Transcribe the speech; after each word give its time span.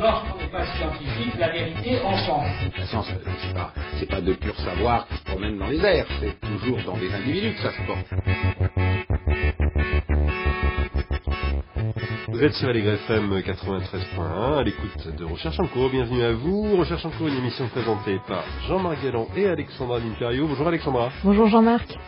Pas 0.00 0.64
scientifique, 0.78 1.34
la 1.38 1.50
vérité 1.50 2.00
ensemble. 2.02 2.48
La 2.78 2.86
science, 2.86 3.06
c'est 3.42 3.52
pas, 3.52 3.70
c'est 3.98 4.08
pas 4.08 4.22
de 4.22 4.32
pur 4.32 4.56
savoir 4.56 5.06
qui 5.06 5.16
se 5.18 5.24
promène 5.24 5.58
dans 5.58 5.66
les 5.66 5.78
airs, 5.84 6.06
c'est 6.20 6.40
toujours 6.40 6.78
dans 6.86 6.96
des 6.96 7.12
individus 7.12 7.52
que 7.52 7.60
ça 7.60 7.72
se 7.72 7.82
porte. 7.82 8.06
Vous 12.28 12.42
êtes 12.42 12.54
sur 12.54 12.70
FM 12.70 13.40
93.1 13.40 14.58
à 14.58 14.62
l'écoute 14.62 15.14
de 15.18 15.24
Recherche 15.26 15.60
en 15.60 15.66
cours. 15.66 15.90
Bienvenue 15.90 16.22
à 16.22 16.32
vous. 16.32 16.78
Recherche 16.78 17.04
en 17.04 17.10
cours, 17.10 17.28
une 17.28 17.36
émission 17.36 17.68
présentée 17.68 18.18
par 18.26 18.44
Jean-Marc 18.68 19.04
Galland 19.04 19.28
et 19.36 19.46
Alexandra 19.46 19.98
L'Imperio. 19.98 20.46
Bonjour 20.46 20.66
Alexandra. 20.66 21.10
Bonjour 21.22 21.46
Jean-Marc. 21.48 21.98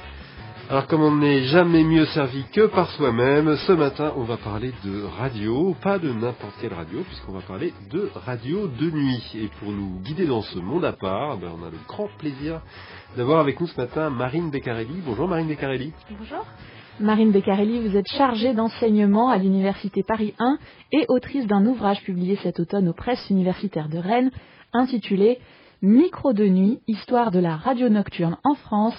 Alors 0.73 0.87
comme 0.87 1.03
on 1.03 1.17
n'est 1.17 1.43
jamais 1.43 1.85
mieux 1.85 2.07
servi 2.07 2.45
que 2.51 2.65
par 2.65 2.91
soi-même, 2.93 3.57
ce 3.67 3.73
matin 3.73 4.15
on 4.17 4.23
va 4.23 4.39
parler 4.39 4.73
de 4.83 5.03
radio, 5.03 5.77
pas 5.83 5.99
de 5.99 6.11
n'importe 6.11 6.55
quelle 6.63 6.73
radio, 6.73 7.03
puisqu'on 7.03 7.33
va 7.33 7.43
parler 7.43 7.75
de 7.91 8.09
radio 8.15 8.69
de 8.69 8.91
nuit. 8.91 9.23
Et 9.35 9.49
pour 9.61 9.71
nous 9.71 10.01
guider 10.01 10.25
dans 10.25 10.41
ce 10.41 10.59
monde 10.59 10.87
à 10.87 10.95
part, 10.95 11.37
ben, 11.37 11.51
on 11.61 11.63
a 11.63 11.69
le 11.69 11.77
grand 11.87 12.09
plaisir 12.17 12.63
d'avoir 13.19 13.41
avec 13.41 13.61
nous 13.61 13.67
ce 13.67 13.79
matin 13.79 14.09
Marine 14.09 14.51
Beccarelli. 14.51 15.03
Bonjour 15.05 15.29
Marine 15.29 15.47
Beccarelli. 15.47 15.93
Bonjour. 16.19 16.47
Marine 17.01 17.33
Beccarelli, 17.33 17.87
vous 17.87 17.95
êtes 17.95 18.09
chargée 18.09 18.55
d'enseignement 18.55 19.29
à 19.29 19.37
l'Université 19.37 20.03
Paris 20.03 20.33
1 20.39 20.57
et 20.93 21.05
autrice 21.09 21.47
d'un 21.47 21.67
ouvrage 21.67 22.03
publié 22.03 22.37
cet 22.43 22.61
automne 22.61 22.89
aux 22.89 22.95
presses 22.95 23.29
universitaires 23.29 23.91
de 23.91 23.99
Rennes 23.99 24.31
intitulé 24.73 25.39
Micro 25.83 26.33
de 26.33 26.47
nuit, 26.47 26.79
histoire 26.87 27.31
de 27.31 27.41
la 27.41 27.57
radio 27.57 27.91
nocturne 27.91 28.39
en 28.43 28.55
France, 28.55 28.95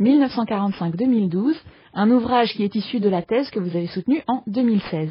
1945-2012, 0.00 1.54
un 1.94 2.10
ouvrage 2.10 2.52
qui 2.54 2.64
est 2.64 2.74
issu 2.74 3.00
de 3.00 3.08
la 3.08 3.22
thèse 3.22 3.50
que 3.50 3.58
vous 3.58 3.76
avez 3.76 3.86
soutenue 3.88 4.22
en 4.26 4.42
2016. 4.46 5.10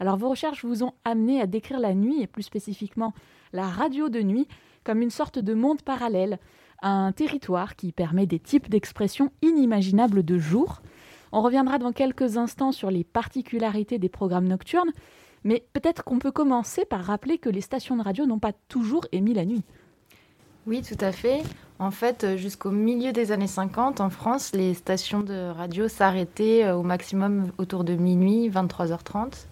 Alors 0.00 0.16
vos 0.16 0.30
recherches 0.30 0.64
vous 0.64 0.82
ont 0.82 0.92
amené 1.04 1.40
à 1.40 1.46
décrire 1.46 1.78
la 1.78 1.94
nuit 1.94 2.22
et 2.22 2.26
plus 2.26 2.42
spécifiquement 2.42 3.12
la 3.52 3.68
radio 3.68 4.08
de 4.08 4.22
nuit 4.22 4.48
comme 4.84 5.02
une 5.02 5.10
sorte 5.10 5.38
de 5.38 5.54
monde 5.54 5.82
parallèle, 5.82 6.38
un 6.82 7.12
territoire 7.12 7.76
qui 7.76 7.92
permet 7.92 8.26
des 8.26 8.38
types 8.38 8.68
d'expressions 8.68 9.30
inimaginables 9.42 10.22
de 10.22 10.38
jour, 10.38 10.82
on 11.36 11.42
reviendra 11.42 11.78
dans 11.78 11.90
quelques 11.90 12.36
instants 12.36 12.70
sur 12.70 12.92
les 12.92 13.02
particularités 13.02 13.98
des 13.98 14.08
programmes 14.08 14.46
nocturnes, 14.46 14.92
mais 15.42 15.64
peut-être 15.72 16.04
qu'on 16.04 16.20
peut 16.20 16.30
commencer 16.30 16.84
par 16.84 17.04
rappeler 17.04 17.38
que 17.38 17.48
les 17.48 17.60
stations 17.60 17.96
de 17.96 18.02
radio 18.02 18.24
n'ont 18.24 18.38
pas 18.38 18.52
toujours 18.68 19.04
émis 19.10 19.34
la 19.34 19.44
nuit. 19.44 19.64
Oui, 20.66 20.82
tout 20.82 21.02
à 21.04 21.12
fait. 21.12 21.42
En 21.78 21.90
fait, 21.90 22.36
jusqu'au 22.36 22.70
milieu 22.70 23.12
des 23.12 23.32
années 23.32 23.46
50, 23.46 24.00
en 24.00 24.08
France, 24.08 24.52
les 24.54 24.74
stations 24.74 25.20
de 25.20 25.50
radio 25.50 25.88
s'arrêtaient 25.88 26.64
euh, 26.64 26.76
au 26.76 26.82
maximum 26.82 27.50
autour 27.58 27.84
de 27.84 27.94
minuit, 27.94 28.48
23h30. 28.48 29.46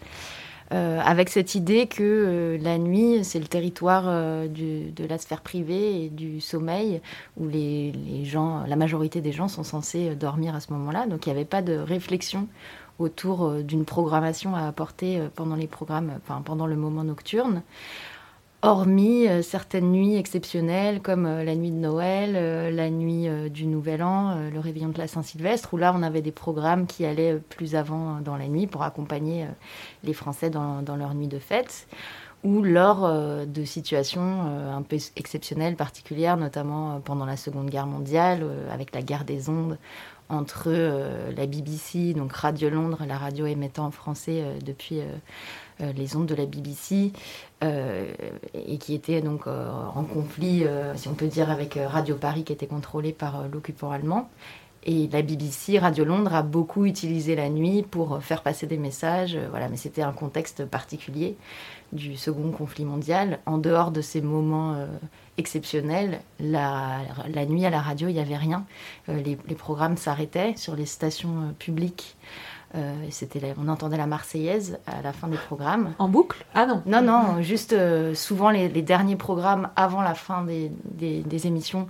Euh, 0.72 1.00
avec 1.04 1.28
cette 1.28 1.54
idée 1.54 1.86
que 1.86 2.02
euh, 2.02 2.58
la 2.58 2.78
nuit, 2.78 3.24
c'est 3.24 3.38
le 3.38 3.46
territoire 3.46 4.04
euh, 4.06 4.48
de 4.48 5.04
la 5.04 5.18
sphère 5.18 5.42
privée 5.42 6.04
et 6.04 6.08
du 6.08 6.40
sommeil, 6.40 7.02
où 7.36 7.46
les, 7.46 7.92
gens, 8.24 8.64
la 8.66 8.76
majorité 8.76 9.20
des 9.20 9.32
gens 9.32 9.48
sont 9.48 9.64
censés 9.64 10.14
dormir 10.14 10.54
à 10.54 10.60
ce 10.60 10.72
moment-là. 10.72 11.06
Donc 11.06 11.26
il 11.26 11.28
n'y 11.28 11.34
avait 11.34 11.44
pas 11.44 11.60
de 11.60 11.76
réflexion 11.76 12.48
autour 12.98 13.50
d'une 13.62 13.84
programmation 13.84 14.54
à 14.54 14.66
apporter 14.66 15.20
pendant 15.34 15.56
les 15.56 15.66
programmes, 15.66 16.20
pendant 16.44 16.66
le 16.66 16.76
moment 16.76 17.04
nocturne 17.04 17.62
hormis 18.62 19.26
euh, 19.28 19.42
certaines 19.42 19.90
nuits 19.90 20.14
exceptionnelles 20.14 21.02
comme 21.02 21.26
euh, 21.26 21.44
la 21.44 21.56
nuit 21.56 21.72
de 21.72 21.76
Noël, 21.76 22.34
euh, 22.36 22.70
la 22.70 22.90
nuit 22.90 23.28
du 23.50 23.66
Nouvel 23.66 24.02
An, 24.02 24.36
le 24.52 24.60
réveillon 24.60 24.88
de 24.88 24.98
la 24.98 25.08
Saint-Sylvestre, 25.08 25.74
où 25.74 25.76
là 25.76 25.92
on 25.94 26.02
avait 26.02 26.22
des 26.22 26.32
programmes 26.32 26.86
qui 26.86 27.04
allaient 27.04 27.36
plus 27.36 27.74
avant 27.74 28.20
dans 28.20 28.36
la 28.36 28.46
nuit 28.46 28.66
pour 28.66 28.84
accompagner 28.84 29.46
les 30.04 30.12
Français 30.12 30.48
dans, 30.48 30.96
leur 30.96 31.14
nuit 31.14 31.28
de 31.28 31.38
fête, 31.38 31.88
ou 32.44 32.62
lors 32.62 33.10
de 33.46 33.64
situations 33.64 34.42
un 34.72 34.82
peu 34.82 34.96
exceptionnelles, 35.16 35.76
particulières, 35.76 36.36
notamment 36.36 37.00
pendant 37.00 37.24
la 37.24 37.36
Seconde 37.36 37.70
Guerre 37.70 37.86
mondiale, 37.86 38.44
avec 38.70 38.94
la 38.94 39.02
guerre 39.02 39.24
des 39.24 39.48
ondes 39.48 39.78
entre 40.28 40.70
la 40.70 41.46
BBC, 41.46 42.14
donc 42.14 42.32
Radio 42.32 42.70
Londres, 42.70 43.02
la 43.06 43.18
radio 43.18 43.46
émettant 43.46 43.86
en 43.86 43.90
français 43.90 44.44
depuis 44.64 45.00
les 45.80 46.16
ondes 46.16 46.26
de 46.26 46.34
la 46.34 46.46
BBC, 46.46 47.12
et 47.62 48.78
qui 48.78 48.94
était 48.94 49.20
donc 49.20 49.46
euh, 49.46 49.70
en 49.94 50.04
conflit, 50.04 50.64
euh, 50.64 50.94
si 50.96 51.08
on 51.08 51.14
peut 51.14 51.26
dire, 51.26 51.50
avec 51.50 51.78
Radio 51.86 52.16
Paris 52.16 52.44
qui 52.44 52.52
était 52.52 52.66
contrôlé 52.66 53.12
par 53.12 53.48
l'occupant 53.48 53.90
allemand. 53.90 54.30
Et 54.84 55.08
la 55.12 55.22
BBC, 55.22 55.78
Radio 55.78 56.04
Londres, 56.04 56.34
a 56.34 56.42
beaucoup 56.42 56.86
utilisé 56.86 57.36
la 57.36 57.48
nuit 57.48 57.84
pour 57.88 58.20
faire 58.20 58.42
passer 58.42 58.66
des 58.66 58.78
messages. 58.78 59.38
voilà, 59.50 59.68
mais 59.68 59.76
c'était 59.76 60.02
un 60.02 60.10
contexte 60.10 60.64
particulier 60.64 61.36
du 61.92 62.16
second 62.16 62.50
conflit 62.50 62.84
mondial. 62.84 63.38
En 63.46 63.58
dehors 63.58 63.92
de 63.92 64.00
ces 64.00 64.20
moments 64.20 64.76
exceptionnels, 65.38 66.20
la, 66.40 66.98
nuit 67.48 67.64
à 67.64 67.70
la 67.70 67.80
radio, 67.80 68.08
il 68.08 68.14
n'y 68.14 68.20
avait 68.20 68.36
rien. 68.36 68.64
les, 69.06 69.36
programmes 69.56 69.96
s'arrêtaient 69.96 70.54
sur 70.56 70.74
les 70.74 70.86
stations 70.86 71.54
publiques. 71.60 72.16
Euh, 72.74 72.94
c'était 73.10 73.54
on 73.62 73.68
entendait 73.68 73.98
la 73.98 74.06
Marseillaise 74.06 74.78
à 74.86 75.02
la 75.02 75.12
fin 75.12 75.28
des 75.28 75.36
programmes. 75.36 75.92
En 75.98 76.08
boucle 76.08 76.44
Ah 76.54 76.64
non 76.64 76.82
Non, 76.86 77.02
non, 77.02 77.42
juste 77.42 77.74
euh, 77.74 78.14
souvent 78.14 78.48
les, 78.48 78.68
derniers 78.82 79.16
programmes 79.16 79.68
avant 79.76 80.00
la 80.00 80.14
fin 80.14 80.42
des, 80.44 80.70
des, 80.84 81.46
émissions, 81.46 81.86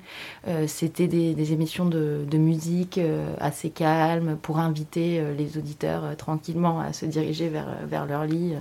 euh, 0.48 0.66
c'était 0.66 1.06
des, 1.06 1.53
émissions 1.53 1.84
de, 1.84 2.25
de 2.28 2.38
musique 2.38 2.98
assez 3.38 3.70
calmes 3.70 4.37
pour 4.43 4.59
inviter 4.59 5.22
les 5.38 5.56
auditeurs 5.56 6.16
tranquillement 6.16 6.81
à 6.81 6.93
se 6.93 7.06
diriger 7.06 7.49
vers, 7.49 7.69
vers 7.87 8.06
leur 8.06 8.25
lit, 8.25 8.54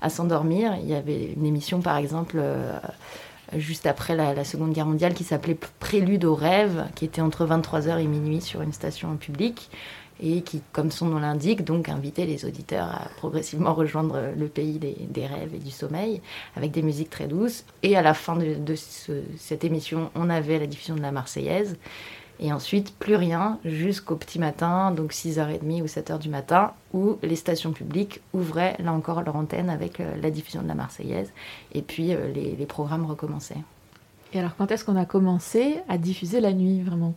à 0.00 0.08
s'endormir. 0.08 0.76
Il 0.80 0.88
y 0.88 0.94
avait 0.94 1.32
une 1.36 1.46
émission 1.46 1.80
par 1.80 1.96
exemple 1.96 2.40
juste 3.56 3.86
après 3.86 4.14
la, 4.14 4.34
la, 4.34 4.44
Seconde 4.44 4.72
Guerre 4.72 4.86
mondiale 4.86 5.14
qui 5.14 5.24
s'appelait 5.24 5.56
Prélude 5.80 6.24
au 6.24 6.34
rêve, 6.34 6.84
qui 6.94 7.04
était 7.04 7.20
entre 7.20 7.46
23h 7.46 7.98
et 7.98 8.06
minuit 8.06 8.40
sur 8.40 8.62
une 8.62 8.72
station 8.72 9.16
publique 9.16 9.70
et 10.20 10.42
qui, 10.42 10.62
comme 10.72 10.90
son 10.90 11.06
nom 11.06 11.18
l'indique, 11.18 11.64
donc 11.64 11.88
invitait 11.88 12.26
les 12.26 12.44
auditeurs 12.44 12.88
à 12.88 13.08
progressivement 13.16 13.74
rejoindre 13.74 14.20
le 14.36 14.48
pays 14.48 14.78
des, 14.78 15.26
rêves 15.26 15.54
et 15.54 15.58
du 15.58 15.70
sommeil 15.70 16.20
avec 16.56 16.70
des 16.70 16.82
musiques 16.82 17.10
très 17.10 17.26
douces. 17.26 17.64
Et 17.82 17.96
à 17.96 18.02
la 18.02 18.14
fin 18.14 18.36
de, 18.36 18.74
cette 19.36 19.64
émission, 19.64 20.10
on 20.14 20.30
avait 20.30 20.58
la 20.58 20.66
diffusion 20.66 20.96
de 20.96 21.02
la 21.02 21.12
Marseillaise. 21.12 21.76
Et 22.38 22.52
ensuite, 22.52 22.94
plus 22.98 23.16
rien 23.16 23.58
jusqu'au 23.64 24.14
petit 24.16 24.38
matin, 24.38 24.90
donc 24.90 25.12
6h30 25.12 25.82
ou 25.82 25.86
7h 25.86 26.18
du 26.18 26.28
matin, 26.28 26.72
où 26.92 27.16
les 27.22 27.36
stations 27.36 27.72
publiques 27.72 28.20
ouvraient 28.34 28.76
là 28.78 28.92
encore 28.92 29.22
leur 29.22 29.36
antenne 29.36 29.70
avec 29.70 30.00
euh, 30.00 30.14
la 30.20 30.30
diffusion 30.30 30.62
de 30.62 30.68
la 30.68 30.74
Marseillaise. 30.74 31.32
Et 31.72 31.80
puis 31.80 32.12
euh, 32.12 32.30
les, 32.30 32.54
les 32.54 32.66
programmes 32.66 33.06
recommençaient. 33.06 33.56
Et 34.34 34.38
alors, 34.38 34.54
quand 34.56 34.70
est-ce 34.70 34.84
qu'on 34.84 34.96
a 34.96 35.06
commencé 35.06 35.76
à 35.88 35.96
diffuser 35.96 36.40
la 36.40 36.52
nuit 36.52 36.82
vraiment? 36.82 37.14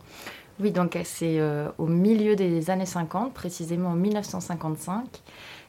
Oui, 0.60 0.72
donc 0.72 0.98
c'est 1.04 1.40
euh, 1.40 1.68
au 1.78 1.86
milieu 1.86 2.36
des 2.36 2.70
années 2.70 2.86
50, 2.86 3.32
précisément 3.32 3.90
en 3.90 3.94
1955. 3.94 5.04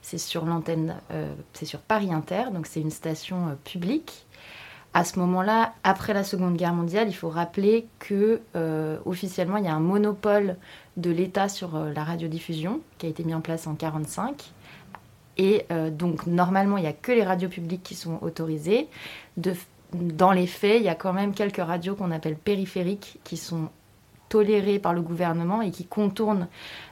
C'est 0.02 0.18
sur 0.18 0.46
l'antenne, 0.46 0.98
euh, 1.12 1.34
c'est 1.54 1.66
sur 1.66 1.80
Paris 1.80 2.12
Inter, 2.12 2.46
donc 2.52 2.68
c'est 2.68 2.82
une 2.82 2.92
station 2.92 3.50
euh, 3.50 3.54
publique. 3.64 4.26
À 4.94 5.06
ce 5.06 5.18
moment-là, 5.20 5.74
après 5.86 6.14
la 6.14 6.26
Seconde 6.26 6.58
Guerre 6.58 6.74
mondiale, 6.74 7.08
il 7.08 7.14
faut 7.14 7.30
rappeler 7.30 7.88
que 8.00 8.42
officiellement 9.06 9.56
il 9.56 9.64
y 9.64 9.70
a 9.70 9.74
un 9.74 9.80
monopole 9.80 10.58
de 10.98 11.10
l'État 11.10 11.48
sur 11.48 11.80
la 11.80 12.04
radiodiffusion 12.04 12.82
qui 12.98 13.06
a 13.06 13.10
été 13.10 13.24
mis 13.24 13.34
en 13.34 13.40
place 13.40 13.68
en 13.68 13.72
1945. 13.72 14.52
Et 15.38 15.66
donc 15.92 16.28
normalement, 16.28 16.76
il 16.76 16.82
n'y 16.82 16.90
a 16.90 16.94
que 16.94 17.14
les 17.14 17.24
radios 17.24 17.48
publiques 17.48 17.84
qui 17.84 17.96
sont 17.96 18.20
autorisées. 18.22 18.90
dans 19.94 20.34
les 20.34 20.46
faits, 20.46 20.82
il 20.82 20.84
y 20.84 20.90
a 20.90 20.96
quand 20.96 21.14
même 21.14 21.34
quelques 21.34 21.66
radios 21.66 21.96
qu'on 21.96 22.12
appelle 22.12 22.36
périphériques 22.36 23.20
qui 23.24 23.38
sont 23.38 23.70
tolérées 24.32 24.80
par 24.80 24.94
le 24.94 25.02
gouvernement 25.02 25.62
et 25.62 25.72
qui 25.72 25.86
contournent 25.86 26.48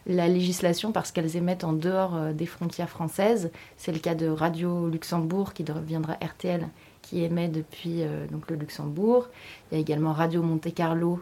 la 0.06 0.27
législation 0.27 0.91
parce 0.91 1.13
qu'elles 1.13 1.38
émettent 1.38 1.63
en 1.63 1.71
dehors 1.71 2.15
euh, 2.15 2.33
des 2.33 2.45
frontières 2.45 2.89
françaises. 2.89 3.50
C'est 3.77 3.94
le 3.94 4.00
cas 4.00 4.13
de 4.13 4.27
Radio 4.27 4.89
Luxembourg 4.89 5.53
qui 5.53 5.63
deviendra 5.63 6.13
RTL 6.15 6.68
qui 7.01 7.24
émet 7.24 7.47
depuis 7.47 8.03
euh, 8.03 8.27
donc 8.27 8.50
le 8.50 8.57
Luxembourg. 8.57 9.30
Il 9.71 9.75
y 9.75 9.77
a 9.77 9.81
également 9.81 10.12
Radio 10.12 10.44
Monte 10.44 10.74
Carlo, 10.74 11.21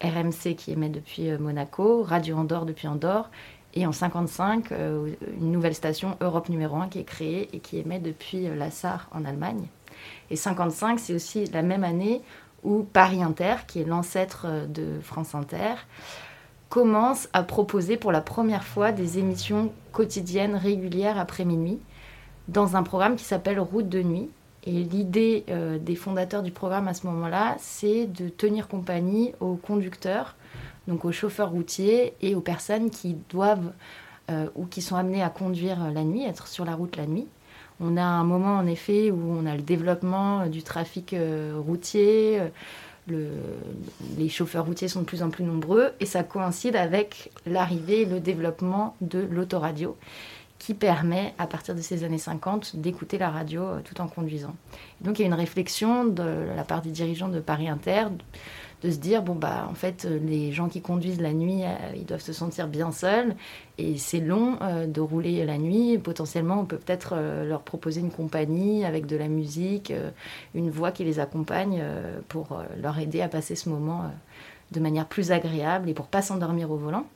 RMC 0.00 0.54
qui 0.56 0.70
émet 0.70 0.88
depuis 0.88 1.30
euh, 1.30 1.38
Monaco, 1.38 2.04
Radio 2.04 2.36
Andorre 2.36 2.64
depuis 2.64 2.86
Andorre. 2.86 3.28
Et 3.74 3.86
en 3.86 3.92
55, 3.92 4.70
une 4.70 5.52
nouvelle 5.52 5.74
station 5.74 6.16
Europe 6.22 6.48
numéro 6.48 6.76
1 6.76 6.88
qui 6.88 7.00
est 7.00 7.04
créée 7.04 7.50
et 7.52 7.58
qui 7.58 7.76
émet 7.76 7.98
depuis 7.98 8.48
la 8.56 8.70
Sarre 8.70 9.06
en 9.12 9.26
Allemagne. 9.26 9.66
Et 10.30 10.36
55, 10.36 10.98
c'est 10.98 11.12
aussi 11.12 11.44
la 11.52 11.60
même 11.60 11.84
année 11.84 12.22
ou 12.62 12.82
Paris 12.82 13.22
Inter, 13.22 13.56
qui 13.66 13.80
est 13.80 13.84
l'ancêtre 13.84 14.46
euh, 14.48 14.66
de 14.66 15.00
France 15.02 15.34
Inter, 15.34 15.74
commence 16.68 17.28
à 17.32 17.42
proposer 17.42 17.96
pour 17.96 18.12
la 18.12 18.20
première 18.20 18.64
fois 18.64 18.92
des 18.92 19.18
émissions 19.18 19.72
quotidiennes 19.92 20.56
régulières 20.56 21.18
après 21.18 21.44
minuit 21.44 21.78
dans 22.48 22.76
un 22.76 22.82
programme 22.82 23.16
qui 23.16 23.24
s'appelle 23.24 23.60
Route 23.60 23.88
de 23.88 24.02
nuit. 24.02 24.30
Et 24.64 24.82
l'idée 24.82 25.44
euh, 25.48 25.78
des 25.78 25.94
fondateurs 25.94 26.42
du 26.42 26.50
programme 26.50 26.88
à 26.88 26.94
ce 26.94 27.06
moment-là, 27.06 27.54
c'est 27.60 28.06
de 28.06 28.28
tenir 28.28 28.66
compagnie 28.66 29.32
aux 29.38 29.54
conducteurs, 29.54 30.34
donc 30.88 31.04
aux 31.04 31.12
chauffeurs 31.12 31.50
routiers 31.50 32.14
et 32.20 32.34
aux 32.34 32.40
personnes 32.40 32.90
qui 32.90 33.16
doivent 33.30 33.72
euh, 34.28 34.48
ou 34.56 34.66
qui 34.66 34.82
sont 34.82 34.96
amenées 34.96 35.22
à 35.22 35.30
conduire 35.30 35.92
la 35.92 36.02
nuit, 36.02 36.24
être 36.24 36.48
sur 36.48 36.64
la 36.64 36.74
route 36.74 36.96
la 36.96 37.06
nuit. 37.06 37.28
On 37.80 37.96
a 37.96 38.02
un 38.02 38.24
moment 38.24 38.56
en 38.56 38.66
effet 38.66 39.10
où 39.10 39.20
on 39.38 39.46
a 39.46 39.54
le 39.54 39.62
développement 39.62 40.46
du 40.46 40.62
trafic 40.62 41.12
euh, 41.12 41.54
routier, 41.56 42.40
les 43.08 44.28
chauffeurs 44.28 44.66
routiers 44.66 44.88
sont 44.88 45.00
de 45.00 45.04
plus 45.06 45.22
en 45.22 45.30
plus 45.30 45.44
nombreux 45.44 45.92
et 46.00 46.06
ça 46.06 46.24
coïncide 46.24 46.74
avec 46.74 47.30
l'arrivée 47.46 48.02
et 48.02 48.04
le 48.04 48.18
développement 48.18 48.96
de 49.00 49.20
l'autoradio 49.20 49.96
qui 50.58 50.74
permet, 50.74 51.34
à 51.38 51.46
partir 51.46 51.74
de 51.74 51.80
ces 51.80 52.04
années 52.04 52.18
50, 52.18 52.76
d'écouter 52.76 53.18
la 53.18 53.30
radio 53.30 53.62
euh, 53.62 53.80
tout 53.84 54.00
en 54.00 54.08
conduisant. 54.08 54.54
donc 55.00 55.18
il 55.18 55.22
y 55.22 55.24
a 55.24 55.28
une 55.28 55.34
réflexion 55.34 56.04
de 56.04 56.46
la 56.56 56.64
part 56.64 56.82
des 56.82 56.90
dirigeants 56.90 57.28
de 57.28 57.40
Paris 57.40 57.68
Inter 57.68 58.06
de 58.82 58.90
se 58.90 58.96
dire 58.96 59.22
bon 59.22 59.34
bah 59.34 59.66
en 59.70 59.74
fait 59.74 60.04
euh, 60.04 60.18
les 60.18 60.52
gens 60.52 60.68
qui 60.68 60.80
conduisent 60.80 61.20
la 61.20 61.32
nuit 61.32 61.62
euh, 61.64 61.74
ils 61.94 62.04
doivent 62.04 62.22
se 62.22 62.32
sentir 62.32 62.68
bien 62.68 62.92
seuls. 62.92 63.34
Et 63.78 63.98
c'est 63.98 64.20
long 64.20 64.58
de 64.86 65.00
rouler 65.02 65.44
la 65.44 65.58
nuit. 65.58 65.98
Potentiellement 65.98 66.60
on 66.60 66.64
peut 66.64 66.78
peut-être 66.78 67.14
leur 67.44 67.60
proposer 67.60 68.00
une 68.00 68.10
compagnie 68.10 68.86
avec 68.86 69.04
de 69.04 69.16
la 69.16 69.28
musique 69.28 69.92
une 70.54 70.70
voix 70.70 70.92
qui 70.92 71.04
les 71.04 71.20
accompagne 71.20 71.82
pour 72.28 72.62
leur 72.80 72.98
aider 72.98 73.20
à 73.20 73.28
passer 73.28 73.54
ce 73.54 73.68
moment 73.68 74.10
de 74.72 74.80
manière 74.80 75.06
plus 75.06 75.30
agréable 75.30 75.90
et 75.90 75.94
pour 75.94 76.06
pas 76.06 76.22
s'endormir 76.22 76.70
au 76.70 76.76
volant 76.76 77.06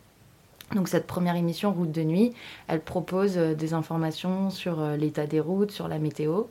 donc 0.75 0.89
cette 0.89 1.07
première 1.07 1.37
émission 1.37 1.73
Route 1.73 1.91
de 1.91 2.03
nuit, 2.03 2.33
elle 2.69 2.81
propose 2.81 3.37
euh, 3.37 3.55
des 3.55 3.75
informations 3.75 4.51
sur 4.51 4.81
euh, 4.81 4.97
l'état 4.97 5.27
des 5.27 5.41
routes, 5.41 5.73
sur 5.73 5.89
la 5.89 5.99
météo, 5.99 6.45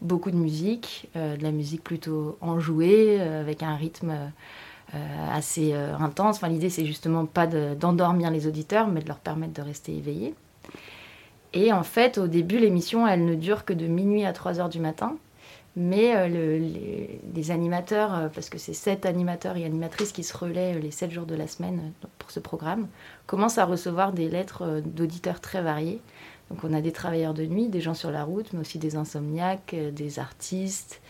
beaucoup 0.00 0.30
de 0.30 0.36
musique, 0.36 1.08
euh, 1.16 1.36
de 1.36 1.42
la 1.42 1.50
musique 1.50 1.82
plutôt 1.82 2.38
enjouée, 2.40 3.20
avec 3.20 3.62
un 3.62 3.74
rythme 3.74 4.12
assez 5.32 5.72
intense. 5.72 6.36
Enfin, 6.36 6.48
l'idée, 6.48 6.70
c'est 6.70 6.84
justement 6.86 7.26
pas 7.26 7.48
d'endormir 7.48 8.30
les 8.30 8.46
auditeurs, 8.46 8.86
mais 8.86 9.00
de 9.00 9.08
leur 9.08 9.18
permettre 9.18 9.52
de 9.54 9.62
rester 9.62 9.96
éveillés. 9.96 10.34
Et 11.52 11.72
en 11.72 11.82
fait, 11.82 12.16
au 12.16 12.28
début, 12.28 12.58
l'émission, 12.58 13.04
elle 13.04 13.24
ne 13.24 13.34
dure 13.34 13.64
que 13.64 13.72
de 13.72 13.86
minuit 13.86 14.24
à 14.24 14.32
3 14.32 14.60
heures 14.60 14.68
du 14.68 14.78
matin. 14.78 15.16
Mais 15.76 16.28
les, 16.28 17.50
animateurs, 17.50 18.30
parce 18.32 18.48
que 18.48 18.58
c'est 18.58 18.74
sept 18.74 19.06
animateurs 19.06 19.56
et 19.56 19.64
animatrices 19.64 20.12
qui 20.12 20.22
se 20.22 20.36
relaient 20.36 20.78
les 20.78 20.92
sept 20.92 21.10
jours 21.10 21.26
de 21.26 21.34
la 21.34 21.48
semaine 21.48 21.92
pour 22.18 22.30
ce 22.30 22.40
programme, 22.40 22.86
commence 23.26 23.58
à 23.58 23.64
recevoir 23.64 24.12
des 24.12 24.28
lettres 24.28 24.62
euh, 24.62 24.80
d'auditeurs 24.80 25.40
très 25.40 25.62
variés. 25.62 26.00
Donc 26.50 26.64
on 26.64 26.72
a 26.72 26.80
des 26.80 26.92
travailleurs 26.92 27.34
de 27.34 27.44
nuit, 27.44 27.68
des 27.68 27.80
gens 27.80 27.94
sur 27.94 28.10
la 28.10 28.24
route, 28.24 28.52
mais 28.52 28.60
aussi 28.60 28.78
des 28.78 28.96
insomniaques, 28.96 29.74
euh, 29.74 29.90
des 29.90 30.18
artistes, 30.18 31.00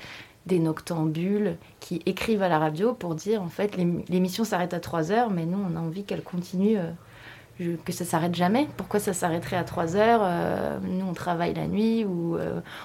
des 0.47 0.59
noctambules 0.59 1.57
qui 1.81 2.03
écrivent 2.07 2.43
à 2.43 2.49
la 2.49 2.59
radio 2.59 2.93
pour 2.93 3.15
dire 3.15 3.43
en 3.43 3.49
fait 3.49 3.77
l'émission 4.09 4.45
s'arrête 4.45 4.75
à 4.75 4.81
3 4.81 5.11
heures, 5.11 5.31
mais 5.31 5.47
nous 5.47 5.59
on 5.59 5.77
a 5.77 5.81
envie 5.81 6.05
qu'elle 6.05 6.23
continue, 6.23 6.77
euh, 6.79 7.77
que 7.85 7.93
ça 7.93 8.05
s'arrête 8.05 8.35
jamais. 8.35 8.69
Pourquoi 8.77 9.01
ça 9.01 9.15
s'arrêterait 9.15 9.57
à 9.57 9.65
3 9.65 9.97
heures 9.97 10.81
Nous 10.83 11.07
on 11.07 11.15
travaille 11.15 11.55
la 11.55 11.67
nuit 11.67 12.05
ou 12.05 12.37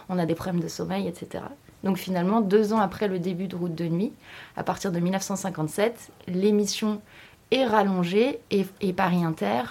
on 0.07 0.17
a 0.19 0.25
des 0.25 0.35
problèmes 0.35 0.61
de 0.61 0.67
sommeil, 0.67 1.07
etc. 1.07 1.43
Donc 1.83 1.97
finalement, 1.97 2.41
deux 2.41 2.73
ans 2.73 2.79
après 2.79 3.07
le 3.07 3.19
début 3.19 3.47
de 3.47 3.55
Route 3.55 3.75
de 3.75 3.85
Nuit, 3.85 4.13
à 4.57 4.63
partir 4.63 4.91
de 4.91 4.99
1957, 4.99 6.11
l'émission 6.27 7.01
est 7.51 7.65
rallongée 7.65 8.39
et, 8.51 8.93
Paris 8.93 9.23
Inter 9.23 9.63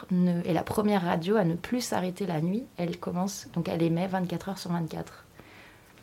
est 0.45 0.53
la 0.53 0.63
première 0.63 1.03
radio 1.03 1.37
à 1.37 1.45
ne 1.45 1.55
plus 1.55 1.81
s'arrêter 1.81 2.27
la 2.27 2.41
nuit. 2.41 2.65
Elle 2.77 2.99
commence, 2.99 3.47
donc 3.53 3.69
elle 3.69 3.83
émet 3.83 4.07
24 4.07 4.49
heures 4.49 4.59
sur 4.59 4.73
24. 4.73 5.25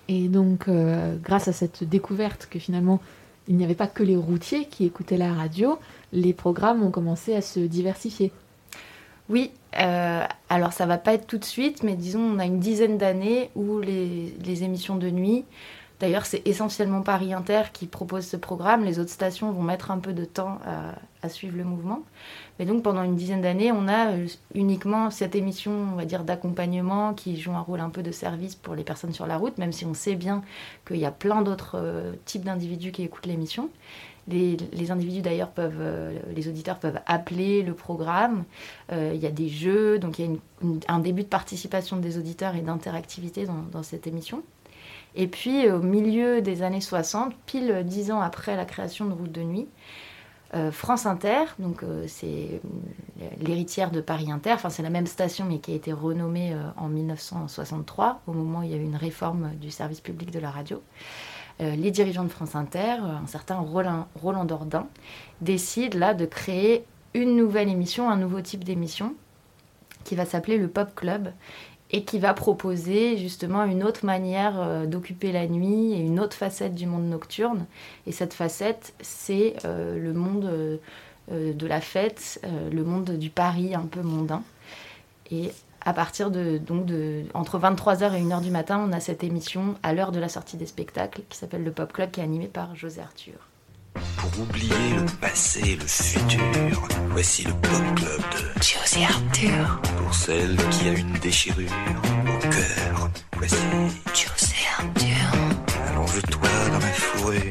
Et 0.07 0.27
donc, 0.27 0.67
euh, 0.67 1.17
grâce 1.21 1.47
à 1.47 1.53
cette 1.53 1.83
découverte 1.83 2.47
que 2.49 2.59
finalement, 2.59 3.01
il 3.47 3.57
n'y 3.57 3.63
avait 3.63 3.75
pas 3.75 3.87
que 3.87 4.03
les 4.03 4.15
routiers 4.15 4.65
qui 4.65 4.85
écoutaient 4.85 5.17
la 5.17 5.33
radio, 5.33 5.79
les 6.13 6.33
programmes 6.33 6.83
ont 6.83 6.91
commencé 6.91 7.35
à 7.35 7.41
se 7.41 7.59
diversifier. 7.59 8.31
Oui, 9.27 9.51
euh, 9.79 10.23
alors 10.49 10.73
ça 10.73 10.85
va 10.85 10.97
pas 10.97 11.13
être 11.13 11.25
tout 11.25 11.39
de 11.39 11.45
suite, 11.45 11.83
mais 11.83 11.95
disons, 11.95 12.21
on 12.21 12.39
a 12.39 12.45
une 12.45 12.59
dizaine 12.59 12.97
d'années 12.97 13.49
où 13.55 13.79
les, 13.79 14.35
les, 14.43 14.63
émissions 14.63 14.95
de 14.95 15.09
nuit 15.09 15.45
D'ailleurs, 16.05 16.27
c'est 16.27 16.47
essentiellement 16.47 17.01
Paris 17.01 17.33
Inter 17.33 17.63
qui 17.73 17.87
propose 17.87 18.27
ce 18.27 18.37
programme. 18.37 18.83
Les 18.83 18.99
autres 18.99 19.09
stations 19.09 19.51
vont 19.51 19.63
mettre 19.63 19.89
un 19.89 19.97
peu 19.97 20.13
de 20.13 20.23
temps 20.23 20.59
à, 21.23 21.29
suivre 21.29 21.57
le 21.57 21.63
mouvement. 21.63 22.03
Mais 22.59 22.65
donc, 22.65 22.83
pendant 22.83 23.01
une 23.01 23.15
dizaine 23.15 23.41
d'années, 23.41 23.71
on 23.71 23.87
a 23.87 24.11
euh, 24.11 24.27
uniquement 24.53 25.09
cette 25.09 25.33
émission, 25.33 25.71
on 25.71 25.95
va 25.95 26.05
dire, 26.05 26.23
d'accompagnement 26.23 27.15
qui 27.15 27.41
joue 27.41 27.53
un 27.53 27.61
rôle 27.61 27.79
un 27.79 27.89
peu 27.89 28.03
de 28.03 28.11
service 28.11 28.53
pour 28.53 28.75
les 28.75 28.83
personnes 28.83 29.13
sur 29.13 29.25
la 29.25 29.37
route, 29.37 29.57
même 29.57 29.71
si 29.71 29.83
on 29.83 29.95
sait 29.95 30.13
bien 30.13 30.43
qu'il 30.85 30.97
y 30.97 31.05
a 31.05 31.11
plein 31.11 31.41
d'autres 31.41 31.79
euh, 31.79 32.13
types 32.25 32.43
d'individus 32.43 32.91
qui 32.91 33.01
écoutent 33.01 33.25
l'émission. 33.25 33.71
Les, 34.27 34.91
individus 34.91 35.23
d'ailleurs 35.23 35.49
peuvent, 35.49 35.79
euh, 35.79 36.19
les 36.35 36.47
auditeurs 36.47 36.77
peuvent 36.77 36.99
appeler 37.07 37.63
le 37.63 37.73
programme. 37.73 38.43
il 38.91 39.17
y 39.17 39.25
a 39.25 39.31
des 39.31 39.49
jeux, 39.49 39.97
donc 39.97 40.19
il 40.19 40.31
y 40.31 40.39
a 40.87 40.93
un 40.93 40.99
début 40.99 41.23
de 41.23 41.27
participation 41.29 41.97
des 41.97 42.19
auditeurs 42.19 42.55
et 42.55 42.61
d'interactivité 42.61 43.47
dans, 43.71 43.81
cette 43.81 44.05
émission. 44.05 44.43
Et 45.15 45.27
puis 45.27 45.69
au 45.69 45.79
milieu 45.79 46.41
des 46.41 46.61
années 46.61 46.81
60, 46.81 47.33
pile 47.45 47.83
dix 47.85 48.11
ans 48.11 48.21
après 48.21 48.55
la 48.55 48.65
création 48.65 49.05
de 49.05 49.13
Route 49.13 49.31
de 49.31 49.41
Nuit, 49.41 49.67
euh, 50.53 50.71
France 50.71 51.05
Inter, 51.05 51.45
donc 51.59 51.83
euh, 51.83 52.05
c'est 52.07 52.61
l'héritière 53.41 53.91
de 53.91 53.99
Paris 53.99 54.31
Inter, 54.31 54.53
enfin 54.53 54.69
c'est 54.69 54.83
la 54.83 54.89
même 54.89 55.07
station 55.07 55.45
mais 55.45 55.59
qui 55.59 55.73
a 55.73 55.75
été 55.75 55.91
renommée 55.91 56.53
euh, 56.53 56.61
en 56.77 56.87
1963 56.87 58.21
au 58.27 58.31
moment 58.31 58.59
où 58.59 58.63
il 58.63 58.69
y 58.69 58.73
a 58.73 58.77
eu 58.77 58.83
une 58.83 58.95
réforme 58.95 59.51
du 59.59 59.71
service 59.71 60.01
public 60.01 60.31
de 60.31 60.39
la 60.39 60.51
radio. 60.51 60.81
les 61.59 61.89
dirigeants 61.91 62.23
de 62.23 62.29
France 62.29 62.55
Inter, 62.55 62.97
un 63.01 63.27
certain 63.27 63.57
Roland, 63.57 64.07
Roland 64.21 64.45
Dordain, 64.45 64.87
décident 65.41 65.97
là 65.97 66.13
de 66.13 66.25
créer 66.25 66.85
une 67.13 67.35
nouvelle 67.35 67.69
émission, 67.69 68.09
un 68.09 68.17
nouveau 68.17 68.41
type 68.41 68.63
d'émission 68.63 69.15
qui 70.03 70.15
va 70.15 70.25
s'appeler 70.25 70.57
le 70.57 70.67
Pop 70.67 70.93
Club 70.95 71.33
et 71.95 72.03
qui 72.03 72.19
va 72.19 72.33
proposer 72.33 73.17
justement 73.17 73.63
une 73.63 73.81
autre 73.81 74.05
manière 74.05 74.59
euh, 74.59 74.85
d'occuper 74.85 75.31
la 75.31 75.47
nuit 75.47 75.93
et 75.93 75.99
une 75.99 76.19
autre 76.19 76.35
facette 76.35 76.75
du 76.75 76.87
monde 76.87 77.05
nocturne. 77.05 77.65
Et 78.05 78.11
cette 78.11 78.33
facette, 78.33 78.93
c'est 78.99 79.55
euh, 79.63 79.97
le 79.97 80.11
monde 80.11 80.43
euh, 80.43 80.77
de 81.29 81.65
la 81.65 81.79
fête, 81.79 82.41
le 82.71 82.83
monde 82.83 83.11
du 83.11 83.29
Paris 83.29 83.73
un 83.73 83.85
peu 83.85 84.01
mondain. 84.01 84.43
Et 85.31 85.51
à 85.85 85.93
partir 85.93 86.31
de, 86.31 86.57
donc 86.57 86.85
de, 86.85 87.23
entre 87.33 87.57
23h 87.57 88.13
et 88.13 88.21
1h 88.21 88.41
du 88.41 88.51
matin, 88.51 88.85
on 88.85 88.91
a 88.91 88.99
cette 88.99 89.23
émission 89.23 89.75
à 89.81 89.93
l'heure 89.93 90.11
de 90.11 90.19
la 90.19 90.27
sortie 90.27 90.57
des 90.57 90.65
spectacles 90.65 91.21
qui 91.29 91.37
s'appelle 91.37 91.63
le 91.63 91.71
Pop 91.71 91.93
Club 91.93 92.11
qui 92.11 92.19
est 92.19 92.23
animé 92.23 92.47
par 92.47 92.75
José 92.75 93.01
Arthur. 93.01 93.54
Pour 94.17 94.39
oublier 94.41 94.95
le 94.95 95.05
passé 95.21 95.61
et 95.65 95.75
le 95.75 95.87
futur, 95.87 96.87
voici 97.09 97.43
le 97.43 97.53
Pop 97.53 97.95
Club 97.95 98.21
de 98.31 98.61
Josie 98.61 99.03
Arthur. 99.03 99.81
Pour 99.97 100.13
celle 100.13 100.55
qui 100.69 100.89
a 100.89 100.93
une 100.93 101.13
déchirure 101.13 101.71
au 102.25 102.39
cœur, 102.49 103.09
voici 103.37 103.55
Josie 104.13 104.65
Arthur. 104.77 105.31
Allonge-toi 105.89 106.49
dans 106.71 106.79
la 106.79 106.93
fourrure, 106.93 107.41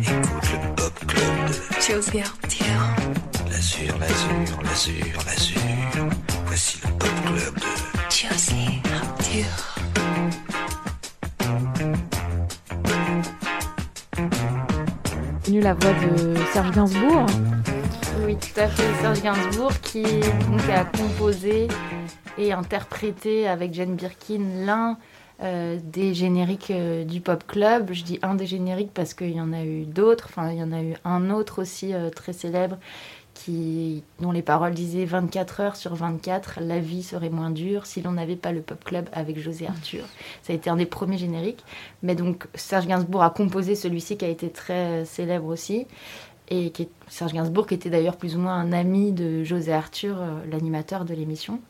écoute 0.00 0.50
le 0.52 0.74
Pop 0.76 1.06
Club 1.06 1.48
de 1.48 1.54
Josie 1.80 2.20
Arthur. 2.20 2.80
L'azur, 3.50 3.98
l'azur, 3.98 4.62
l'azur, 4.62 5.16
l'azur. 5.26 6.08
Voici 6.46 6.78
le 6.84 6.90
Pop 6.98 7.10
Club 7.26 7.54
de 7.56 8.00
Josie 8.10 8.80
Arthur. 8.94 10.43
La 15.60 15.74
voix 15.74 15.92
de 15.92 16.34
Serge 16.52 16.70
Gainsbourg. 16.72 17.26
Oui, 18.24 18.36
tout 18.36 18.60
à 18.60 18.68
fait, 18.68 19.02
Serge 19.02 19.22
Gainsbourg 19.22 19.72
qui 19.80 20.04
a 20.72 20.84
composé 20.84 21.68
et 22.38 22.52
interprété 22.52 23.46
avec 23.48 23.74
Jane 23.74 23.94
Birkin 23.94 24.64
l'un 24.64 24.98
euh, 25.42 25.78
des 25.82 26.14
génériques 26.14 26.70
euh, 26.70 27.04
du 27.04 27.20
Pop 27.20 27.44
Club. 27.46 27.90
Je 27.92 28.04
dis 28.04 28.18
un 28.22 28.34
des 28.34 28.46
génériques 28.46 28.92
parce 28.94 29.14
qu'il 29.14 29.34
y 29.34 29.40
en 29.40 29.52
a 29.52 29.64
eu 29.64 29.84
d'autres. 29.84 30.28
Enfin, 30.30 30.50
il 30.50 30.58
y 30.58 30.62
en 30.62 30.72
a 30.72 30.80
eu 30.80 30.94
un 31.04 31.30
autre 31.30 31.62
aussi 31.62 31.92
euh, 31.92 32.10
très 32.10 32.32
célèbre 32.32 32.76
dont 34.20 34.32
les 34.32 34.42
paroles 34.42 34.74
disaient 34.74 35.04
24 35.04 35.60
heures 35.60 35.76
sur 35.76 35.94
24, 35.94 36.60
la 36.60 36.78
vie 36.78 37.02
serait 37.02 37.30
moins 37.30 37.50
dure 37.50 37.86
si 37.86 38.02
l'on 38.02 38.12
n'avait 38.12 38.36
pas 38.36 38.52
le 38.52 38.60
Pop 38.60 38.82
Club 38.84 39.08
avec 39.12 39.38
José 39.38 39.66
Arthur. 39.66 40.04
Ça 40.42 40.52
a 40.52 40.56
été 40.56 40.70
un 40.70 40.76
des 40.76 40.86
premiers 40.86 41.18
génériques. 41.18 41.64
Mais 42.02 42.14
donc 42.14 42.46
Serge 42.54 42.86
Gainsbourg 42.86 43.22
a 43.22 43.30
composé 43.30 43.74
celui-ci 43.74 44.16
qui 44.16 44.24
a 44.24 44.28
été 44.28 44.50
très 44.50 45.04
célèbre 45.04 45.46
aussi. 45.46 45.86
Et 46.50 46.70
qui 46.70 46.88
Serge 47.08 47.32
Gainsbourg 47.32 47.66
qui 47.66 47.74
était 47.74 47.90
d'ailleurs 47.90 48.16
plus 48.16 48.36
ou 48.36 48.38
moins 48.38 48.54
un 48.54 48.72
ami 48.72 49.12
de 49.12 49.44
José 49.44 49.72
Arthur, 49.72 50.20
euh, 50.20 50.40
l'animateur 50.50 51.04
de 51.04 51.14
l'émission. 51.14 51.60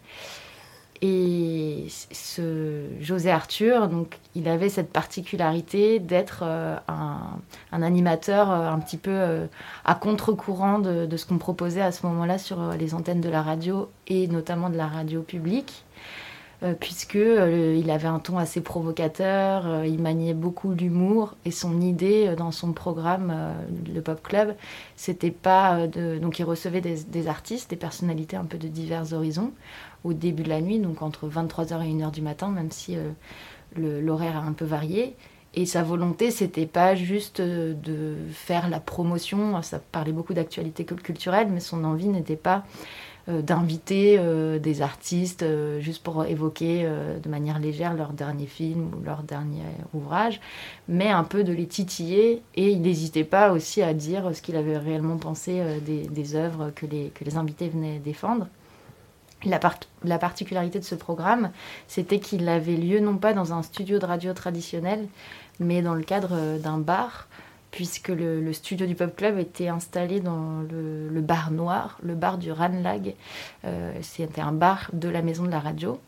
Et 1.02 1.86
ce 2.12 2.86
José 3.00 3.30
Arthur, 3.30 3.88
donc, 3.88 4.18
il 4.34 4.48
avait 4.48 4.68
cette 4.68 4.90
particularité 4.90 5.98
d'être 5.98 6.40
euh, 6.42 6.76
un, 6.88 7.82
animateur 7.82 8.50
euh, 8.50 8.68
un 8.68 8.78
petit 8.78 8.96
peu 8.96 9.10
euh, 9.10 9.46
à 9.84 9.96
contre-courant 9.96 10.78
de, 10.78 11.16
ce 11.16 11.26
qu'on 11.26 11.38
proposait 11.38 11.82
à 11.82 11.92
ce 11.92 12.06
moment-là 12.06 12.38
sur 12.38 12.72
les 12.72 12.94
antennes 12.94 13.20
de 13.20 13.28
la 13.28 13.42
radio 13.42 13.90
et 14.06 14.28
notamment 14.28 14.70
de 14.70 14.76
la 14.76 14.86
radio 14.86 15.22
publique, 15.22 15.84
puisque 16.72 17.16
euh, 17.16 17.76
il 17.78 17.90
avait 17.90 18.08
un 18.08 18.18
ton 18.20 18.38
assez 18.38 18.62
provocateur, 18.62 19.66
euh, 19.66 19.86
il 19.86 20.00
maniait 20.00 20.32
beaucoup 20.32 20.72
l'humour 20.72 21.34
et 21.44 21.50
son 21.50 21.80
idée 21.82 22.28
euh, 22.28 22.36
dans 22.36 22.50
son 22.52 22.72
programme, 22.72 23.30
euh, 23.34 23.52
le 23.92 24.00
Pop 24.00 24.22
Club, 24.22 24.54
c'était 24.96 25.30
pas 25.30 25.76
euh, 25.76 25.86
de 25.86 26.18
donc 26.18 26.38
il 26.38 26.44
recevait 26.44 26.80
des, 26.80 27.28
artistes, 27.28 27.68
des 27.70 27.76
personnalités 27.76 28.36
un 28.36 28.44
peu 28.44 28.56
de 28.56 28.68
divers 28.68 29.12
horizons 29.12 29.52
au 30.04 30.12
début 30.14 30.42
de 30.42 30.48
la 30.48 30.60
nuit, 30.62 30.78
donc 30.78 31.02
entre 31.02 31.28
23h 31.28 31.82
et 31.82 31.92
1h 31.92 32.10
du 32.12 32.22
matin, 32.22 32.48
même 32.48 32.70
si 32.70 32.96
euh, 32.96 33.10
l'horaire 33.76 34.36
a 34.36 34.40
un 34.40 34.52
peu 34.52 34.64
varié. 34.64 35.16
Et 35.56 35.66
sa 35.66 35.84
volonté, 35.84 36.30
c'était 36.32 36.66
pas 36.66 36.94
juste 36.96 37.38
euh, 37.40 37.74
de 37.74 38.16
faire 38.32 38.68
la 38.68 38.80
promotion, 38.80 39.60
ça 39.62 39.78
parlait 39.92 40.12
beaucoup 40.12 40.34
d'actualité 40.34 40.84
cul- 40.84 40.96
culturelle, 40.96 41.48
mais 41.50 41.60
son 41.60 41.84
envie 41.84 42.08
n'était 42.08 42.36
pas 42.36 42.64
euh, 42.64 43.13
d'inviter 43.28 44.16
euh, 44.18 44.58
des 44.58 44.82
artistes 44.82 45.42
euh, 45.42 45.80
juste 45.80 46.02
pour 46.02 46.24
évoquer 46.26 46.82
euh, 46.84 47.18
de 47.18 47.28
manière 47.28 47.58
légère 47.58 47.94
leur 47.94 48.12
dernier 48.12 48.46
film 48.46 48.90
ou 48.94 49.02
leur 49.02 49.22
dernier 49.22 49.62
ouvrage, 49.94 50.40
mais 50.88 51.10
un 51.10 51.24
peu 51.24 51.42
de 51.42 51.52
les 51.52 51.66
titiller. 51.66 52.42
Et 52.54 52.70
il 52.70 52.82
n'hésitait 52.82 53.24
pas 53.24 53.52
aussi 53.52 53.82
à 53.82 53.94
dire 53.94 54.30
ce 54.34 54.42
qu'il 54.42 54.56
avait 54.56 54.76
réellement 54.76 55.16
pensé 55.16 55.60
euh, 55.60 55.78
des, 55.80 56.36
œuvres 56.36 56.70
que 56.74 56.86
les, 56.86 57.36
invités 57.36 57.68
venaient 57.68 57.98
défendre. 57.98 58.46
La, 59.44 59.58
par- 59.58 59.78
la 60.02 60.18
particularité 60.18 60.78
de 60.78 60.84
ce 60.84 60.94
programme, 60.94 61.50
c'était 61.86 62.18
qu'il 62.18 62.48
avait 62.48 62.76
lieu 62.76 63.00
non 63.00 63.16
pas 63.16 63.32
dans 63.32 63.52
un 63.52 63.62
studio 63.62 63.98
de 63.98 64.06
radio 64.06 64.32
traditionnel, 64.32 65.06
mais 65.60 65.82
dans 65.82 65.94
le 65.94 66.02
cadre 66.02 66.30
euh, 66.32 66.58
d'un 66.58 66.78
bar, 66.78 67.28
puisque 67.74 68.10
le, 68.10 68.52
studio 68.52 68.86
du 68.86 68.94
Pop 68.94 69.16
Club 69.16 69.36
était 69.36 69.66
installé 69.66 70.20
dans 70.20 70.62
le, 70.70 71.20
bar 71.20 71.50
noir, 71.50 71.98
le 72.04 72.14
bar 72.14 72.38
du 72.38 72.52
Ranlag. 72.52 73.14
Euh, 73.64 73.92
C'était 74.00 74.42
un 74.42 74.52
bar 74.52 74.90
de 74.92 75.08
la 75.08 75.22
maison 75.22 75.42
de 75.42 75.50
la 75.50 75.58
radio, 75.58 75.98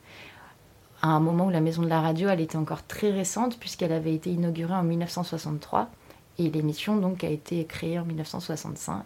à 1.03 1.09
un 1.09 1.19
moment 1.19 1.47
où 1.47 1.51
la 1.51 1.61
maison 1.61 1.83
de 1.83 1.89
la 1.89 2.01
radio, 2.01 2.29
elle 2.29 2.41
était 2.41 2.57
encore 2.57 2.87
très 2.87 3.11
récente, 3.11 3.59
puisqu'elle 3.59 3.91
avait 3.91 4.15
été 4.15 4.31
inaugurée 4.31 4.75
en 4.75 4.85
1963, 4.85 5.91
et 6.39 6.51
l'émission 6.51 6.99
donc 6.99 7.25
a 7.25 7.31
été 7.31 7.65
créée 7.65 7.99
en 7.99 8.05
1965. 8.05 9.03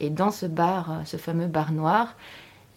Et 0.00 0.10
dans 0.10 0.32
ce 0.32 0.46
bar, 0.46 0.90
euh, 0.90 1.04
ce 1.04 1.16
fameux 1.16 1.46
bar 1.46 1.70
noir, 1.70 2.16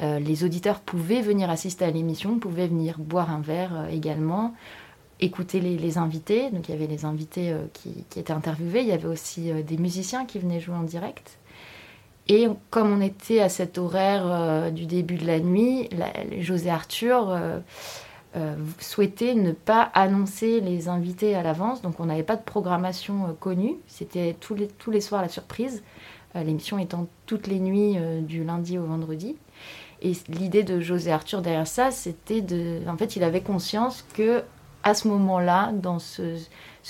euh, 0.04 0.20
les 0.20 0.44
auditeurs 0.44 0.80
pouvaient 0.80 1.24
venir 1.24 1.50
assister 1.50 1.86
à 1.86 1.90
l'émission, 1.90 2.38
pouvaient 2.38 2.68
venir 2.68 3.00
boire 3.00 3.32
un 3.32 3.42
verre 3.42 3.88
également, 3.90 4.54
écouter 5.20 5.60
les, 5.60 5.98
invités. 5.98 6.50
Donc 6.52 6.70
il 6.70 6.72
y 6.72 6.76
avait 6.76 6.88
les 6.88 7.06
invités 7.06 7.52
euh, 7.52 7.64
qui, 7.74 7.90
étaient 8.20 8.32
interviewés, 8.32 8.82
il 8.82 8.88
y 8.88 8.92
avait 8.92 9.08
aussi 9.08 9.52
euh, 9.52 9.62
des 9.64 9.78
musiciens 9.78 10.26
qui 10.26 10.40
venaient 10.40 10.60
jouer 10.60 10.76
en 10.76 10.84
direct. 10.84 11.38
Et 12.28 12.48
comme 12.70 12.92
on 12.92 13.02
était 13.02 13.40
à 13.40 13.50
cet 13.50 13.78
horaire 13.78 14.24
euh, 14.26 14.70
du 14.70 14.86
début 14.86 15.16
de 15.16 15.26
la 15.26 15.40
nuit, 15.40 15.90
José 16.40 16.70
Arthur 16.70 17.40
souhaitait 18.80 19.34
ne 19.34 19.54
pas 19.54 19.90
annoncer 19.94 20.60
les 20.60 20.90
invités 20.90 21.36
à 21.36 21.42
l'avance. 21.42 21.82
Donc 21.82 22.00
on 22.00 22.06
n'avait 22.06 22.24
pas 22.24 22.36
de 22.36 22.44
programmation 22.44 23.36
connue. 23.40 23.78
C'était 23.88 24.36
tous 24.40 24.54
les, 24.56 24.68
tous 24.68 24.92
les 24.92 25.02
soirs 25.02 25.22
la 25.22 25.30
surprise. 25.30 25.84
L'émission 26.36 26.78
étant 26.78 27.08
toutes 27.26 27.48
les 27.48 27.60
nuits 27.60 27.96
du 28.22 28.44
lundi 28.44 28.78
au 28.78 28.84
vendredi. 28.84 29.38
Et 30.04 30.12
l'idée 30.28 30.64
de 30.64 30.80
José 30.80 31.12
Arthur 31.12 31.42
derrière 31.42 31.66
ça, 31.66 31.90
c'était 31.90 32.42
de. 32.42 32.82
En 32.88 32.98
fait, 32.98 33.16
il 33.16 33.24
avait 33.24 33.42
conscience 33.42 34.06
que 34.14 34.44
à 34.84 34.94
ce 34.94 35.08
moment-là, 35.08 35.72
dans 35.74 36.00
ce, 36.00 36.38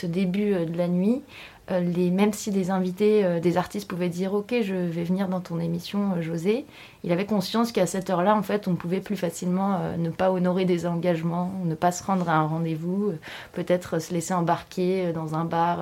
début 0.03 0.53
euh, 0.53 0.65
de 0.65 0.77
la 0.77 0.87
nuit, 0.87 1.23
euh, 1.71 1.81
même 2.11 2.31
si 2.31 2.51
des 2.51 2.69
invités, 2.71 3.25
euh, 3.25 3.39
des 3.39 3.57
artistes 3.57 3.89
pouvaient 3.89 4.09
dire 4.09 4.33
Ok, 4.33 4.53
je 4.61 4.73
vais 4.73 5.03
venir 5.03 5.27
dans 5.27 5.41
ton 5.41 5.59
émission, 5.59 6.21
José, 6.21 6.65
il 7.03 7.11
avait 7.11 7.25
conscience 7.25 7.71
qu'à 7.71 7.85
cette 7.85 8.09
heure-là, 8.09 8.35
en 8.35 8.43
fait, 8.43 8.67
on 8.67 8.75
pouvait 8.75 9.01
plus 9.01 9.17
facilement 9.17 9.79
ne 9.97 10.09
pas 10.09 10.31
honorer 10.31 10.65
des 10.65 10.85
engagements, 10.85 11.51
ne 11.65 11.75
pas 11.75 11.91
se 11.91 12.03
rendre 12.03 12.29
à 12.29 12.35
un 12.35 12.47
rendez-vous, 12.47 13.13
peut-être 13.53 13.99
se 13.99 14.13
laisser 14.13 14.33
embarquer 14.33 15.11
dans 15.13 15.35
un 15.35 15.45
bar. 15.45 15.79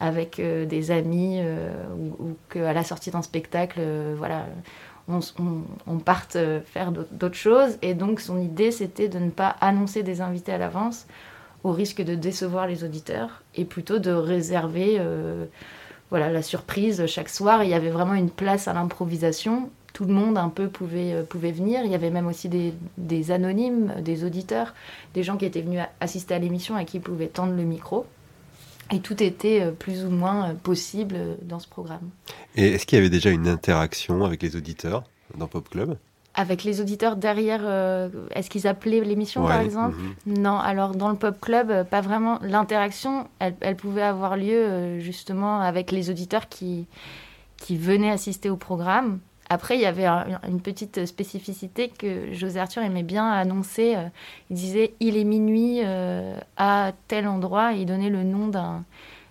avec 0.00 0.40
des 0.40 0.90
amis 0.90 1.40
ou, 1.40 2.24
ou 2.24 2.36
qu'à 2.50 2.72
la 2.72 2.82
sortie 2.82 3.12
d'un 3.12 3.22
spectacle, 3.22 3.80
voilà, 4.16 4.46
on, 5.86 5.98
parte 5.98 6.36
euh, 6.36 6.60
faire 6.60 6.92
d'autres 6.92 7.36
choses. 7.36 7.78
Et 7.82 7.94
donc 7.94 8.20
son 8.20 8.40
idée, 8.40 8.70
c'était 8.70 9.08
de 9.08 9.18
ne 9.18 9.30
pas 9.30 9.56
annoncer 9.60 10.02
des 10.02 10.20
invités 10.20 10.52
à 10.52 10.58
l'avance 10.58 11.06
au 11.64 11.72
risque 11.72 12.02
de 12.02 12.14
décevoir 12.14 12.66
les 12.66 12.84
auditeurs 12.84 13.42
et 13.54 13.64
plutôt 13.64 13.98
de 13.98 14.10
réserver 14.10 14.96
euh, 14.98 15.44
voilà, 16.10 16.30
la 16.30 16.42
surprise 16.42 17.06
chaque 17.06 17.28
soir. 17.28 17.62
Il 17.64 17.70
y 17.70 17.74
avait 17.74 17.90
vraiment 17.90 18.14
une 18.14 18.30
place 18.30 18.68
à 18.68 18.72
l'improvisation. 18.72 19.70
Tout 19.92 20.04
le 20.06 20.14
monde 20.14 20.38
un 20.38 20.48
peu 20.48 20.68
pouvait, 20.68 21.12
euh, 21.12 21.22
pouvait 21.22 21.52
venir. 21.52 21.82
Il 21.84 21.90
y 21.90 21.94
avait 21.94 22.10
même 22.10 22.26
aussi 22.26 22.48
des, 22.48 22.74
des 22.98 23.30
anonymes, 23.30 23.94
des 24.00 24.24
auditeurs, 24.24 24.74
des 25.14 25.22
gens 25.22 25.36
qui 25.36 25.44
étaient 25.44 25.62
venus 25.62 25.80
assister 26.00 26.34
à 26.34 26.38
l'émission 26.38 26.78
et 26.78 26.84
qui 26.84 26.98
pouvaient 26.98 27.28
tendre 27.28 27.54
le 27.54 27.64
micro. 27.64 28.06
Et 28.92 29.00
tout 29.00 29.22
était 29.22 29.62
euh, 29.62 29.72
plus 29.72 30.04
ou 30.04 30.10
moins 30.10 30.50
euh, 30.50 30.54
possible 30.54 31.14
euh, 31.18 31.34
dans 31.42 31.58
ce 31.58 31.68
programme. 31.68 32.10
Et 32.56 32.72
est-ce 32.74 32.84
qu'il 32.86 32.96
y 32.96 33.00
avait 33.00 33.10
déjà 33.10 33.30
une 33.30 33.48
interaction 33.48 34.24
avec 34.24 34.42
les 34.42 34.54
auditeurs 34.56 35.04
dans 35.36 35.48
Pop 35.48 35.68
Club? 35.68 35.96
Avec 36.34 36.64
les 36.64 36.80
auditeurs 36.80 37.16
derrière, 37.16 37.60
euh, 37.64 38.08
est-ce 38.34 38.48
qu'ils 38.48 38.66
appelaient 38.66 39.00
l'émission 39.00 39.46
par 39.46 39.60
exemple? 39.60 39.96
mhm. 40.26 40.38
Non, 40.38 40.58
alors 40.58 40.94
dans 40.94 41.10
le 41.10 41.16
Pop 41.16 41.38
Club, 41.40 41.86
pas 41.88 42.00
vraiment. 42.00 42.38
L'interaction, 42.42 43.28
elle, 43.38 43.54
elle 43.60 43.76
pouvait 43.76 44.02
avoir 44.02 44.36
lieu 44.36 44.56
euh, 44.56 44.98
justement 44.98 45.60
avec 45.60 45.90
les 45.90 46.08
auditeurs 46.08 46.48
qui, 46.48 46.86
qui 47.58 47.76
venaient 47.76 48.10
assister 48.10 48.48
au 48.48 48.56
programme. 48.56 49.18
Après, 49.52 49.74
il 49.76 49.82
y 49.82 49.86
avait 49.86 50.06
un- 50.06 50.40
une 50.48 50.62
petite 50.62 51.04
spécificité 51.04 51.88
que 51.90 52.32
José 52.32 52.58
Arthur 52.58 52.82
aimait 52.82 53.02
bien 53.02 53.28
annoncer. 53.30 53.94
euh, 53.96 54.08
Il 54.50 54.56
disait 54.56 54.94
il 55.00 55.16
est 55.18 55.24
minuit 55.24 55.80
euh, 55.84 56.36
à 56.56 56.92
tel 57.08 57.28
endroit 57.28 57.74
et 57.74 57.80
il 57.82 57.86
donnait 57.86 58.08
le 58.10 58.22
nom 58.24 58.48
d'un 58.48 58.84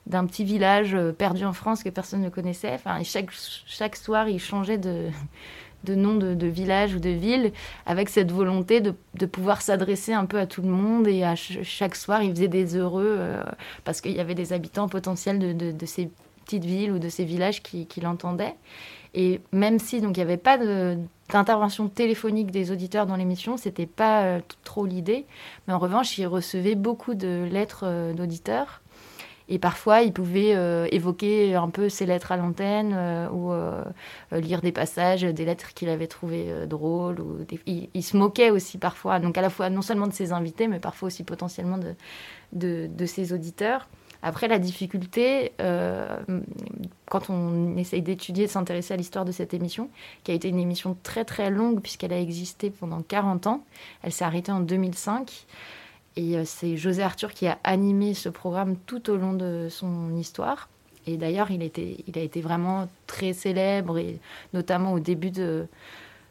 d'un 0.07 0.25
petit 0.25 0.43
village 0.43 0.93
euh, 0.95 1.11
perdu 1.11 1.45
en 1.45 1.53
France 1.53 1.83
que 1.83 1.89
personne 1.89 2.21
ne 2.21 2.29
connaissait. 2.29 2.73
Enfin, 2.73 3.01
chaque, 3.03 3.29
chaque 3.65 3.95
soir, 3.95 4.27
il 4.29 4.39
changeait 4.39 4.79
de, 4.79 5.07
de 5.83 5.95
nom 5.95 6.15
de, 6.15 6.33
de 6.33 6.47
village 6.47 6.95
ou 6.95 6.99
de 6.99 7.09
ville 7.09 7.51
avec 7.85 8.09
cette 8.09 8.31
volonté 8.31 8.81
de, 8.81 8.93
de 9.15 9.25
pouvoir 9.27 9.61
s'adresser 9.61 10.13
un 10.13 10.25
peu 10.25 10.39
à 10.39 10.47
tout 10.47 10.63
le 10.63 10.69
monde. 10.69 11.07
Et 11.07 11.23
à 11.23 11.35
ch- 11.35 11.59
chaque 11.63 11.95
soir, 11.95 12.23
il 12.23 12.31
faisait 12.31 12.47
des 12.47 12.75
heureux 12.75 13.19
parce 13.85 14.01
qu'il 14.01 14.13
y 14.13 14.19
avait 14.19 14.35
des 14.35 14.53
habitants 14.53 14.89
potentiels 14.89 15.37
de, 15.39 15.71
de- 15.71 15.85
ces 15.85 16.09
petites 16.45 16.65
villes 16.65 16.91
ou 16.91 16.99
de 16.99 17.09
ces 17.09 17.23
villages 17.23 17.61
qui 17.61 18.01
l'entendaient. 18.01 18.55
Et 19.13 19.41
même 19.51 19.79
si 19.79 20.01
donc 20.01 20.15
il 20.17 20.19
n'y 20.19 20.23
avait 20.23 20.37
pas 20.37 20.57
d'intervention 21.29 21.89
téléphonique 21.89 22.51
des 22.51 22.71
auditeurs 22.71 23.05
dans 23.05 23.15
l'émission, 23.15 23.57
c'était 23.57 23.85
pas 23.85 24.23
euh, 24.23 24.39
trop 24.63 24.85
l'idée. 24.85 25.25
Mais 25.67 25.73
en 25.73 25.79
revanche, 25.79 26.17
il 26.17 26.27
recevait 26.27 26.75
beaucoup 26.75 27.13
de 27.13 27.47
lettres 27.51 27.83
euh, 27.83 28.13
d'auditeurs. 28.13 28.81
Et 29.49 29.59
parfois, 29.59 30.01
il 30.01 30.13
pouvait 30.13 30.55
euh, 30.55 30.87
évoquer 30.91 31.55
un 31.55 31.69
peu 31.69 31.89
ses 31.89 32.05
lettres 32.05 32.31
à 32.31 32.37
l'antenne 32.37 32.93
ou 33.33 33.51
lire 34.31 34.61
des 34.61 34.71
passages, 34.71 35.23
des 35.23 35.43
lettres 35.43 35.73
qu'il 35.73 35.89
avait 35.89 36.07
trouvées 36.07 36.67
drôles. 36.67 37.19
Ou 37.19 37.39
il, 37.65 38.03
se 38.03 38.15
moquait 38.15 38.49
aussi 38.49 38.77
parfois, 38.77 39.19
donc 39.19 39.37
à 39.37 39.41
la 39.41 39.49
fois 39.49 39.69
non 39.69 39.81
seulement 39.81 40.07
de 40.07 40.13
ses 40.13 40.31
invités, 40.31 40.67
mais 40.67 40.79
parfois 40.79 41.07
aussi 41.07 41.25
potentiellement 41.25 41.79
de 42.53 43.05
ses 43.05 43.33
auditeurs. 43.33 43.89
Après, 44.23 44.47
la 44.47 44.59
difficulté, 44.59 45.51
euh, 45.61 46.15
quand 47.09 47.29
on 47.29 47.75
essaye 47.77 48.01
d'étudier, 48.01 48.45
de 48.45 48.51
s'intéresser 48.51 48.93
à 48.93 48.97
l'histoire 48.97 49.25
de 49.25 49.31
cette 49.31 49.53
émission, 49.53 49.89
qui 50.23 50.31
a 50.31 50.33
été 50.33 50.47
une 50.47 50.59
émission 50.59 50.95
très 51.03 51.25
très 51.25 51.49
longue 51.49 51.81
puisqu'elle 51.81 52.13
a 52.13 52.19
existé 52.19 52.69
pendant 52.69 53.01
40 53.01 53.47
ans, 53.47 53.63
elle 54.03 54.11
s'est 54.11 54.25
arrêtée 54.25 54.51
en 54.51 54.59
2005. 54.59 55.45
Et 56.17 56.37
euh, 56.37 56.43
c'est 56.45 56.77
José 56.77 57.01
Arthur 57.01 57.33
qui 57.33 57.47
a 57.47 57.57
animé 57.63 58.13
ce 58.13 58.29
programme 58.29 58.75
tout 58.85 59.09
au 59.09 59.15
long 59.15 59.33
de 59.33 59.67
son 59.69 60.15
histoire. 60.15 60.69
Et 61.07 61.17
d'ailleurs, 61.17 61.49
il, 61.49 61.63
il 61.63 62.19
a 62.19 62.21
été 62.21 62.41
vraiment 62.41 62.87
très 63.07 63.33
célèbre, 63.33 63.97
et 63.97 64.19
notamment 64.53 64.93
au 64.93 64.99
début 64.99 65.31
de, 65.31 65.65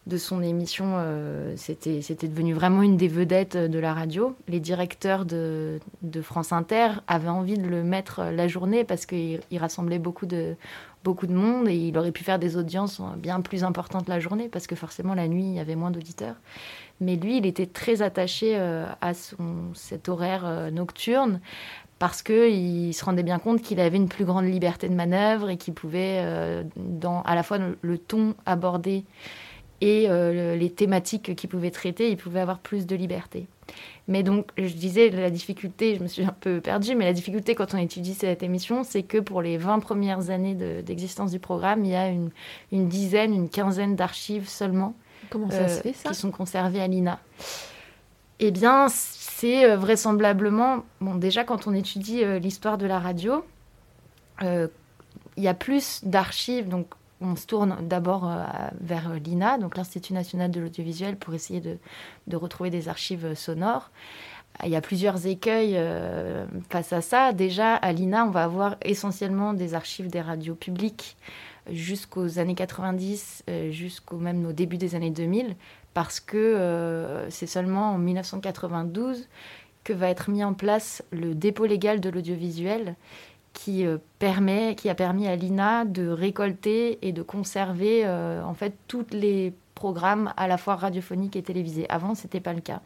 de 0.07 0.17
son 0.17 0.43
émission, 0.43 0.95
euh, 0.97 1.55
c'était 1.57 2.29
devenu 2.29 2.55
vraiment 2.55 2.83
une 2.83 2.97
des 2.97 3.09
vedettes 3.09 3.57
de 3.57 3.79
la 3.79 3.95
radio. 3.95 4.35
Les 4.49 4.59
directeurs 4.59 5.25
de, 5.25 5.79
France 6.23 6.53
Inter 6.53 6.89
avaient 7.07 7.29
envie 7.29 7.59
de 7.59 7.69
le 7.69 7.83
mettre 7.83 8.25
la 8.25 8.49
journée 8.49 8.85
parce 8.85 9.07
qu'il 9.07 9.41
il 9.51 9.59
rassemblait 9.59 9.99
beaucoup 9.99 10.27
de, 10.27 10.57
beaucoup 11.05 11.27
de 11.27 11.35
monde 11.35 11.69
et 11.69 11.77
il 11.77 11.97
aurait 11.97 12.13
pu 12.13 12.25
faire 12.25 12.39
des 12.39 12.57
audiences 12.57 13.01
bien 13.17 13.41
plus 13.41 13.65
importantes 13.65 14.09
la 14.09 14.21
journée 14.21 14.49
parce 14.49 14.67
que 14.67 14.75
forcément 14.75 15.15
la 15.15 15.29
nuit, 15.29 15.45
il 15.45 15.55
y 15.55 15.61
avait 15.61 15.77
moins 15.77 15.91
d'auditeurs. 15.91 16.37
Mais 17.01 17.17
lui, 17.17 17.39
il 17.39 17.47
était 17.47 17.67
très 17.67 18.03
attaché 18.03 18.55
euh, 18.57 18.87
à 19.01 19.15
son, 19.15 19.73
cet 19.75 20.09
horaire 20.09 20.43
euh, 20.45 20.71
nocturne 20.71 21.41
parce 21.99 22.23
qu'il 22.23 22.95
se 22.95 23.05
rendait 23.05 23.23
bien 23.23 23.39
compte 23.39 23.63
qu'il 23.63 23.81
avait 23.81 23.97
une 23.97 24.09
plus 24.09 24.25
grande 24.25 24.47
liberté 24.47 24.89
de 24.89 24.95
manœuvre 24.95 25.51
et 25.51 25.57
qu'il 25.57 25.75
pouvait, 25.75 26.21
euh, 26.23 26.63
dans 26.77 27.23
à 27.23 27.35
la 27.35 27.43
fois 27.43 27.59
le, 27.59 27.79
le 27.83 27.99
ton 27.99 28.35
abordé 28.47 29.05
et 29.81 30.07
euh, 30.09 30.57
les 30.57 30.71
thématiques 30.71 31.35
qu'ils 31.35 31.49
pouvaient 31.49 31.71
traiter, 31.71 32.11
ils 32.11 32.17
pouvaient 32.17 32.41
avoir 32.41 32.59
plus 32.59 32.87
de 32.87 32.95
liberté. 32.97 33.47
Mais 34.09 34.23
donc, 34.23 34.51
je 34.59 34.75
disais, 34.75 35.11
la 35.11 35.31
difficulté, 35.31 35.95
je 35.97 36.03
me 36.03 36.09
suis 36.09 36.25
un 36.25 36.35
peu 36.41 36.61
perdue, 36.61 36.97
mais 36.97 37.05
la 37.05 37.13
difficulté 37.13 37.55
quand 37.55 37.73
on 37.75 37.79
étudie 37.79 38.15
cette 38.15 38.43
émission, 38.43 38.83
c'est 38.83 39.05
que 39.05 39.19
pour 39.19 39.41
les 39.43 39.57
20 39.57 39.79
premières 39.79 40.31
années 40.31 40.55
de- 40.55 40.81
d'existence 40.81 41.31
du 41.31 41.39
programme, 41.39 41.85
il 41.85 41.93
y 41.93 41.95
a 41.95 42.09
une, 42.09 42.31
une 42.73 42.89
dizaine, 42.89 43.33
une 43.33 43.49
quinzaine 43.49 43.95
d'archives 43.97 44.49
seulement 44.49 44.95
Comment 45.31 45.51
ça 45.51 45.59
euh, 45.59 45.69
se 45.69 45.81
fait 45.83 45.93
ça 45.93 46.09
qui 46.09 46.15
sont 46.17 46.33
conservées 46.33 46.81
à 46.81 46.89
l'INA. 46.89 47.21
Eh 48.41 48.51
bien, 48.51 48.89
c'est 48.89 49.65
euh, 49.65 49.77
vraisemblablement, 49.77 50.85
bon, 51.01 51.15
déjà 51.15 51.45
quand 51.45 51.69
on 51.69 51.75
étudie 51.75 52.25
euh, 52.25 52.41
l'histoire 52.41 52.79
de 52.79 52.87
la 52.87 52.99
radio, 52.99 53.45
il 54.43 55.45
y 55.45 55.49
a 55.49 55.55
plus 55.55 56.01
d'archives, 56.03 56.69
donc 56.69 56.87
on 57.21 57.37
se 57.37 57.47
tourne 57.47 57.77
d'abord 57.83 58.29
euh, 58.29 58.45
vers 58.81 59.11
euh, 59.11 59.19
l'INA, 59.19 59.59
donc 59.59 59.77
l'Institut 59.77 60.15
national 60.15 60.51
de 60.51 60.61
l'audiovisuel, 60.61 61.17
pour 61.17 61.35
essayer 61.35 61.61
de, 61.61 62.37
retrouver 62.37 62.71
des 62.71 62.89
archives 62.89 63.27
euh, 63.27 63.35
sonores. 63.35 63.91
Il 64.65 64.71
y 64.71 64.77
a 64.77 64.81
plusieurs 64.81 65.27
écueils 65.27 65.81
face 66.69 66.93
à 66.93 67.01
ça. 67.01 67.33
Déjà, 67.33 67.77
à 67.77 67.93
l'INA, 67.93 68.27
on 68.27 68.31
va 68.31 68.43
avoir 68.43 68.77
essentiellement 68.83 69.55
des 69.55 69.75
archives 69.75 70.09
des 70.09 70.21
radios 70.21 70.57
publiques 70.57 71.17
jusqu'aux 71.71 72.39
années 72.39 72.57
90, 72.57 73.45
euh, 73.49 73.71
jusqu'au 73.71 74.19
même 74.19 74.45
au 74.45 74.53
début 74.53 74.77
des 74.77 74.97
années 74.97 75.11
2000, 75.11 75.55
parce 75.95 76.21
que 76.21 77.27
c'est 77.31 77.47
seulement 77.47 77.93
en 77.93 77.99
1992 77.99 79.29
que 79.83 79.93
va 79.93 80.09
être 80.09 80.31
mis 80.31 80.45
en 80.45 80.53
place 80.53 81.03
le 81.11 81.35
dépôt 81.35 81.67
légal 81.67 82.01
de 82.01 82.11
l'audiovisuel 82.11 82.97
qui, 83.53 83.87
euh, 83.87 83.99
permet, 84.19 84.75
qui 84.75 84.89
a 84.89 84.95
permis 84.95 85.27
à 85.27 85.37
l'INA 85.37 85.85
de 85.85 86.09
récolter 86.09 86.99
et 87.07 87.13
de 87.13 87.23
conserver 87.23 88.03
euh, 88.05 88.43
en 88.43 88.55
fait 88.55 88.75
tous 88.87 89.07
les 89.11 89.53
programmes 89.75 90.33
à 90.37 90.47
la 90.47 90.59
fois 90.59 90.77
radiophoniques 90.77 91.37
et 91.37 91.43
télévisés. 91.43 91.87
Avant, 91.89 92.15
ce 92.15 92.25
n'était 92.25 92.41
pas 92.41 92.53
le 92.53 92.61
cas. 92.61 92.81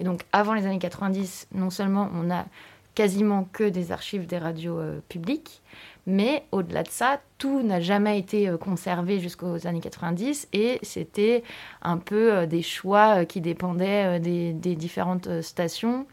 Et 0.00 0.04
donc, 0.04 0.22
avant 0.32 0.54
les 0.54 0.64
années 0.66 0.78
90, 0.78 1.48
non 1.52 1.70
seulement 1.70 2.08
on 2.14 2.30
a 2.30 2.46
quasiment 2.94 3.46
que 3.52 3.64
des 3.64 3.92
archives 3.92 4.26
des 4.26 4.38
radios 4.38 4.78
euh, 4.78 5.00
publiques, 5.08 5.62
mais 6.06 6.44
au-delà 6.52 6.82
de 6.82 6.88
ça, 6.88 7.20
tout 7.36 7.62
n'a 7.62 7.80
jamais 7.80 8.18
été 8.18 8.48
conservé 8.60 9.18
jusqu'aux 9.18 9.66
années 9.66 9.80
90 9.80 10.48
et 10.52 10.78
c'était 10.82 11.42
un 11.82 11.98
peu 11.98 12.46
des 12.46 12.62
choix 12.62 13.24
qui 13.24 13.40
dépendaient 13.40 14.20
des, 14.20 14.76
différentes 14.76 15.42
stations. 15.42 16.06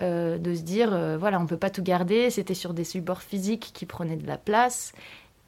Euh, 0.00 0.38
de 0.38 0.54
se 0.54 0.62
dire, 0.62 0.92
euh, 0.92 1.18
voilà, 1.18 1.38
on 1.38 1.42
ne 1.42 1.48
peut 1.48 1.56
pas 1.56 1.70
tout 1.70 1.82
garder, 1.82 2.30
c'était 2.30 2.54
sur 2.54 2.72
des 2.72 2.84
supports 2.84 3.22
physiques 3.22 3.70
qui 3.74 3.84
prenaient 3.84 4.16
de 4.16 4.26
la 4.26 4.38
place. 4.38 4.92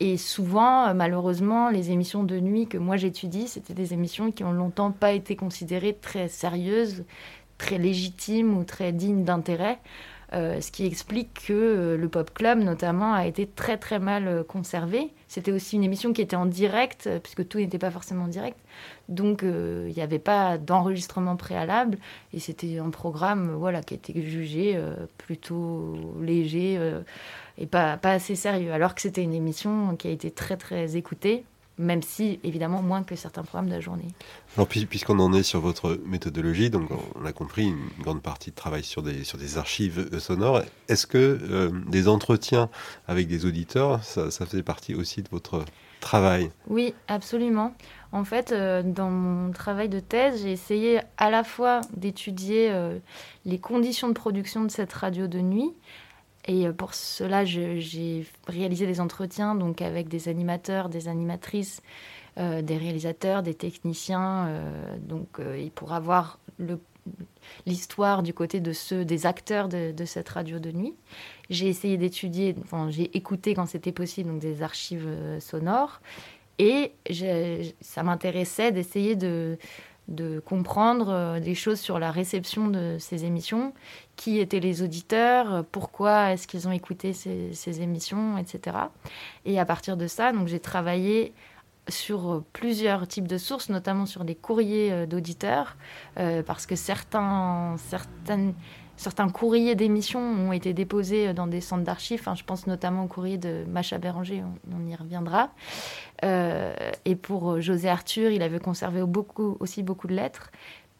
Et 0.00 0.16
souvent, 0.16 0.88
euh, 0.88 0.94
malheureusement, 0.94 1.70
les 1.70 1.90
émissions 1.90 2.24
de 2.24 2.40
nuit 2.40 2.66
que 2.66 2.78
moi 2.78 2.96
j'étudie, 2.96 3.48
c'était 3.48 3.74
des 3.74 3.92
émissions 3.92 4.32
qui 4.32 4.42
ont 4.42 4.52
longtemps 4.52 4.90
pas 4.90 5.12
été 5.12 5.36
considérées 5.36 5.96
très 6.00 6.28
sérieuses, 6.28 7.04
très 7.58 7.78
légitimes 7.78 8.56
ou 8.58 8.64
très 8.64 8.92
dignes 8.92 9.24
d'intérêt. 9.24 9.78
Euh, 10.32 10.60
ce 10.60 10.70
qui 10.70 10.86
explique 10.86 11.46
que 11.46 11.52
euh, 11.52 11.96
le 11.96 12.08
Pop 12.08 12.32
Club, 12.32 12.60
notamment, 12.60 13.14
a 13.14 13.26
été 13.26 13.48
très 13.48 13.76
très 13.76 13.98
mal 13.98 14.28
euh, 14.28 14.44
conservé. 14.44 15.12
C'était 15.26 15.50
aussi 15.50 15.74
une 15.74 15.82
émission 15.82 16.12
qui 16.12 16.22
était 16.22 16.36
en 16.36 16.46
direct, 16.46 17.08
puisque 17.22 17.48
tout 17.48 17.58
n'était 17.58 17.78
pas 17.78 17.90
forcément 17.90 18.24
en 18.24 18.28
direct. 18.28 18.56
Donc 19.08 19.42
il 19.42 19.92
n'y 19.92 20.02
avait 20.02 20.18
pas 20.18 20.58
d'enregistrement 20.58 21.36
préalable, 21.36 21.98
et 22.32 22.40
c'était 22.40 22.78
un 22.78 22.90
programme 22.90 23.52
voilà, 23.52 23.80
qui 23.82 23.94
était 23.94 24.20
jugé 24.22 24.80
plutôt 25.18 25.96
léger 26.20 26.80
et 27.58 27.66
pas, 27.66 27.96
pas 27.96 28.10
assez 28.10 28.34
sérieux. 28.34 28.72
Alors 28.72 28.96
que 28.96 29.02
c'était 29.02 29.22
une 29.22 29.34
émission 29.34 29.94
qui 29.96 30.08
a 30.08 30.10
été 30.10 30.32
très 30.32 30.56
très 30.56 30.96
écoutée, 30.96 31.44
même 31.80 32.02
si 32.02 32.38
évidemment 32.44 32.82
moins 32.82 33.02
que 33.02 33.16
certains 33.16 33.42
programmes 33.42 33.66
de 33.68 33.74
la 33.74 33.80
journée. 33.80 34.08
Alors, 34.56 34.68
puis- 34.68 34.86
puisqu'on 34.86 35.18
en 35.18 35.32
est 35.32 35.42
sur 35.42 35.60
votre 35.60 35.98
méthodologie, 36.04 36.70
donc 36.70 36.88
on 37.16 37.20
l'a 37.22 37.32
compris, 37.32 37.66
une 37.68 37.88
grande 38.02 38.22
partie 38.22 38.50
de 38.50 38.54
travail 38.56 38.84
sur 38.84 39.02
des, 39.02 39.24
sur 39.24 39.38
des 39.38 39.58
archives 39.58 40.08
euh, 40.12 40.18
sonores. 40.20 40.62
Est-ce 40.88 41.06
que 41.06 41.18
euh, 41.18 41.70
des 41.88 42.06
entretiens 42.08 42.68
avec 43.08 43.26
des 43.26 43.46
auditeurs, 43.46 44.04
ça, 44.04 44.30
ça 44.30 44.46
faisait 44.46 44.62
partie 44.62 44.94
aussi 44.94 45.22
de 45.22 45.28
votre 45.30 45.64
travail? 46.00 46.50
Oui, 46.68 46.94
absolument. 47.08 47.74
En 48.12 48.24
fait, 48.24 48.52
euh, 48.52 48.82
dans 48.82 49.10
mon 49.10 49.52
travail 49.52 49.88
de 49.88 50.00
thèse, 50.00 50.42
j'ai 50.42 50.52
essayé 50.52 51.00
à 51.16 51.30
la 51.30 51.44
fois 51.44 51.80
d'étudier 51.96 52.70
euh, 52.70 52.98
les 53.44 53.58
conditions 53.58 54.08
de 54.08 54.14
production 54.14 54.64
de 54.64 54.70
cette 54.70 54.92
radio 54.92 55.26
de 55.28 55.38
nuit. 55.40 55.72
Et 56.50 56.66
euh, 56.66 56.72
pour 56.72 56.94
cela, 56.94 57.44
j'ai 57.44 58.26
réalisé 58.48 58.84
des 58.84 59.00
entretiens 59.00 59.54
donc 59.54 59.80
avec 59.80 60.08
des 60.08 60.28
animateurs, 60.28 60.88
des 60.88 61.06
animatrices, 61.06 61.80
euh, 62.38 62.60
des 62.60 62.76
réalisateurs, 62.76 63.44
des 63.44 63.54
techniciens, 63.54 64.48
euh, 64.48 64.96
donc 64.98 65.40
pour 65.76 65.92
avoir 65.92 66.40
l'histoire 67.66 68.24
du 68.24 68.34
côté 68.34 68.58
de 68.58 68.72
ceux 68.72 69.04
des 69.04 69.26
acteurs 69.26 69.68
de, 69.68 70.04
cette 70.04 70.28
radio 70.28 70.58
de 70.58 70.72
nuit. 70.72 70.94
J'ai 71.50 71.68
essayé 71.68 71.96
d'étudier, 71.96 72.56
j'ai 72.88 73.16
écouté 73.16 73.54
quand 73.54 73.66
c'était 73.66 73.92
possible 73.92 74.30
donc 74.30 74.40
des 74.40 74.62
archives 74.62 75.08
sonores 75.38 76.00
et 76.58 76.92
ça 77.80 78.02
m'intéressait 78.02 78.72
d'essayer 78.72 79.16
de, 79.16 79.56
de 80.10 80.40
comprendre 80.40 81.08
euh, 81.08 81.40
des 81.40 81.54
choses 81.54 81.80
sur 81.80 81.98
la 81.98 82.10
réception 82.10 82.68
de 82.68 82.96
ces 82.98 83.24
émissions, 83.24 83.72
qui 84.16 84.38
étaient 84.38 84.60
les 84.60 84.82
auditeurs, 84.82 85.54
euh, 85.54 85.62
pourquoi 85.70 86.32
est-ce 86.32 86.46
qu'ils 86.46 86.68
ont 86.68 86.72
écouté 86.72 87.12
ces, 87.12 87.80
émissions, 87.80 88.36
etc. 88.36 88.76
Et 89.44 89.58
à 89.58 89.64
partir 89.64 89.96
de 89.96 90.06
ça, 90.06 90.32
donc 90.32 90.48
j'ai 90.48 90.60
travaillé 90.60 91.32
sur 91.88 92.32
euh, 92.32 92.44
plusieurs 92.52 93.06
types 93.06 93.28
de 93.28 93.38
sources, 93.38 93.70
notamment 93.70 94.04
sur 94.04 94.24
des 94.24 94.34
courriers 94.34 95.06
d'auditeurs, 95.06 95.76
parce 96.46 96.66
que 96.66 96.76
certains, 96.76 97.76
certaines, 97.78 98.54
certains 99.00 99.30
courriers 99.30 99.74
d'émissions 99.74 100.20
ont 100.20 100.52
été 100.52 100.74
déposés 100.74 101.28
euh, 101.28 101.32
dans 101.32 101.46
des 101.46 101.62
centres 101.62 101.84
d'archives. 101.84 102.20
Enfin, 102.20 102.34
je 102.34 102.44
pense 102.44 102.66
notamment 102.66 103.04
au 103.04 103.06
courrier 103.06 103.38
de 103.38 103.64
Macha 103.66 103.96
Béranger, 103.96 104.42
on, 104.44 104.76
on 104.76 104.86
y 104.86 104.94
reviendra. 104.94 105.50
Euh, 106.22 106.74
et 107.06 107.16
pour 107.16 107.52
euh, 107.52 107.60
José 107.60 107.88
Arthur, 107.88 108.30
il 108.30 108.42
avait 108.42 108.60
conservé 108.60 109.02
beaucoup, 109.02 109.56
aussi 109.58 109.82
beaucoup 109.82 110.06
de 110.06 110.14
lettres. 110.14 110.50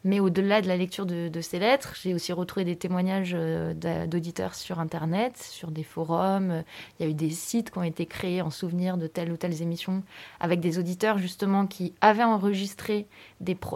Mais 0.03 0.19
au-delà 0.19 0.61
de 0.61 0.67
la 0.67 0.77
lecture 0.77 1.05
de, 1.05 1.41
ces 1.41 1.59
lettres, 1.59 1.95
j'ai 2.01 2.13
aussi 2.13 2.33
retrouvé 2.33 2.65
des 2.65 2.75
témoignages 2.75 3.33
euh, 3.35 3.73
d'a- 3.73 4.07
d'auditeurs 4.07 4.55
sur 4.55 4.79
Internet, 4.79 5.37
sur 5.37 5.69
des 5.69 5.83
forums. 5.83 6.63
Il 6.99 7.05
y 7.05 7.07
a 7.07 7.11
eu 7.11 7.13
des 7.13 7.29
sites 7.29 7.71
qui 7.71 7.77
ont 7.77 7.83
été 7.83 8.05
créés 8.07 8.41
en 8.41 8.49
souvenir 8.49 8.97
de 8.97 9.05
telles 9.07 9.31
ou 9.31 9.37
telles 9.37 9.61
émissions, 9.61 10.03
avec 10.39 10.59
des 10.59 10.79
auditeurs 10.79 11.17
justement 11.19 11.67
qui 11.67 11.93
avaient 12.01 12.23
enregistré 12.23 13.07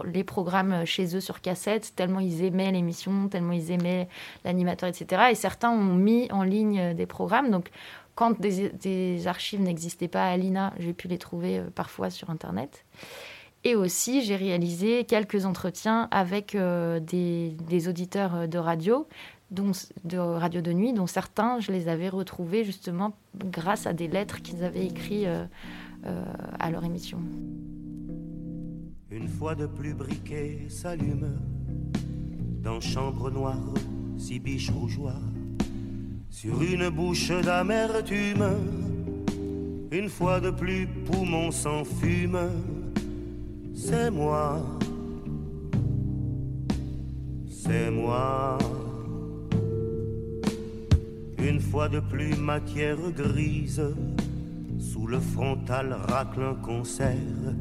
les 0.04 0.24
programmes 0.24 0.84
chez 0.84 1.16
eux 1.16 1.20
sur 1.20 1.40
cassette, 1.40 1.92
tellement 1.94 2.20
ils 2.20 2.42
aimaient 2.42 2.72
l'émission, 2.72 3.28
tellement 3.28 3.52
ils 3.52 3.70
aimaient 3.70 4.08
l'animateur, 4.44 4.88
etc. 4.88 5.26
Et 5.30 5.34
certains 5.34 5.70
ont 5.70 5.94
mis 5.94 6.28
en 6.32 6.42
ligne 6.42 6.94
des 6.94 7.06
programmes. 7.06 7.50
Donc, 7.50 7.70
quand 8.16 8.40
des, 8.40 8.70
des 8.70 9.26
archives 9.26 9.60
n'existaient 9.60 10.08
pas 10.08 10.26
à 10.26 10.36
l'INA, 10.36 10.72
j'ai 10.78 10.94
pu 10.94 11.06
les 11.06 11.18
trouver 11.18 11.58
euh, 11.58 11.64
parfois 11.74 12.10
sur 12.10 12.30
Internet. 12.30 12.84
Et 13.66 13.74
aussi, 13.74 14.22
j'ai 14.22 14.36
réalisé 14.36 15.02
quelques 15.02 15.44
entretiens 15.44 16.06
avec 16.12 16.54
euh, 16.54 17.00
des, 17.00 17.88
auditeurs 17.88 18.36
euh, 18.36 18.46
de 18.46 18.58
radio, 18.58 19.08
de 19.50 20.18
radio 20.18 20.60
de 20.60 20.72
nuit, 20.72 20.92
dont 20.92 21.08
certains, 21.08 21.58
je 21.58 21.72
les 21.72 21.88
avais 21.88 22.08
retrouvés 22.08 22.62
justement 22.62 23.16
grâce 23.34 23.88
à 23.88 23.92
des 23.92 24.06
lettres 24.06 24.40
qu'ils 24.40 24.62
avaient 24.62 24.86
écrites 24.86 25.26
euh, 25.26 26.24
à 26.60 26.70
leur 26.70 26.84
émission. 26.84 27.18
Une 29.10 29.26
fois 29.26 29.56
de 29.56 29.66
plus 29.66 29.94
briquet 29.94 30.66
s'allume 30.68 31.36
dans 32.62 32.80
chambre 32.80 33.32
noire, 33.32 33.74
six 34.16 34.38
biches 34.38 34.70
rougeoies 34.70 35.22
sur 36.30 36.62
une 36.62 36.88
bouche 36.88 37.32
d'amertume. 37.32 38.44
Une 39.90 40.08
fois 40.08 40.38
de 40.38 40.50
plus 40.50 40.86
poumon 40.86 41.50
sans 41.50 41.84
fume, 41.84 42.38
c'est 43.76 44.10
moi, 44.10 44.62
c'est 47.48 47.90
moi. 47.90 48.58
Une 51.38 51.60
fois 51.60 51.88
de 51.88 52.00
plus 52.00 52.34
matière 52.36 52.96
grise, 53.14 53.82
sous 54.80 55.06
le 55.06 55.20
frontal 55.20 55.96
racle 56.08 56.40
un 56.40 56.54
concert. 56.54 57.54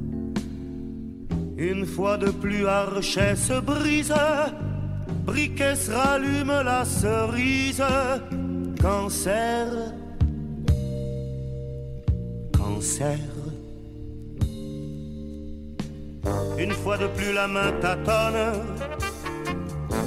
Une 1.57 1.85
fois 1.85 2.17
de 2.17 2.31
plus 2.31 2.65
archet 2.65 3.35
se 3.35 3.59
brise, 3.59 4.13
briquet 5.25 5.75
se 5.75 5.91
rallume 5.91 6.63
la 6.63 6.83
cerise, 6.85 7.83
cancer, 8.81 9.67
cancer. 12.57 13.34
Une 16.57 16.71
fois 16.71 16.97
de 16.97 17.07
plus 17.07 17.33
la 17.33 17.47
main 17.47 17.71
tâtonne, 17.81 18.63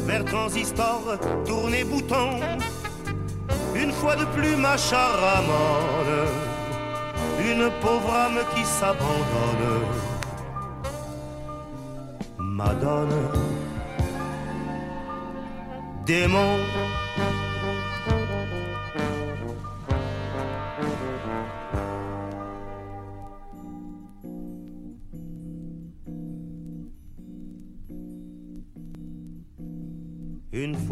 vers 0.06 0.24
transistor, 0.24 1.02
tourner 1.46 1.84
bouton. 1.84 2.40
Une 3.74 3.92
fois 3.92 4.16
de 4.16 4.24
plus 4.36 4.56
ma 4.56 4.76
charamone, 4.76 6.26
une 7.50 7.70
pauvre 7.80 8.12
âme 8.12 8.40
qui 8.54 8.64
s'abandonne 8.64 9.84
Madone. 12.58 13.30
Démon. 16.06 16.58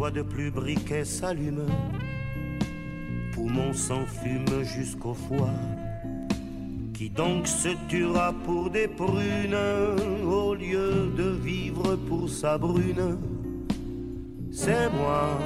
Fois 0.07 0.11
de 0.11 0.21
plus, 0.21 0.51
briquet 0.51 1.03
s'allume, 1.03 1.65
poumon 3.33 3.73
s'enfume 3.73 4.63
jusqu'au 4.63 5.13
foie. 5.13 5.59
Qui 6.93 7.09
donc 7.09 7.45
se 7.45 7.69
tuera 7.89 8.33
pour 8.45 8.69
des 8.69 8.87
prunes 8.87 9.57
au 10.25 10.53
lieu 10.55 11.11
de 11.17 11.29
vivre 11.43 11.97
pour 12.07 12.29
sa 12.29 12.57
brune? 12.57 13.17
C'est 14.51 14.89
moi, 14.91 15.37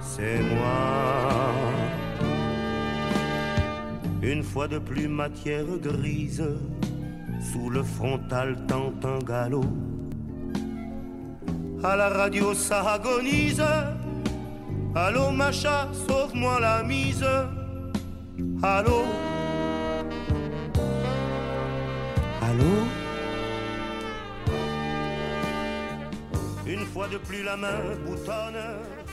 c'est 0.00 0.40
moi. 0.40 1.52
Une 4.22 4.42
fois 4.42 4.66
de 4.66 4.78
plus, 4.78 5.08
matière 5.08 5.66
grise, 5.82 6.48
sous 7.52 7.68
le 7.68 7.82
frontal 7.82 8.56
tente 8.66 9.04
un 9.04 9.18
galop. 9.18 9.66
À 11.82 11.96
la 11.96 12.08
radio, 12.08 12.54
ça 12.54 12.80
agonise. 12.92 13.62
Allô, 14.94 15.30
Macha, 15.30 15.88
sauve-moi 16.08 16.58
la 16.60 16.82
mise. 16.82 17.24
Allô 18.62 19.04
Allô 22.42 22.64
Une 26.66 26.84
fois 26.86 27.08
de 27.08 27.18
plus 27.18 27.42
la 27.44 27.56
main 27.56 27.78
boutonne. 28.04 28.56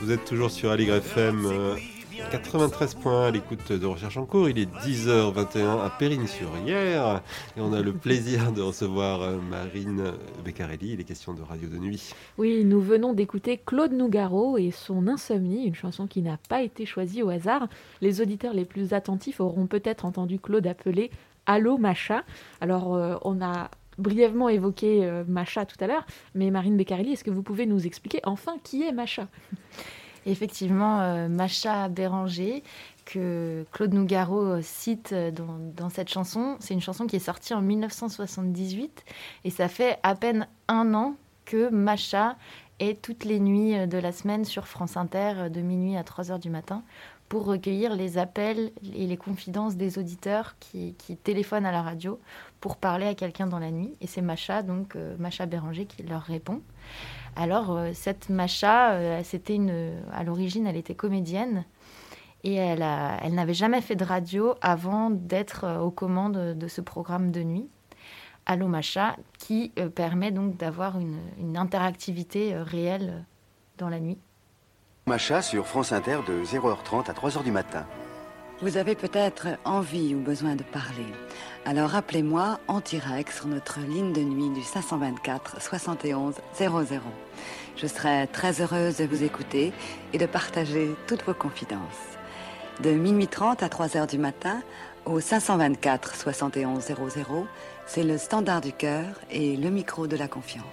Vous 0.02 0.12
êtes 0.12 0.26
toujours 0.26 0.52
sur 0.52 0.72
Aligre 0.72 0.96
FM 0.96 1.46
euh, 1.46 1.76
93.1 2.16 3.28
à 3.28 3.32
l'écoute 3.32 3.72
de 3.72 3.86
Recherche 3.86 4.16
en 4.18 4.26
cours. 4.26 4.48
Il 4.48 4.58
est 4.58 4.72
10h21 4.74 5.84
à 5.86 5.90
Périgny-sur-Yerre 5.90 7.22
et 7.58 7.62
on 7.62 7.74
a 7.74 7.82
le 7.82 7.92
plaisir 7.92 8.52
de 8.54 8.62
recevoir 8.62 9.22
euh, 9.22 9.38
Marine 9.38 10.14
Beccarelli. 10.44 10.94
Il 10.94 11.02
est 11.02 11.04
question 11.04 11.34
de 11.34 11.42
radio 11.42 11.68
de 11.68 11.78
nuit. 11.78 12.14
Oui, 12.38 12.64
nous 12.64 12.80
venons 12.80 13.14
d'écouter 13.14 13.58
Claude 13.64 13.92
Nougaro 13.92 14.58
et 14.58 14.72
son 14.72 15.08
Insomnie, 15.08 15.66
une 15.66 15.76
chanson 15.76 16.08
qui 16.08 16.22
n'a 16.22 16.38
pas 16.50 16.62
été 16.62 16.86
choisie 16.86 17.22
au 17.22 17.30
hasard. 17.30 17.68
Les 18.00 18.22
auditeurs 18.22 18.54
les 18.54 18.66
plus 18.66 18.94
attentifs 18.94 19.42
auront 19.42 19.68
peut-être 19.68 20.06
entendu 20.06 20.40
Claude 20.40 20.68
appeler 20.68 21.12
Allô 21.46 21.78
Macha. 21.78 22.24
Alors, 22.62 22.96
euh, 22.96 23.18
on 23.24 23.42
a 23.42 23.70
brièvement 23.98 24.48
évoqué 24.48 25.06
euh, 25.06 25.24
Macha 25.28 25.66
tout 25.66 25.78
à 25.82 25.88
l'heure, 25.88 26.06
mais 26.34 26.50
Marine 26.50 26.78
Beccarelli, 26.78 27.14
est-ce 27.14 27.24
que 27.24 27.32
vous 27.32 27.44
pouvez 27.44 27.66
nous 27.66 27.86
expliquer 27.86 28.22
enfin 28.24 28.56
qui 28.64 28.84
est 28.84 28.92
Macha? 28.94 29.28
Effectivement, 30.26 31.02
euh, 31.02 31.28
Macha 31.28 31.88
Béranger, 31.88 32.64
que 33.06 33.64
Claude 33.72 33.94
Nougaro 33.94 34.42
euh, 34.42 34.62
cite 34.64 35.12
euh, 35.14 35.32
dans, 35.32 35.90
cette 35.90 36.10
chanson, 36.10 36.58
c'est 36.60 36.74
une 36.74 36.82
chanson 36.82 37.06
qui 37.06 37.16
est 37.16 37.20
sortie 37.20 37.54
en 37.54 37.62
1978 37.62 39.04
et 39.44 39.50
ça 39.52 39.68
fait 39.68 40.00
à 40.02 40.16
peine 40.16 40.48
un 40.68 40.96
an 40.96 41.16
que 41.46 41.70
Macha 41.70 42.38
est 42.80 43.00
toutes 43.02 43.24
les 43.24 43.40
nuits 43.40 43.88
de 43.88 43.98
la 44.00 44.12
semaine 44.12 44.46
sur 44.46 44.68
France 44.68 44.98
Inter 44.98 45.50
de 45.52 45.62
minuit 45.62 45.96
à 45.96 46.04
3 46.04 46.32
heures 46.32 46.40
du 46.40 46.50
matin 46.50 46.82
pour 47.30 47.46
recueillir 47.46 47.96
les 47.96 48.18
appels 48.18 48.72
et 48.96 49.06
les 49.06 49.18
confidences 49.18 49.76
des 49.76 50.00
auditeurs 50.00 50.56
qui, 50.60 50.96
qui 50.98 51.16
téléphonent 51.16 51.66
à 51.68 51.72
la 51.72 51.84
radio 51.84 52.20
pour 52.60 52.78
parler 52.78 53.06
à 53.06 53.14
quelqu'un 53.14 53.48
dans 53.48 53.60
la 53.60 53.72
nuit. 53.72 53.94
Et 54.02 54.08
c'est 54.08 54.22
Macha, 54.22 54.64
donc 54.64 54.96
Macha 55.20 55.46
Béranger, 55.46 55.86
qui 55.86 56.04
leur 56.04 56.24
répond. 56.24 56.62
Alors, 57.36 57.72
euh, 57.72 57.92
cette 57.94 58.30
Macha, 58.30 58.94
euh, 58.94 59.22
c'était 59.24 59.56
une, 59.56 59.94
à 60.14 60.24
l'origine, 60.24 60.68
elle 60.68 60.78
était 60.78 60.96
comédienne 60.96 61.66
et 62.44 62.56
elle, 62.56 62.80
n'avait 63.34 63.54
jamais 63.54 63.82
fait 63.82 63.96
de 63.96 64.06
radio 64.06 64.56
avant 64.62 65.10
d'être 65.10 65.66
euh, 65.66 65.80
aux 65.80 65.92
commandes 65.92 66.54
de 66.58 66.68
ce 66.68 66.80
programme 66.80 67.32
de 67.32 67.44
nuit, 67.44 67.68
Allo 68.46 68.68
Macha, 68.68 69.18
qui 69.40 69.74
permet 69.96 70.32
donc 70.32 70.56
d'avoir 70.56 71.00
une, 71.00 71.18
une 71.40 71.58
interactivité 71.58 72.56
réelle 72.56 73.26
dans 73.80 73.90
la 73.90 74.00
nuit. 74.00 74.20
Macha 75.08 75.42
sur 75.42 75.66
France 75.66 75.92
Inter 75.92 76.20
de 76.28 76.44
0h30 76.44 77.10
à 77.10 77.14
3h 77.14 77.44
du 77.44 77.52
matin. 77.52 77.88
Vous 78.62 78.78
avez 78.78 78.96
peut-être 78.96 79.48
envie 79.66 80.16
ou 80.16 80.20
besoin 80.20 80.56
de 80.56 80.64
parler. 80.64 81.06
Alors 81.66 81.94
appelez-moi 81.94 82.60
en 82.70 82.80
direct 82.80 83.34
sur 83.34 83.48
notre 83.48 83.82
ligne 83.82 84.14
de 84.14 84.22
nuit 84.22 84.50
du 84.50 84.64
524 84.64 85.62
71 85.62 86.36
00. 86.58 87.02
Je 87.76 87.88
serai 87.88 88.28
très 88.32 88.62
heureuse 88.62 88.98
de 88.98 89.06
vous 89.06 89.24
écouter 89.24 89.74
et 90.14 90.18
de 90.18 90.26
partager 90.26 90.96
toutes 91.06 91.24
vos 91.24 91.34
confidences. 91.34 91.82
De 92.80 92.92
minuit 92.92 93.28
30 93.28 93.62
à 93.62 93.68
3 93.68 93.98
heures 93.98 94.08
du 94.08 94.18
matin, 94.18 94.62
au 95.06 95.20
524 95.20 96.16
71 96.16 96.82
00, 96.82 97.48
c'est 97.86 98.04
le 98.04 98.18
standard 98.18 98.62
du 98.62 98.72
cœur 98.72 99.06
et 99.30 99.58
le 99.58 99.70
micro 99.70 100.08
de 100.08 100.16
la 100.16 100.30
confiance. 100.30 100.64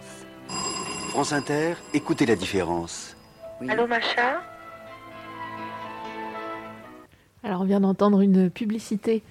France 1.10 1.32
Inter, 1.32 1.74
écoutez 1.94 2.26
la 2.26 2.36
différence. 2.36 3.16
Allô, 3.68 3.88
Macha 3.88 4.40
Alors, 7.44 7.62
on 7.62 7.64
vient 7.64 7.80
d'entendre 7.80 8.20
une 8.20 8.50
publicité 8.50 9.22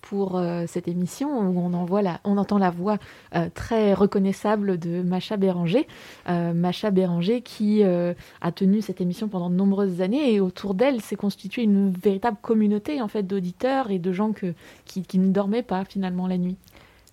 pour 0.00 0.36
euh, 0.36 0.64
cette 0.66 0.88
émission 0.88 1.28
où 1.40 1.60
on, 1.60 2.36
entend 2.36 2.58
la 2.58 2.70
voix 2.70 2.98
euh, 3.34 3.48
très 3.54 3.94
reconnaissable 3.94 4.78
de 4.78 5.02
Macha 5.02 5.36
Béranger. 5.36 5.86
Euh, 6.28 6.52
Macha 6.52 6.90
Béranger 6.90 7.42
qui 7.42 7.82
a 7.82 8.52
tenu 8.52 8.82
cette 8.82 9.00
émission 9.00 9.28
pendant 9.28 9.50
de 9.50 9.54
nombreuses 9.54 10.00
années 10.00 10.34
et 10.34 10.40
autour 10.40 10.74
d'elle 10.74 11.00
s'est 11.00 11.16
constituée 11.16 11.62
une 11.62 11.90
véritable 11.90 12.38
communauté 12.42 13.00
en 13.00 13.08
fait 13.08 13.22
d'auditeurs 13.22 13.90
et 13.90 13.98
de 13.98 14.12
gens 14.12 14.32
qui 14.32 15.18
ne 15.18 15.30
dormaient 15.30 15.62
pas 15.62 15.84
finalement 15.84 16.26
la 16.26 16.38
nuit. 16.38 16.56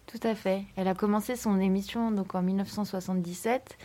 Tout 0.08 0.20
à 0.24 0.36
fait. 0.36 0.64
Elle 0.76 0.88
a 0.88 0.96
commencé 0.96 1.36
son 1.36 1.60
émission 1.60 2.12
donc 2.12 2.34
en 2.34 2.42
1977 2.42 3.78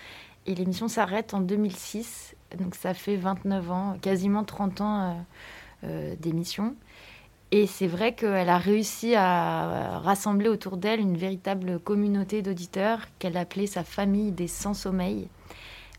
et 0.47 0.55
l'émission 0.55 0.89
s'arrête 0.89 1.35
en 1.35 1.41
2006. 1.41 2.35
Donc 2.59 2.75
ça 2.75 2.95
fait 2.95 3.17
29 3.17 3.71
ans, 3.71 3.97
quasiment 4.01 4.45
30 4.45 4.81
ans 4.81 5.25
euh, 5.85 5.92
euh, 6.03 6.14
d'émission. 6.18 6.75
Et 7.51 7.66
c'est 7.66 7.87
vrai 7.87 8.14
qu'elle 8.14 8.49
a 8.49 8.57
réussi 8.57 9.14
à 9.14 9.99
rassembler 9.99 10.49
autour 10.49 10.79
d'elle 10.79 11.01
une 11.01 11.16
véritable 11.16 11.79
communauté 11.81 12.40
d'auditeurs 12.40 13.01
qu'elle 13.18 13.37
appelait 13.37 13.66
sa 13.66 13.85
famille 13.85 14.33
des 14.33 14.49
sans-sommeil. 14.49 15.29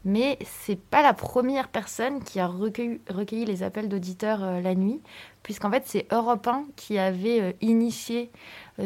Mais 0.06 0.38
c'est 0.44 0.80
pas 0.80 1.02
la 1.02 1.14
première 1.14 1.70
personne 1.70 2.24
qui 2.24 2.40
a 2.40 2.48
recueilli, 2.48 3.46
les 3.46 3.64
appels 3.64 3.88
d'auditeurs 3.88 4.44
euh, 4.44 4.62
la 4.62 4.76
nuit, 4.76 5.00
puisqu'en 5.44 5.70
fait 5.70 5.84
c'est 5.86 6.08
Europe 6.12 6.48
1 6.48 6.66
qui 6.76 6.98
avait 6.98 7.42
euh, 7.42 7.52
initié 7.62 8.32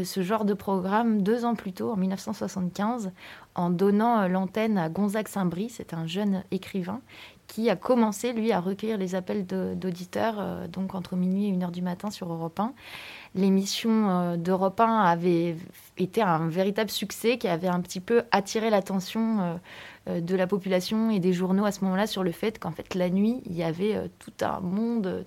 ce 0.04 0.22
genre 0.22 0.44
de 0.44 0.54
programme 0.54 1.22
deux 1.22 1.46
ans 1.46 1.56
plus 1.56 1.72
tôt, 1.72 1.92
en 1.92 1.96
1975, 1.96 3.12
en 3.56 3.70
donnant 3.70 4.28
l'antenne 4.28 4.78
à 4.78 4.90
Gonzague 4.90 5.30
Saint-Brie, 5.30 5.70
c'est 5.70 5.94
un 5.94 6.06
jeune 6.06 6.44
écrivain 6.52 7.00
qui 7.48 7.70
a 7.70 7.76
commencé, 7.76 8.34
lui, 8.34 8.52
à 8.52 8.60
recueillir 8.60 8.98
les 8.98 9.16
appels 9.16 9.46
d'auditeurs, 9.46 10.36
euh, 10.40 10.68
donc 10.68 10.96
entre 10.96 11.16
minuit 11.16 11.48
et 11.48 11.54
1h 11.54 11.72
du 11.72 11.82
matin 11.82 12.12
sur 12.12 12.32
Europe 12.32 12.60
1. 12.60 12.74
L'émission 13.38 14.10
euh, 14.10 14.36
d'Europe 14.36 14.80
1 14.80 15.00
avait 15.02 15.56
été 15.98 16.22
un 16.24 16.48
véritable 16.48 16.90
succès 16.90 17.38
qui 17.38 17.48
avait 17.48 17.68
un 17.68 17.82
petit 17.82 18.00
peu 18.00 18.24
attiré 18.32 18.72
l'attention 18.72 19.42
euh, 19.42 19.56
euh, 20.10 20.22
de 20.22 20.36
la 20.36 20.48
population 20.48 21.12
et 21.12 21.20
des 21.20 21.34
journaux 21.34 21.66
à 21.66 21.72
ce 21.72 21.84
moment-là 21.84 22.08
sur 22.08 22.24
le 22.24 22.32
fait 22.32 22.58
qu'en 22.58 22.72
fait, 22.72 22.96
la 22.96 23.10
nuit, 23.10 23.42
il 23.46 23.56
y 23.56 23.62
avait 23.62 24.10
tout 24.18 24.34
un 24.42 24.60
monde, 24.60 25.24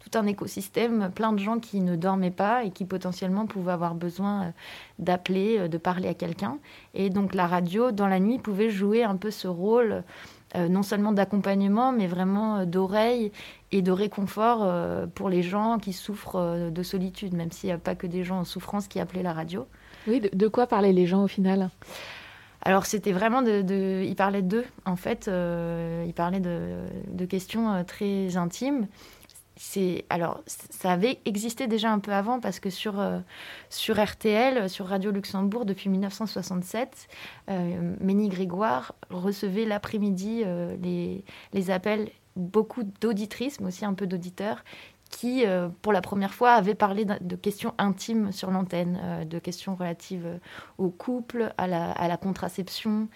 tout 0.00 0.18
un 0.18 0.26
écosystème, 0.26 1.10
plein 1.14 1.32
de 1.32 1.38
gens 1.38 1.58
qui 1.58 1.80
ne 1.80 1.96
dormaient 1.96 2.30
pas 2.30 2.64
et 2.64 2.70
qui 2.70 2.86
potentiellement 2.86 3.46
pouvaient 3.46 3.72
avoir 3.72 3.94
besoin 3.94 4.54
d'appeler, 4.98 5.68
de 5.68 5.78
parler 5.78 6.08
à 6.08 6.14
quelqu'un. 6.14 6.58
Et 6.94 7.10
donc 7.10 7.34
la 7.34 7.46
radio, 7.46 7.90
dans 7.90 8.06
la 8.06 8.20
nuit, 8.20 8.38
pouvait 8.38 8.70
jouer 8.70 9.04
un 9.04 9.16
peu 9.16 9.30
ce 9.30 9.48
rôle 9.48 10.02
euh, 10.56 10.68
non 10.68 10.82
seulement 10.82 11.12
d'accompagnement, 11.12 11.92
mais 11.92 12.06
vraiment 12.06 12.58
euh, 12.58 12.64
d'oreille 12.64 13.32
et 13.72 13.82
de 13.82 13.92
réconfort 13.92 14.60
euh, 14.62 15.06
pour 15.14 15.28
les 15.28 15.42
gens 15.42 15.78
qui 15.78 15.92
souffrent 15.92 16.70
de 16.70 16.82
solitude, 16.82 17.34
même 17.34 17.50
s'il 17.52 17.68
n'y 17.68 17.72
a 17.74 17.78
pas 17.78 17.94
que 17.94 18.06
des 18.06 18.24
gens 18.24 18.40
en 18.40 18.44
souffrance 18.44 18.88
qui 18.88 18.98
appelaient 19.00 19.22
la 19.22 19.32
radio. 19.32 19.66
Oui, 20.06 20.20
de, 20.20 20.30
de 20.32 20.48
quoi 20.48 20.66
parlaient 20.66 20.92
les 20.92 21.06
gens 21.06 21.22
au 21.24 21.28
final? 21.28 21.70
Alors 22.62 22.84
c'était 22.84 23.12
vraiment 23.12 23.40
de, 23.40 23.62
de- 23.62 24.02
il 24.04 24.14
parlait 24.16 24.42
d'eux 24.42 24.66
en 24.84 24.96
fait, 24.96 25.28
euh, 25.28 26.04
il 26.06 26.12
parlait 26.12 26.40
de, 26.40 26.72
de 27.10 27.24
questions 27.24 27.84
très 27.86 28.36
intimes. 28.36 28.86
C'est 29.62 30.06
alors 30.08 30.42
ça 30.46 30.90
avait 30.92 31.18
existé 31.26 31.66
déjà 31.66 31.92
un 31.92 31.98
peu 31.98 32.14
avant 32.14 32.40
parce 32.40 32.60
que 32.60 32.70
sur 32.70 32.98
euh, 32.98 33.18
sur 33.68 34.02
RTL, 34.02 34.70
sur 34.70 34.86
Radio 34.86 35.10
Luxembourg 35.10 35.66
depuis 35.66 35.90
1967, 35.90 37.08
euh, 37.50 37.94
Ménie 38.00 38.30
Grégoire 38.30 38.94
recevait 39.10 39.66
l'après-midi 39.66 40.44
euh, 40.46 40.74
les 40.80 41.26
les 41.52 41.70
appels 41.70 42.08
beaucoup 42.36 42.84
d'auditrices 43.02 43.60
mais 43.60 43.66
aussi 43.66 43.84
un 43.84 43.92
peu 43.92 44.06
d'auditeurs 44.06 44.64
qui, 45.10 45.44
euh, 45.44 45.68
pour 45.82 45.92
la 45.92 46.00
première 46.00 46.32
fois, 46.32 46.52
avait 46.52 46.76
parlé 46.76 47.04
de, 47.04 47.34
questions 47.34 47.74
intimes 47.78 48.30
sur 48.30 48.52
l'antenne, 48.52 49.26
de 49.28 49.38
questions 49.40 49.74
relatives 49.74 50.38
au 50.78 50.88
couple, 50.88 51.52
à 51.58 51.66
la, 51.66 51.90
à 51.90 52.06
la 52.06 52.16
contraception, 52.16 53.08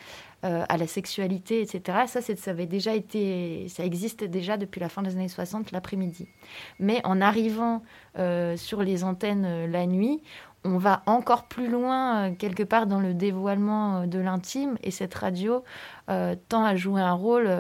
euh, 0.44 0.62
à 0.68 0.76
la 0.76 0.86
sexualité, 0.86 1.62
etc. 1.62 2.00
Ça, 2.06 2.20
ça 2.20 2.50
avait 2.50 2.66
déjà 2.66 2.94
été, 2.94 3.66
ça 3.68 3.82
existait 3.82 4.28
déjà 4.28 4.58
depuis 4.58 4.78
la 4.78 4.90
fin 4.90 5.00
des 5.00 5.16
années 5.16 5.28
60 5.28 5.72
l'après-midi. 5.72 6.28
Mais 6.78 7.00
en 7.04 7.22
arrivant 7.22 7.82
euh, 8.18 8.54
sur 8.58 8.82
les 8.82 9.04
antennes 9.04 9.46
euh, 9.46 9.66
la 9.66 9.86
nuit, 9.86 10.22
on 10.62 10.76
va 10.76 11.02
encore 11.06 11.44
plus 11.44 11.68
loin, 11.68 12.34
quelque 12.34 12.62
part, 12.62 12.86
dans 12.86 13.00
le 13.00 13.14
dévoilement 13.14 14.06
de 14.06 14.18
l'intime. 14.18 14.76
Et 14.82 14.90
cette 14.90 15.14
radio 15.14 15.62
tend 16.48 16.64
à 16.64 16.74
jouer 16.74 17.00
un 17.02 17.12
rôle, 17.12 17.50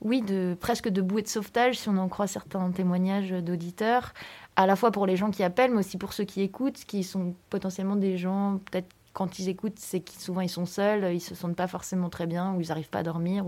oui, 0.00 0.22
de, 0.22 0.56
presque 0.60 0.88
de 0.88 1.02
bouée 1.02 1.22
de 1.22 1.28
sauvetage, 1.28 1.78
si 1.78 1.88
on 1.88 1.96
en 1.98 2.08
croit 2.08 2.26
certains 2.26 2.68
témoignages 2.72 3.30
d'auditeurs, 3.30 4.12
à 4.56 4.66
la 4.66 4.74
fois 4.74 4.90
pour 4.90 5.06
les 5.06 5.14
gens 5.14 5.30
qui 5.30 5.44
appellent, 5.44 5.70
mais 5.70 5.78
aussi 5.78 5.98
pour 5.98 6.14
ceux 6.14 6.24
qui 6.24 6.42
écoutent, 6.42 6.84
qui 6.84 7.04
sont 7.04 7.36
potentiellement 7.48 7.94
des 7.94 8.16
gens, 8.16 8.58
peut-être 8.70 8.88
quand 9.16 9.38
ils 9.38 9.48
écoutent, 9.48 9.78
c'est 9.78 10.00
qu'ils 10.00 10.20
souvent 10.20 10.42
ils 10.42 10.50
sont 10.50 10.66
seuls, 10.66 11.14
ils 11.14 11.20
se 11.20 11.34
sentent 11.34 11.56
pas 11.56 11.66
forcément 11.68 12.10
très 12.10 12.26
bien, 12.26 12.52
ou 12.52 12.60
ils 12.60 12.68
n'arrivent 12.68 12.90
pas 12.90 12.98
à 12.98 13.02
dormir. 13.02 13.46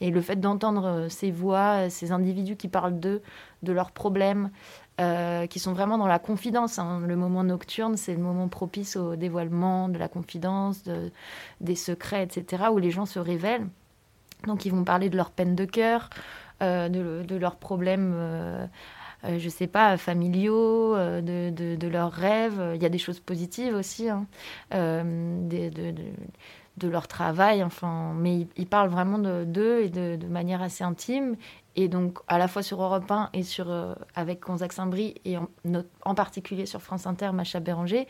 Et 0.00 0.10
le 0.10 0.20
fait 0.20 0.34
d'entendre 0.40 0.86
euh, 0.86 1.08
ces 1.08 1.30
voix, 1.30 1.84
euh, 1.84 1.88
ces 1.88 2.10
individus 2.10 2.56
qui 2.56 2.66
parlent 2.66 2.98
d'eux, 2.98 3.22
de 3.62 3.72
leurs 3.72 3.92
problèmes, 3.92 4.50
euh, 5.00 5.46
qui 5.46 5.60
sont 5.60 5.72
vraiment 5.72 5.98
dans 5.98 6.08
la 6.08 6.18
confidence. 6.18 6.80
hein. 6.80 7.00
Le 7.06 7.14
moment 7.14 7.44
nocturne, 7.44 7.96
c'est 7.96 8.12
le 8.12 8.20
moment 8.20 8.48
propice 8.48 8.96
au 8.96 9.14
dévoilement 9.14 9.88
de 9.88 9.98
la 9.98 10.08
confidence, 10.08 10.82
de- 10.82 11.12
des 11.60 11.76
secrets, 11.76 12.24
etc., 12.24 12.64
où 12.72 12.78
les 12.78 12.90
gens 12.90 13.06
se 13.06 13.20
révèlent. 13.20 13.68
Donc 14.48 14.64
ils 14.66 14.72
vont 14.72 14.82
parler 14.82 15.10
de 15.10 15.16
leurs 15.16 15.30
peines 15.30 15.54
de 15.54 15.64
cœur, 15.64 16.10
de, 16.60 17.36
leurs 17.36 17.56
problèmes, 17.56 18.68
euh, 19.24 19.38
je 19.38 19.48
sais 19.48 19.66
pas, 19.66 19.96
familiaux, 19.96 20.94
euh, 20.94 21.20
de, 21.20 21.50
de- 21.54 21.76
de 21.76 21.88
leurs 21.88 22.12
rêves. 22.12 22.60
Il 22.74 22.82
y 22.82 22.86
a 22.86 22.88
des 22.88 22.98
choses 22.98 23.20
positives 23.20 23.74
aussi, 23.74 24.08
hein, 24.08 24.26
euh, 24.74 25.02
de, 25.48 25.68
de- 25.70 26.88
leur 26.88 27.08
travail. 27.08 27.62
Enfin, 27.62 28.12
mais 28.16 28.46
ils, 28.56 28.66
parlent 28.66 28.90
vraiment 28.90 29.18
de- 29.18 29.44
d'eux 29.44 29.80
et 29.82 29.88
de, 29.88 30.26
manière 30.26 30.60
assez 30.62 30.84
intime. 30.84 31.36
Et 31.76 31.88
donc, 31.88 32.18
à 32.28 32.38
la 32.38 32.46
fois 32.48 32.62
sur 32.62 32.82
Europe 32.82 33.10
1 33.10 33.30
et 33.32 33.42
sur, 33.42 33.66
avec 34.14 34.40
Gonzague 34.40 34.72
Saint-Brie, 34.72 35.14
et 35.24 35.36
en, 35.36 36.14
particulier 36.14 36.66
sur 36.66 36.80
France 36.82 37.06
Inter, 37.06 37.30
Macha 37.32 37.58
Béranger. 37.60 38.06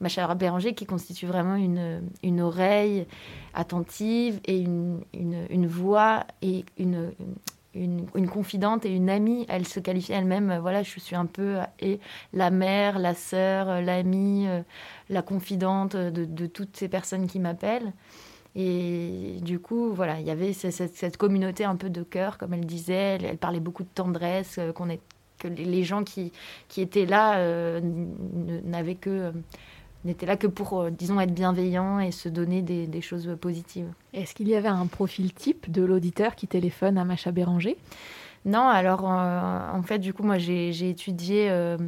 Macha 0.00 0.34
Béranger 0.34 0.74
qui 0.74 0.84
constitue 0.86 1.26
vraiment 1.26 1.54
une, 1.54 2.02
une 2.24 2.40
oreille 2.40 3.06
attentive 3.54 4.40
et 4.46 4.58
une, 4.58 5.00
une, 5.12 5.66
voix 5.66 6.24
et 6.42 6.64
une, 6.78 7.12
une 7.74 8.28
confidente 8.28 8.84
et 8.86 8.90
une 8.90 9.10
amie. 9.10 9.46
Elle 9.48 9.66
se 9.66 9.80
qualifie 9.80 10.12
elle-même, 10.12 10.50
euh, 10.50 10.60
voilà, 10.60 10.82
je 10.82 10.98
suis 11.00 11.16
un 11.16 11.26
peu 11.26 11.58
euh, 11.58 11.64
et 11.80 12.00
la 12.32 12.50
mère, 12.50 12.98
la 12.98 13.14
sœur, 13.14 13.68
euh, 13.68 13.80
l'amie, 13.80 14.46
la 15.08 15.22
confidente 15.22 15.96
de, 15.96 16.46
toutes 16.46 16.76
ces 16.76 16.88
personnes 16.88 17.26
qui 17.26 17.38
m'appellent. 17.38 17.92
Et 18.56 19.38
du 19.42 19.58
coup, 19.58 19.92
voilà, 19.92 20.20
il 20.20 20.26
y 20.26 20.30
avait 20.30 20.52
ce- 20.52 20.70
cette, 20.70 21.16
communauté 21.16 21.64
un 21.64 21.76
peu 21.76 21.90
de 21.90 22.02
cœur, 22.02 22.38
comme 22.38 22.54
elle 22.54 22.66
disait. 22.66 23.18
Elle, 23.20 23.36
parlait 23.38 23.60
beaucoup 23.60 23.82
de 23.82 23.88
tendresse, 23.94 24.60
qu'on 24.74 24.88
est, 24.88 25.00
que 25.38 25.48
les, 25.48 25.82
gens 25.82 26.04
qui, 26.04 26.32
qui 26.68 26.80
étaient 26.80 27.06
là 27.06 27.80
n'avaient 27.80 28.94
que 28.94 29.32
n'étaient 30.04 30.26
là 30.26 30.36
que 30.36 30.46
pour, 30.46 30.80
euh, 30.80 30.90
disons, 30.90 31.20
être 31.20 31.34
bienveillants 31.34 31.98
et 31.98 32.10
se 32.10 32.28
donner 32.28 32.62
des, 32.62 32.86
des 32.86 33.00
choses 33.00 33.36
positives. 33.40 33.86
Est-ce 34.12 34.34
qu'il 34.34 34.48
y 34.48 34.54
avait 34.54 34.68
un 34.68 34.86
profil 34.86 35.32
type 35.32 35.70
de 35.70 35.82
l'auditeur 35.82 36.34
qui 36.34 36.46
téléphone 36.46 36.98
à 36.98 37.04
Macha 37.04 37.30
Béranger? 37.32 37.76
Non, 38.46 38.68
alors 38.68 39.10
euh, 39.10 39.70
en 39.72 39.82
fait, 39.82 39.98
du 39.98 40.12
coup, 40.12 40.22
moi 40.22 40.36
j'ai 40.36 40.90
étudié 40.90 41.48
euh, 41.50 41.78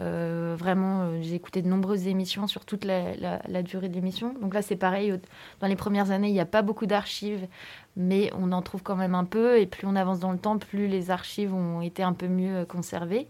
euh, 0.00 0.54
vraiment, 0.56 1.20
j'ai 1.20 1.34
écouté 1.34 1.62
de 1.62 1.68
nombreuses 1.68 2.06
émissions 2.06 2.46
sur 2.46 2.64
toute 2.64 2.84
la, 2.84 3.16
la- 3.16 3.42
la 3.48 3.62
durée 3.64 3.88
de 3.88 3.94
l'émission. 3.94 4.32
Donc 4.40 4.54
là, 4.54 4.62
c'est 4.62 4.76
pareil, 4.76 5.18
dans 5.58 5.66
les 5.66 5.74
premières 5.74 6.12
années, 6.12 6.28
il 6.28 6.32
n'y 6.32 6.38
a 6.38 6.46
pas 6.46 6.62
beaucoup 6.62 6.86
d'archives, 6.86 7.48
mais 7.96 8.30
on 8.38 8.52
en 8.52 8.62
trouve 8.62 8.84
quand 8.84 8.94
même 8.94 9.16
un 9.16 9.24
peu. 9.24 9.58
Et 9.58 9.66
plus 9.66 9.88
on 9.88 9.96
avance 9.96 10.20
dans 10.20 10.30
le 10.30 10.38
temps, 10.38 10.58
plus 10.58 10.86
les 10.86 11.10
archives 11.10 11.52
ont 11.52 11.80
été 11.80 12.04
un 12.04 12.12
peu 12.12 12.28
mieux 12.28 12.64
conservées. 12.66 13.26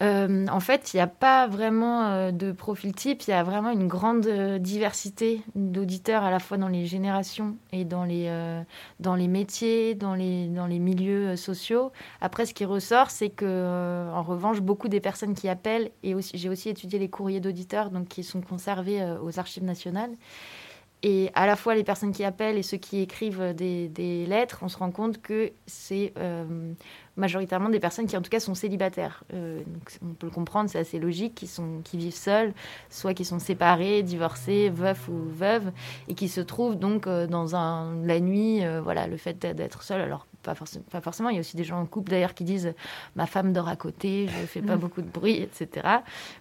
Euh, 0.00 0.46
en 0.48 0.60
fait, 0.60 0.92
il 0.92 0.96
n'y 0.96 1.00
a 1.00 1.08
pas 1.08 1.46
vraiment 1.48 2.06
euh, 2.06 2.30
de 2.30 2.52
profil 2.52 2.94
type, 2.94 3.22
il 3.26 3.30
y 3.30 3.32
a 3.32 3.42
vraiment 3.42 3.70
une 3.70 3.88
grande 3.88 4.26
euh, 4.26 4.58
diversité 4.58 5.42
d'auditeurs 5.56 6.22
à 6.22 6.30
la 6.30 6.38
fois 6.38 6.56
dans 6.56 6.68
les 6.68 6.86
générations 6.86 7.56
et 7.72 7.84
dans 7.84 8.04
les, 8.04 8.30
dans 9.00 9.14
les 9.14 9.28
métiers, 9.28 9.94
dans 9.94 10.14
les, 10.14 10.46
dans 10.48 10.66
les 10.66 10.78
milieux 10.78 11.36
sociaux. 11.36 11.92
Après, 12.20 12.46
ce 12.46 12.54
qui 12.54 12.64
ressort, 12.64 13.10
c'est 13.10 13.30
que, 13.30 14.08
en 14.12 14.22
revanche, 14.22 14.60
beaucoup 14.60 14.88
des 14.88 15.00
personnes 15.00 15.34
qui 15.34 15.48
appellent, 15.48 15.90
et 16.02 16.14
j'ai 16.34 16.48
aussi 16.48 16.68
étudié 16.68 16.98
les 16.98 17.08
courriers 17.08 17.40
d'auditeurs, 17.40 17.90
donc 17.90 18.08
qui 18.08 18.22
sont 18.22 18.40
conservés 18.40 19.04
aux 19.22 19.38
archives 19.38 19.64
nationales. 19.64 20.10
Et 21.02 21.30
à 21.34 21.46
la 21.46 21.54
fois 21.54 21.74
les 21.74 21.84
personnes 21.84 22.12
qui 22.12 22.24
appellent 22.24 22.58
et 22.58 22.62
ceux 22.62 22.76
qui 22.76 23.00
écrivent 23.00 23.40
euh, 23.40 23.52
des, 23.52 23.88
des 23.88 24.26
lettres, 24.26 24.58
on 24.62 24.68
se 24.68 24.76
rend 24.76 24.90
compte 24.90 25.22
que 25.22 25.52
c'est 25.66 26.12
euh, 26.18 26.72
majoritairement 27.16 27.68
des 27.68 27.78
personnes 27.78 28.06
qui 28.06 28.16
en 28.16 28.22
tout 28.22 28.30
cas 28.30 28.40
sont 28.40 28.54
célibataires. 28.54 29.22
Euh, 29.32 29.60
donc, 29.64 29.98
on 30.02 30.14
peut 30.14 30.26
le 30.26 30.32
comprendre, 30.32 30.68
c'est 30.68 30.78
assez 30.78 30.98
logique, 30.98 31.34
qui, 31.36 31.46
sont, 31.46 31.82
qui 31.84 31.98
vivent 31.98 32.14
seuls, 32.14 32.52
soit 32.90 33.14
qui 33.14 33.24
sont 33.24 33.38
séparés, 33.38 34.02
divorcés, 34.02 34.70
veufs 34.70 35.08
ou 35.08 35.28
veuves, 35.28 35.70
et 36.08 36.14
qui 36.14 36.28
se 36.28 36.40
trouvent 36.40 36.76
donc 36.76 37.06
euh, 37.06 37.28
dans 37.28 37.54
un, 37.54 38.04
la 38.04 38.18
nuit, 38.18 38.62
voilà, 38.82 39.06
le 39.06 39.16
fait 39.16 39.38
d'être 39.38 39.82
seul. 39.82 40.00
Alors, 40.00 40.26
pas, 40.42 40.54
forcément, 40.54 40.84
pas 40.90 41.00
forcément, 41.00 41.28
il 41.28 41.34
y 41.34 41.38
a 41.38 41.40
aussi 41.40 41.56
des 41.56 41.64
gens 41.64 41.80
en 41.80 41.86
couple 41.86 42.10
d'ailleurs 42.10 42.34
qui 42.34 42.44
disent 42.44 42.74
ma 43.14 43.26
femme 43.26 43.52
dort 43.52 43.68
à 43.68 43.76
côté, 43.76 44.28
je 44.28 44.46
fais 44.46 44.62
pas 44.62 44.76
beaucoup 44.76 45.02
de 45.02 45.08
bruit, 45.08 45.36
etc. 45.42 45.86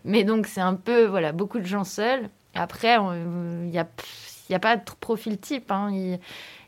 Mais 0.04 0.24
donc, 0.24 0.48
c'est 0.48 0.62
un 0.62 0.76
peu, 0.76 1.06
voilà, 1.06 1.32
beaucoup 1.32 1.60
de 1.60 1.66
gens 1.66 1.84
seuls. 1.84 2.30
Après, 2.56 2.96
il 2.96 3.70
y 3.70 3.78
a 3.78 3.88
n'y 4.52 4.56
a 4.56 4.60
pas 4.60 4.78
de 4.78 4.84
profil 5.00 5.38
type. 5.40 5.72
hein. 5.72 5.90
Il, 5.92 6.20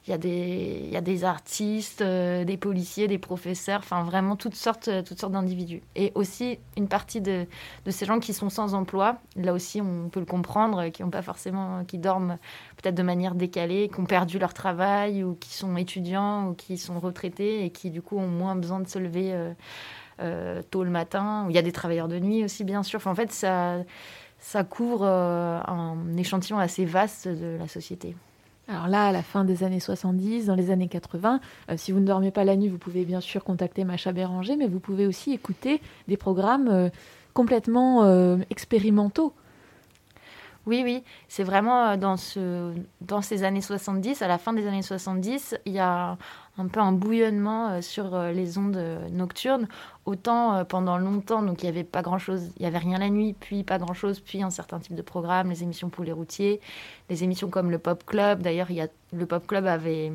il 0.10 0.12
y 0.12 0.16
a 0.16 1.02
des, 1.02 1.14
il 1.16 1.26
artistes, 1.26 2.02
euh, 2.02 2.44
des 2.44 2.58
policiers, 2.58 3.08
des 3.08 3.20
professeurs, 3.20 3.80
enfin 3.84 4.04
vraiment 4.04 4.36
toutes 4.36 4.56
sortes, 4.56 4.88
euh, 4.88 5.04
toutes 5.04 5.20
sortes 5.20 5.34
d'individus. 5.34 5.84
Et 5.96 6.12
aussi 6.16 6.58
une 6.78 6.88
partie 6.88 7.22
de, 7.22 7.46
ces 7.88 8.06
gens 8.08 8.20
qui 8.20 8.34
sont 8.34 8.50
sans 8.50 8.74
emploi, 8.74 9.20
là 9.36 9.54
aussi 9.54 9.82
on 9.82 10.10
peut 10.10 10.20
le 10.20 10.26
comprendre, 10.26 10.88
qui 10.90 11.04
ont 11.04 11.12
pas 11.12 11.22
forcément, 11.22 11.84
qui 11.86 12.00
dorment 12.00 12.40
peut-être 12.78 12.96
de 12.96 13.04
manière 13.04 13.36
décalée, 13.36 13.88
qui 13.94 14.00
ont 14.00 14.06
perdu 14.06 14.40
leur 14.40 14.56
travail 14.56 15.24
ou 15.24 15.36
qui 15.36 15.54
sont 15.54 15.78
étudiants 15.78 16.48
ou 16.48 16.54
qui 16.56 16.80
sont 16.80 17.00
retraités 17.00 17.66
et 17.66 17.70
qui 17.70 17.92
du 17.92 18.02
coup 18.02 18.18
ont 18.18 18.28
moins 18.28 18.56
besoin 18.56 18.80
de 18.80 18.88
se 18.88 18.98
lever 18.98 19.54
euh, 20.22 20.62
tôt 20.72 20.84
le 20.84 20.90
matin. 20.90 21.46
Il 21.50 21.56
y 21.56 21.60
a 21.60 21.62
des 21.62 21.72
travailleurs 21.72 22.08
de 22.08 22.18
nuit 22.18 22.44
aussi 22.44 22.64
bien 22.64 22.82
sûr. 22.82 23.06
En 23.06 23.14
fait 23.14 23.32
ça, 23.32 23.78
ça 24.40 24.64
couvre 24.64 25.04
euh, 25.04 25.60
un 25.68 26.18
échantillon 26.18 26.60
assez 26.60 26.86
vaste 26.86 27.28
de 27.28 27.58
la 27.58 27.68
société. 27.68 28.16
Alors 28.70 28.88
là, 28.88 29.08
à 29.08 29.12
la 29.12 29.24
fin 29.24 29.46
des 29.46 29.64
années 29.64 29.80
70, 29.80 30.46
dans 30.46 30.54
les 30.54 30.70
années 30.70 30.88
80, 30.88 31.40
euh, 31.72 31.74
si 31.76 31.92
vous 31.92 32.00
ne 32.00 32.06
dormez 32.06 32.30
pas 32.30 32.44
la 32.44 32.56
nuit, 32.56 32.68
vous 32.68 32.78
pouvez 32.78 33.04
bien 33.04 33.20
sûr 33.20 33.44
contacter 33.44 33.84
Macha 33.84 34.12
Béranger, 34.12 34.56
mais 34.58 34.68
vous 34.68 34.80
pouvez 34.80 35.08
aussi 35.08 35.34
écouter 35.34 35.82
des 36.08 36.18
programmes 36.18 36.68
euh, 36.68 36.90
complètement 37.34 38.04
euh, 38.04 38.38
expérimentaux. 38.52 39.34
Oui, 40.68 40.82
oui, 40.84 41.04
c'est 41.28 41.44
vraiment 41.44 41.98
dans, 41.98 42.16
ce, 42.16 42.72
dans 43.02 43.24
ces 43.24 43.44
années 43.44 43.62
70, 43.62 44.22
à 44.22 44.28
la 44.28 44.38
fin 44.38 44.54
des 44.54 44.68
années 44.68 44.84
70, 44.84 45.58
il 45.66 45.74
y 45.74 45.80
a 45.80 46.18
un 46.60 46.68
peu 46.68 46.80
un 46.80 46.92
bouillonnement 46.92 47.70
euh, 47.70 47.82
sur 47.82 48.14
euh, 48.14 48.32
les 48.32 48.58
ondes 48.58 48.78
euh, 48.78 49.10
nocturnes. 49.10 49.68
Autant 50.06 50.66
pendant 50.66 50.98
longtemps, 50.98 51.44
donc 51.44 51.62
il 51.62 51.66
n'y 51.66 51.70
avait 51.70 51.84
pas 51.84 52.02
grand-chose, 52.02 52.52
il 52.58 52.62
n'y 52.62 52.66
avait 52.66 52.80
rien 52.80 52.98
la 52.98 53.10
nuit, 53.10 53.36
puis 53.40 53.64
pas 53.64 53.78
grand-chose, 53.78 54.20
puis 54.22 54.42
un 54.42 54.50
certain 54.50 54.80
type 54.80 54.96
de 54.96 55.04
programme, 55.04 55.52
les 55.52 55.62
émissions 55.62 55.90
pour 55.90 56.04
les 56.04 56.12
routiers, 56.12 56.62
les 57.12 57.24
émissions 57.24 57.50
comme 57.50 57.70
le 57.70 57.78
Pop 57.78 58.04
Club. 58.08 58.42
D'ailleurs, 58.42 58.72
il 58.72 58.78
y 58.78 58.82
a, 58.82 58.88
le 59.14 59.26
Pop 59.28 59.46
Club 59.46 59.68
avait 59.68 60.12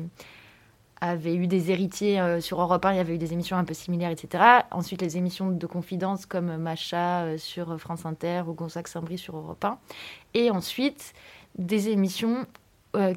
avait 0.99 1.35
eu 1.35 1.47
des 1.47 1.71
héritiers 1.71 2.41
sur 2.41 2.59
Europe 2.59 2.83
1, 2.83 2.93
il 2.93 2.97
y 2.97 2.99
avait 2.99 3.15
eu 3.15 3.17
des 3.17 3.31
émissions 3.31 3.57
un 3.57 3.63
peu 3.63 3.73
similaires, 3.73 4.09
etc. 4.09 4.43
Ensuite, 4.71 5.01
les 5.01 5.17
émissions 5.17 5.51
de 5.51 5.67
confidence 5.67 6.25
comme 6.25 6.57
Macha 6.57 7.37
sur 7.37 7.79
France 7.79 8.05
Inter 8.05 8.43
ou 8.47 8.53
Gonzague 8.53 8.87
Saint-Brie 8.87 9.17
sur 9.17 9.37
Europe 9.37 9.63
1. 9.63 9.77
Et 10.33 10.51
ensuite, 10.51 11.13
des 11.57 11.89
émissions 11.89 12.45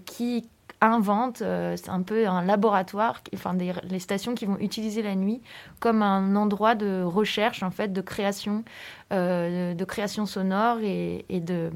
qui 0.04 0.48
inventent, 0.80 1.42
euh, 1.42 1.76
c'est 1.76 1.90
un 1.90 2.02
peu 2.02 2.26
un 2.26 2.44
laboratoire, 2.44 3.22
enfin 3.34 3.54
des, 3.54 3.72
les 3.84 3.98
stations 3.98 4.34
qui 4.34 4.46
vont 4.46 4.58
utiliser 4.58 5.02
la 5.02 5.14
nuit 5.14 5.40
comme 5.80 6.02
un 6.02 6.36
endroit 6.36 6.74
de 6.74 7.02
recherche, 7.02 7.62
en 7.62 7.70
fait, 7.70 7.92
de 7.92 8.00
création, 8.00 8.64
euh, 9.12 9.72
de, 9.74 9.84
création 9.84 10.26
sonore 10.26 10.78
et, 10.82 11.24
de 11.30 11.70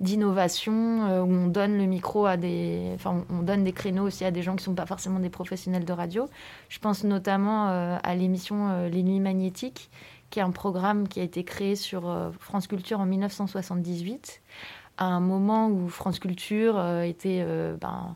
d'innovation 0.00 1.06
euh, 1.08 1.20
où 1.20 1.30
on 1.30 1.46
donne 1.46 1.78
le 1.78 1.84
micro 1.84 2.24
à 2.26 2.36
des 2.36 2.90
enfin 2.94 3.24
on 3.30 3.42
donne 3.42 3.62
des 3.62 3.72
créneaux 3.72 4.04
aussi 4.04 4.24
à 4.24 4.30
des 4.30 4.42
gens 4.42 4.56
qui 4.56 4.64
sont 4.64 4.74
pas 4.74 4.86
forcément 4.86 5.20
des 5.20 5.30
professionnels 5.30 5.84
de 5.84 5.92
radio. 5.92 6.28
Je 6.70 6.80
pense 6.80 7.04
notamment 7.04 7.68
euh, 7.68 7.98
à 8.02 8.14
l'émission 8.16 8.88
les 8.88 9.02
nuits 9.04 9.20
magnétiques 9.20 9.90
qui 10.30 10.40
est 10.40 10.42
un 10.42 10.50
programme 10.50 11.06
qui 11.06 11.20
a 11.20 11.22
été 11.22 11.44
créé 11.44 11.76
sur 11.76 12.32
France 12.40 12.66
Culture 12.66 12.98
en 12.98 13.06
1978 13.06 14.40
à 15.00 15.06
un 15.06 15.20
moment 15.20 15.68
où 15.68 15.88
France 15.88 16.18
Culture 16.20 16.78
euh, 16.78 17.02
était 17.02 17.42
euh, 17.44 17.76
ben, 17.80 18.14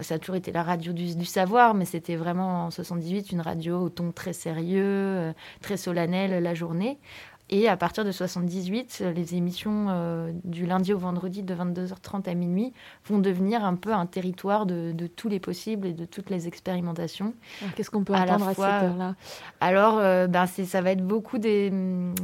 ça 0.00 0.14
a 0.14 0.18
toujours 0.18 0.36
été 0.36 0.52
la 0.52 0.62
radio 0.62 0.92
du, 0.92 1.14
du 1.16 1.24
savoir, 1.24 1.74
mais 1.74 1.84
c'était 1.84 2.14
vraiment 2.16 2.66
en 2.66 2.70
78 2.70 3.32
une 3.32 3.40
radio 3.40 3.78
au 3.80 3.88
ton 3.88 4.12
très 4.12 4.32
sérieux, 4.32 4.84
euh, 4.86 5.32
très 5.60 5.76
solennel 5.76 6.42
la 6.42 6.54
journée. 6.54 6.98
Et 7.50 7.68
à 7.68 7.76
partir 7.76 8.04
de 8.04 8.12
78, 8.12 9.02
les 9.14 9.34
émissions 9.34 9.88
euh, 9.90 10.30
du 10.44 10.64
lundi 10.64 10.94
au 10.94 10.98
vendredi 10.98 11.42
de 11.42 11.52
22h30 11.54 12.30
à 12.30 12.34
minuit 12.34 12.72
vont 13.06 13.18
devenir 13.18 13.62
un 13.64 13.74
peu 13.74 13.92
un 13.92 14.06
territoire 14.06 14.64
de, 14.64 14.92
de 14.92 15.06
tous 15.08 15.28
les 15.28 15.40
possibles 15.40 15.88
et 15.88 15.92
de 15.92 16.06
toutes 16.06 16.30
les 16.30 16.46
expérimentations. 16.48 17.34
Qu'est-ce 17.74 17.90
qu'on 17.90 18.04
peut 18.04 18.14
À 18.14 18.24
la 18.24 18.34
attendre 18.34 18.46
à, 18.48 18.54
cette 18.54 18.60
heure-là? 18.84 19.16
Alors, 19.60 19.98
euh, 19.98 20.28
ben, 20.28 20.46
c'est- 20.46 20.64
ça 20.64 20.80
va 20.80 20.92
être 20.92 21.04
beaucoup 21.06 21.36
des, 21.38 21.70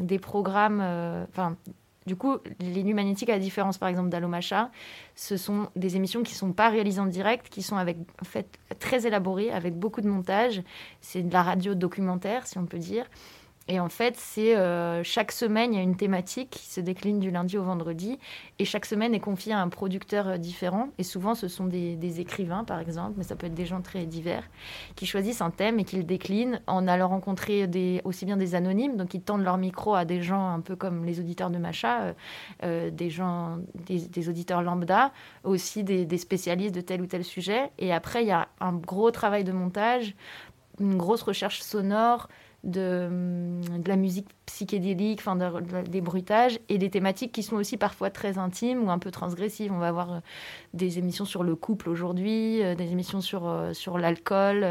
des 0.00 0.18
programmes. 0.20 0.78
euh, 0.80 1.24
Enfin, 1.30 1.56
du 2.08 2.16
coup, 2.16 2.38
les 2.58 2.82
nuits 2.82 2.94
magnétiques, 2.94 3.28
à 3.28 3.34
la 3.34 3.38
différence 3.38 3.78
par 3.78 3.88
exemple 3.88 4.08
d'Alomacha, 4.08 4.70
ce 5.14 5.36
sont 5.36 5.68
des 5.76 5.94
émissions 5.94 6.22
qui 6.24 6.32
ne 6.32 6.38
sont 6.38 6.52
pas 6.52 6.70
réalisées 6.70 7.00
en 7.00 7.06
direct, 7.06 7.48
qui 7.48 7.62
sont 7.62 7.76
en 7.76 8.24
fait, 8.24 8.58
très 8.80 9.06
élaborées, 9.06 9.52
avec 9.52 9.78
beaucoup 9.78 10.00
de 10.00 10.08
montage. 10.08 10.62
C'est 11.00 11.22
de 11.22 11.32
la 11.32 11.42
radio 11.42 11.74
documentaire, 11.74 12.46
si 12.46 12.58
on 12.58 12.66
peut 12.66 12.78
dire. 12.78 13.04
Et 13.68 13.80
en 13.80 13.90
fait, 13.90 14.16
c'est 14.16 14.56
euh, 14.56 15.04
chaque 15.04 15.30
semaine, 15.30 15.74
il 15.74 15.76
y 15.76 15.78
a 15.78 15.82
une 15.82 15.96
thématique 15.96 16.48
qui 16.50 16.66
se 16.66 16.80
décline 16.80 17.20
du 17.20 17.30
lundi 17.30 17.58
au 17.58 17.62
vendredi. 17.62 18.18
Et 18.58 18.64
chaque 18.64 18.86
semaine 18.86 19.14
est 19.14 19.20
confiée 19.20 19.52
à 19.52 19.60
un 19.60 19.68
producteur 19.68 20.26
euh, 20.26 20.36
différent. 20.38 20.88
Et 20.96 21.02
souvent, 21.02 21.34
ce 21.34 21.48
sont 21.48 21.66
des, 21.66 22.20
écrivains, 22.20 22.64
par 22.64 22.80
exemple, 22.80 23.14
mais 23.18 23.24
ça 23.24 23.36
peut 23.36 23.46
être 23.46 23.54
des 23.54 23.66
gens 23.66 23.82
très 23.82 24.06
divers, 24.06 24.42
qui 24.96 25.04
choisissent 25.04 25.42
un 25.42 25.50
thème 25.50 25.78
et 25.78 25.84
qui 25.84 25.96
le 25.96 26.02
déclinent 26.02 26.62
en 26.66 26.88
allant 26.88 27.08
rencontrer 27.08 27.68
aussi 28.04 28.24
bien 28.24 28.38
des 28.38 28.54
anonymes, 28.54 28.96
donc 28.96 29.12
ils 29.12 29.20
tendent 29.20 29.42
leur 29.42 29.58
micro 29.58 29.94
à 29.94 30.04
des 30.04 30.22
gens 30.22 30.48
un 30.48 30.60
peu 30.60 30.74
comme 30.74 31.04
les 31.04 31.20
auditeurs 31.20 31.50
de 31.50 31.58
Macha, 31.58 32.14
euh, 32.64 32.90
des 32.90 33.10
gens, 33.10 33.58
des 33.88 34.28
auditeurs 34.28 34.62
lambda, 34.62 35.12
aussi 35.44 35.84
des, 35.84 36.06
des 36.06 36.18
spécialistes 36.18 36.74
de 36.74 36.80
tel 36.80 37.02
ou 37.02 37.06
tel 37.06 37.24
sujet. 37.24 37.70
Et 37.78 37.92
après, 37.92 38.22
il 38.24 38.28
y 38.28 38.32
a 38.32 38.48
un 38.60 38.72
gros 38.72 39.10
travail 39.10 39.44
de 39.44 39.52
montage, 39.52 40.14
une 40.80 40.96
grosse 40.96 41.22
recherche 41.22 41.60
sonore, 41.60 42.28
de, 42.64 43.06
hum, 43.08 43.82
de 43.82 43.88
la 43.88 43.96
musique 43.96 44.28
psychédélique, 44.46 45.22
des 45.88 46.00
bruitages 46.00 46.58
et 46.68 46.78
des 46.78 46.90
thématiques 46.90 47.32
qui 47.32 47.42
sont 47.42 47.56
aussi 47.56 47.76
parfois 47.76 48.10
très 48.10 48.38
intimes 48.38 48.84
ou 48.84 48.90
un 48.90 48.98
peu 48.98 49.10
transgressives. 49.10 49.72
On 49.72 49.78
va 49.78 49.88
avoir 49.88 50.12
euh, 50.12 50.20
des 50.74 50.98
émissions 50.98 51.24
sur 51.24 51.44
le 51.44 51.54
couple 51.54 51.88
aujourd'hui, 51.88 52.62
euh, 52.62 52.74
des 52.74 52.90
émissions 52.90 53.20
sur, 53.20 53.46
euh, 53.46 53.72
sur 53.72 53.98
l'alcool, 53.98 54.66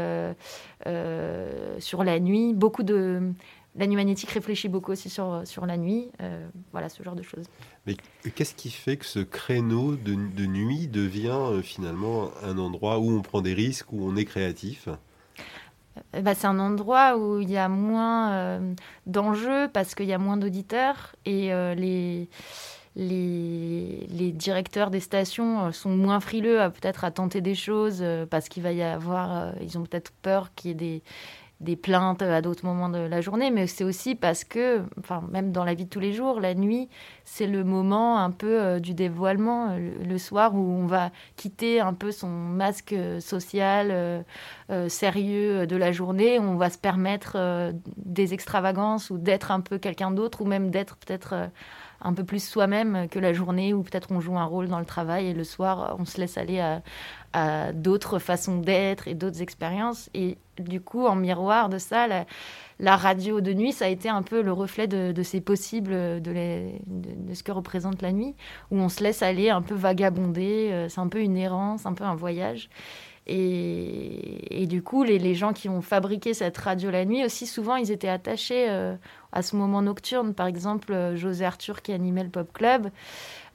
sur 1.78 2.04
la 2.04 2.20
nuit. 2.20 2.52
Beaucoup 2.54 2.82
de 2.82 3.32
la 3.76 3.86
nuit 3.86 3.96
magnétique 3.96 4.30
réfléchit 4.30 4.68
beaucoup 4.68 4.92
aussi 4.92 5.08
sur, 5.08 5.42
sur 5.44 5.64
la 5.64 5.76
nuit. 5.76 6.10
Voilà, 6.72 6.88
ce 6.88 7.02
genre 7.02 7.14
de 7.14 7.22
choses. 7.22 7.46
Mais 7.86 7.96
qu'est-ce 8.34 8.54
qui 8.54 8.70
fait 8.70 8.96
que 8.96 9.04
ce 9.04 9.20
créneau 9.20 9.96
de, 9.96 10.46
nuit 10.46 10.88
devient 10.88 11.62
finalement 11.62 12.30
un 12.42 12.58
endroit 12.58 12.98
où 12.98 13.10
on 13.10 13.22
prend 13.22 13.40
des 13.40 13.54
risques, 13.54 13.92
où 13.92 14.02
on 14.02 14.16
est 14.16 14.24
créatif? 14.24 14.88
Eh 16.14 16.22
ben, 16.22 16.34
c'est 16.34 16.46
un 16.46 16.58
endroit 16.58 17.16
où 17.16 17.40
il 17.40 17.50
y 17.50 17.56
a 17.56 17.68
moins 17.68 18.32
euh, 18.32 18.74
d'enjeux 19.06 19.68
parce 19.72 19.94
qu'il 19.94 20.06
y 20.06 20.12
a 20.12 20.18
moins 20.18 20.36
d'auditeurs 20.36 21.14
et 21.24 21.52
euh, 21.52 21.74
les, 21.74 22.28
les, 22.98 24.32
directeurs 24.32 24.90
des 24.90 25.00
stations 25.00 25.66
euh, 25.66 25.72
sont 25.72 25.90
moins 25.90 26.20
frileux 26.20 26.60
à 26.60 26.70
peut-être 26.70 27.04
à 27.04 27.10
tenter 27.10 27.40
des 27.40 27.54
choses 27.54 27.98
euh, 28.00 28.26
parce 28.26 28.48
qu'il 28.48 28.62
va 28.62 28.72
y 28.72 28.82
avoir, 28.82 29.36
euh, 29.36 29.52
ils 29.62 29.78
ont 29.78 29.84
peut-être 29.84 30.12
peur 30.22 30.50
qu'il 30.54 30.70
y 30.70 30.72
ait 30.72 30.74
des, 30.74 31.02
des 31.60 31.74
plaintes 31.74 32.22
à 32.22 32.40
d'autres 32.40 32.64
moments 32.64 32.88
de 32.88 32.98
la 32.98 33.20
journée, 33.20 33.50
mais 33.50 33.66
c'est 33.66 33.82
aussi 33.82 34.14
parce 34.14 34.44
que, 34.44 34.82
enfin, 34.98 35.24
même 35.32 35.50
dans 35.50 35.64
la 35.64 35.74
vie 35.74 35.86
de 35.86 35.90
tous 35.90 35.98
les 35.98 36.12
jours, 36.12 36.40
la 36.40 36.54
nuit, 36.54 36.88
c'est 37.24 37.48
le 37.48 37.64
moment 37.64 38.18
un 38.18 38.30
peu 38.30 38.60
euh, 38.60 38.78
du 38.78 38.94
dévoilement, 38.94 39.70
euh, 39.70 39.90
le, 40.04 40.18
soir 40.18 40.54
où 40.54 40.58
on 40.58 40.86
va 40.86 41.10
quitter 41.34 41.80
un 41.80 41.94
peu 41.94 42.12
son 42.12 42.28
masque 42.28 42.92
euh, 42.92 43.18
social 43.20 44.24
sérieux 44.88 45.66
de 45.66 45.76
la 45.76 45.92
journée, 45.92 46.38
on 46.38 46.56
va 46.56 46.70
se 46.70 46.78
permettre 46.78 47.72
des 47.96 48.34
extravagances 48.34 49.10
ou 49.10 49.18
d'être 49.18 49.50
un 49.50 49.60
peu 49.60 49.78
quelqu'un 49.78 50.10
d'autre, 50.10 50.42
ou 50.42 50.44
même 50.44 50.70
d'être 50.70 50.96
peut-être 50.96 51.48
un 52.00 52.14
peu 52.14 52.24
plus 52.24 52.42
soi-même 52.42 53.08
que 53.08 53.18
la 53.18 53.32
journée, 53.32 53.74
où 53.74 53.82
peut-être 53.82 54.08
on 54.12 54.20
joue 54.20 54.38
un 54.38 54.44
rôle 54.44 54.68
dans 54.68 54.78
le 54.78 54.84
travail 54.84 55.26
et 55.26 55.34
le 55.34 55.44
soir, 55.44 55.96
on 55.98 56.04
se 56.04 56.20
laisse 56.20 56.38
aller 56.38 56.60
à, 56.60 57.72
d'autres 57.72 58.18
façons 58.18 58.58
d'être 58.58 59.06
et 59.06 59.14
d'autres 59.14 59.42
expériences. 59.42 60.08
Et 60.14 60.38
du 60.58 60.80
coup, 60.80 61.06
en 61.06 61.14
miroir 61.14 61.68
de 61.68 61.78
ça, 61.78 62.06
la, 62.08 62.96
radio 62.96 63.40
de 63.40 63.52
nuit, 63.52 63.72
ça 63.72 63.84
a 63.84 63.88
été 63.88 64.08
un 64.08 64.22
peu 64.22 64.42
le 64.42 64.52
reflet 64.52 64.86
de, 64.86 65.22
ces 65.22 65.40
possibles, 65.40 66.22
de, 66.22 66.70
ce 67.34 67.42
que 67.42 67.52
représente 67.52 68.02
la 68.02 68.12
nuit, 68.12 68.34
où 68.70 68.78
on 68.78 68.88
se 68.88 69.02
laisse 69.02 69.22
aller 69.22 69.50
un 69.50 69.62
peu 69.62 69.74
vagabonder. 69.74 70.70
euh, 70.72 70.88
C'est 70.88 71.00
un 71.00 71.08
peu 71.08 71.20
une 71.20 71.36
errance, 71.36 71.86
un 71.86 71.94
peu 71.94 72.04
un 72.04 72.14
voyage. 72.14 72.70
Et, 73.28 74.62
et 74.62 74.66
du 74.66 74.82
coup, 74.82 75.04
les, 75.04 75.18
les 75.18 75.34
gens 75.34 75.52
qui 75.52 75.68
ont 75.68 75.82
fabriqué 75.82 76.32
cette 76.32 76.56
radio 76.56 76.90
la 76.90 77.04
nuit 77.04 77.24
aussi, 77.24 77.46
souvent, 77.46 77.76
ils 77.76 77.90
étaient 77.90 78.08
attachés 78.08 78.66
euh, 78.70 78.96
à 79.32 79.42
ce 79.42 79.56
moment 79.56 79.82
nocturne. 79.82 80.34
Par 80.34 80.46
exemple, 80.46 80.92
euh, 80.92 81.16
José 81.16 81.44
Arthur 81.44 81.82
qui 81.82 81.92
animait 81.92 82.24
le 82.24 82.30
Pop 82.30 82.52
Club, 82.52 82.90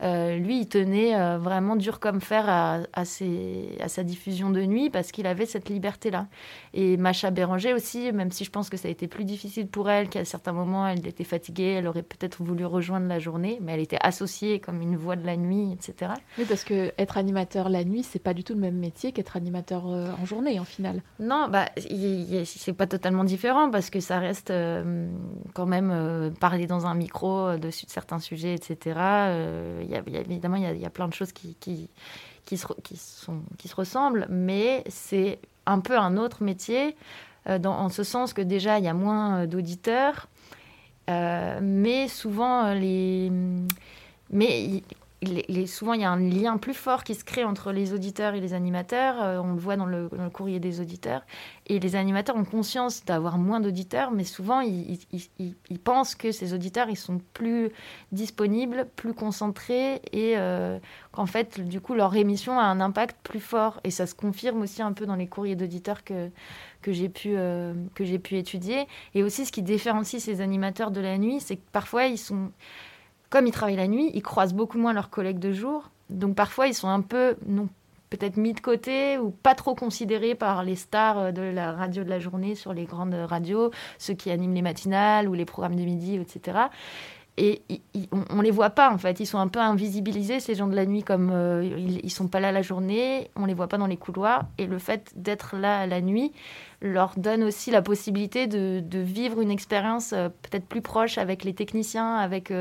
euh, 0.04 0.36
lui, 0.38 0.60
il 0.60 0.68
tenait 0.68 1.16
euh, 1.16 1.38
vraiment 1.38 1.76
dur 1.76 2.00
comme 2.00 2.20
fer 2.22 2.46
à, 2.50 2.80
à, 2.94 3.06
ses- 3.06 3.78
à 3.80 3.88
sa 3.88 4.04
diffusion 4.04 4.50
de 4.50 4.62
nuit 4.63 4.89
parce 4.89 5.12
qu'il 5.12 5.26
avait 5.28 5.46
cette 5.46 5.70
liberté-là. 5.70 6.28
Et 6.74 6.98
Macha 6.98 7.32
Béranger 7.32 7.74
aussi, 7.74 8.12
même 8.12 8.32
si 8.32 8.44
je 8.44 8.50
pense 8.52 8.70
que 8.70 8.78
ça 8.78 8.88
a 8.88 8.92
été 8.92 9.08
plus 9.08 9.24
difficile 9.24 9.68
pour 9.68 9.89
elle, 9.89 10.10
qu'à 10.10 10.26
certains 10.26 10.52
moments, 10.54 10.88
elle 10.88 11.08
était 11.08 11.24
fatiguée, 11.24 11.76
elle 11.78 11.88
aurait 11.88 12.04
peut-être 12.04 12.44
voulu 12.44 12.66
rejoindre 12.66 13.08
la 13.08 13.20
journée, 13.20 13.60
mais 13.62 13.74
elle 13.74 13.80
était 13.80 14.00
associée 14.02 14.60
comme 14.60 14.82
une 14.82 14.98
voix 14.98 15.16
de 15.16 15.26
la 15.26 15.38
nuit, 15.38 15.72
etc. 15.72 16.12
Oui, 16.38 16.46
parce 16.48 16.63
que 16.63 16.92
être 16.98 17.18
animateur 17.18 17.70
la 17.70 17.84
nuit, 17.84 18.04
c'est 18.04 18.20
pas 18.22 18.34
du 18.34 18.44
tout 18.44 18.54
le 18.54 18.60
même 18.60 18.78
métier 18.78 19.12
qu'être 19.13 19.38
animateur 19.38 19.84
euh, 19.88 20.12
en 20.22 20.26
journée, 20.26 20.60
en 20.60 20.66
finale. 20.66 21.02
Non, 21.20 21.48
bah, 21.50 21.66
c'est 21.78 22.74
pas 22.74 22.88
totalement 22.88 23.24
différent 23.24 23.70
parce 23.72 23.89
que 23.89 24.00
ça 24.00 24.20
reste 24.20 24.52
quand 25.54 25.66
même 25.66 26.34
parler 26.39 26.68
dans 26.68 26.86
un 26.88 26.94
micro 26.96 27.56
dessus 27.58 27.86
de 27.86 27.92
certains 27.92 28.20
sujets, 28.20 28.54
etc. 28.54 29.00
Il 29.82 29.92
évidemment, 29.93 30.56
il 30.56 30.79
y, 30.79 30.86
a, 30.86 30.89
plein 30.89 31.08
de 31.08 31.13
choses 31.13 31.32
qui, 31.32 31.56
qui, 31.60 31.89
qui, 32.45 32.58
se, 32.58 32.67
sont, 32.95 33.41
qui 33.58 33.67
se 33.67 33.75
ressemblent, 33.75 34.27
mais 34.29 34.84
c'est 34.89 35.39
un 35.65 35.79
peu 35.79 35.97
un 35.97 36.17
autre 36.17 36.43
métier 36.43 36.95
euh, 37.49 37.60
dans, 37.60 37.73
en 37.73 37.89
ce 37.89 38.03
sens 38.03 38.34
que 38.34 38.41
déjà, 38.41 38.79
il 38.79 38.86
y 38.86 38.88
a 38.88 38.93
moins 38.93 39.41
euh, 39.41 39.47
d'auditeurs, 39.47 40.27
euh, 41.10 41.60
mais 41.62 42.08
souvent, 42.08 42.73
les. 42.73 43.32
Mais 44.29 44.84
souvent, 45.68 45.94
il 45.94 46.02
y 46.02 46.04
a 46.04 46.12
un 46.12 46.20
lien 46.20 46.58
plus 46.58 46.74
fort 46.74 47.04
qui 47.04 47.16
se 47.16 47.24
crée 47.24 47.44
entre 47.44 47.72
les 47.72 47.94
auditeurs 47.94 48.34
et 48.34 48.42
les 48.42 48.54
animateurs. 48.54 49.22
Euh, 49.22 49.40
on 49.40 49.54
le 49.54 49.60
voit 49.60 49.76
dans 49.76 49.86
le, 49.86 50.10
courrier 50.32 50.60
des 50.60 50.80
auditeurs. 50.82 51.22
Et 51.68 51.80
les 51.80 51.96
animateurs 51.96 52.36
ont 52.36 52.46
conscience 52.46 53.06
d'avoir 53.06 53.38
moins 53.38 53.60
d'auditeurs, 53.60 54.12
mais 54.12 54.24
souvent, 54.24 54.62
ils, 54.62 55.00
pensent 55.84 56.16
que 56.16 56.32
ces 56.32 56.54
auditeurs, 56.54 56.90
ils 56.90 56.98
sont 56.98 57.22
plus 57.34 57.72
disponibles, 58.12 58.88
plus 58.96 59.14
concentrés, 59.14 60.02
et 60.12 60.38
euh, 60.38 60.80
qu'en 61.12 61.26
fait, 61.26 61.60
du 61.60 61.80
coup, 61.80 61.94
leur 61.94 62.16
émission 62.16 62.60
a 62.60 62.64
un 62.64 62.82
impact 62.82 63.18
plus 63.24 63.40
fort. 63.40 63.80
Et 63.84 63.92
ça 63.92 64.06
se 64.08 64.16
confirme 64.16 64.62
aussi 64.62 64.82
un 64.82 64.94
peu 64.94 65.06
dans 65.06 65.16
les 65.16 65.28
courriers 65.28 65.56
d'auditeurs 65.56 66.04
que, 66.04 66.30
j'ai 66.86 67.10
pu, 67.10 67.36
euh, 67.36 67.74
que 67.96 68.04
j'ai 68.04 68.20
pu 68.20 68.38
étudier. 68.38 68.88
Et 69.16 69.24
aussi, 69.24 69.46
ce 69.46 69.52
qui 69.52 69.62
différencie 69.62 70.22
ces 70.22 70.42
animateurs 70.42 70.92
de 70.92 71.02
la 71.02 71.18
nuit, 71.18 71.40
c'est 71.40 71.58
que 71.58 71.72
parfois, 71.72 72.06
ils 72.06 72.18
sont 72.18 72.52
comme 73.34 73.48
ils 73.48 73.52
travaillent 73.52 73.78
la 73.78 73.88
nuit, 73.88 74.12
ils 74.13 74.22
croisent 74.22 74.54
beaucoup 74.54 74.78
moins 74.78 74.93
leurs 74.93 75.10
collègues 75.10 75.39
de 75.39 75.52
jour. 75.52 75.89
Donc 76.12 76.36
parfois, 76.36 76.67
ils 76.67 76.76
sont 76.76 76.88
un 76.88 77.02
peu, 77.02 77.36
non, 77.48 77.67
peut-être 78.12 78.38
mis 78.38 78.54
de 78.54 78.60
côté 78.60 79.17
ou 79.17 79.32
pas 79.32 79.56
trop 79.56 79.74
considérés 79.74 80.36
par 80.36 80.63
les 80.63 80.76
stars 80.76 81.17
euh, 81.17 81.32
de 81.32 81.41
la 81.41 81.72
radio 81.72 82.04
de 82.04 82.10
la 82.10 82.19
journée 82.19 82.54
sur 82.54 82.76
les 82.76 82.86
grandes 82.86 83.15
radios, 83.15 83.72
ceux 83.98 84.13
qui 84.13 84.30
animent 84.30 84.54
les 84.54 84.62
matinales 84.62 85.28
ou 85.28 85.34
les 85.34 85.46
programmes 85.46 85.76
de 85.76 85.82
midi, 85.82 86.15
etc. 86.17 86.67
Et 87.38 87.63
on, 88.12 88.24
on 88.30 88.41
les 88.41 88.52
voit 88.52 88.69
pas 88.69 88.93
en 88.93 89.00
fait, 89.00 89.19
ils 89.19 89.26
sont 89.26 89.39
un 89.39 89.48
peu 89.48 89.58
invisibilisés 89.58 90.39
ces 90.39 90.54
gens 90.54 90.67
de 90.67 90.76
la 90.76 90.86
nuit 90.86 91.02
comme 91.02 91.32
euh, 91.34 91.63
ils, 91.65 92.02
ils 92.04 92.12
sont 92.12 92.28
pas 92.28 92.39
là 92.39 92.52
la 92.52 92.62
journée, 92.62 93.32
on 93.36 93.48
les 93.48 93.56
voit 93.56 93.67
pas 93.67 93.80
dans 93.80 93.88
les 93.88 93.98
couloirs 93.98 94.43
et 94.60 94.67
le 94.67 94.78
fait 94.78 95.12
d'être 95.15 95.58
là 95.58 95.88
la 95.88 96.02
nuit 96.02 96.32
leur 96.84 97.13
donne 97.17 97.41
aussi 97.43 97.72
la 97.72 97.82
possibilité 97.82 98.46
de, 98.46 98.84
vivre 99.00 99.41
une 99.41 99.50
expérience 99.50 100.13
euh, 100.13 100.30
peut-être 100.30 100.67
plus 100.67 100.84
proche 100.84 101.17
avec 101.17 101.43
les 101.43 101.56
techniciens, 101.56 102.17
avec 102.17 102.52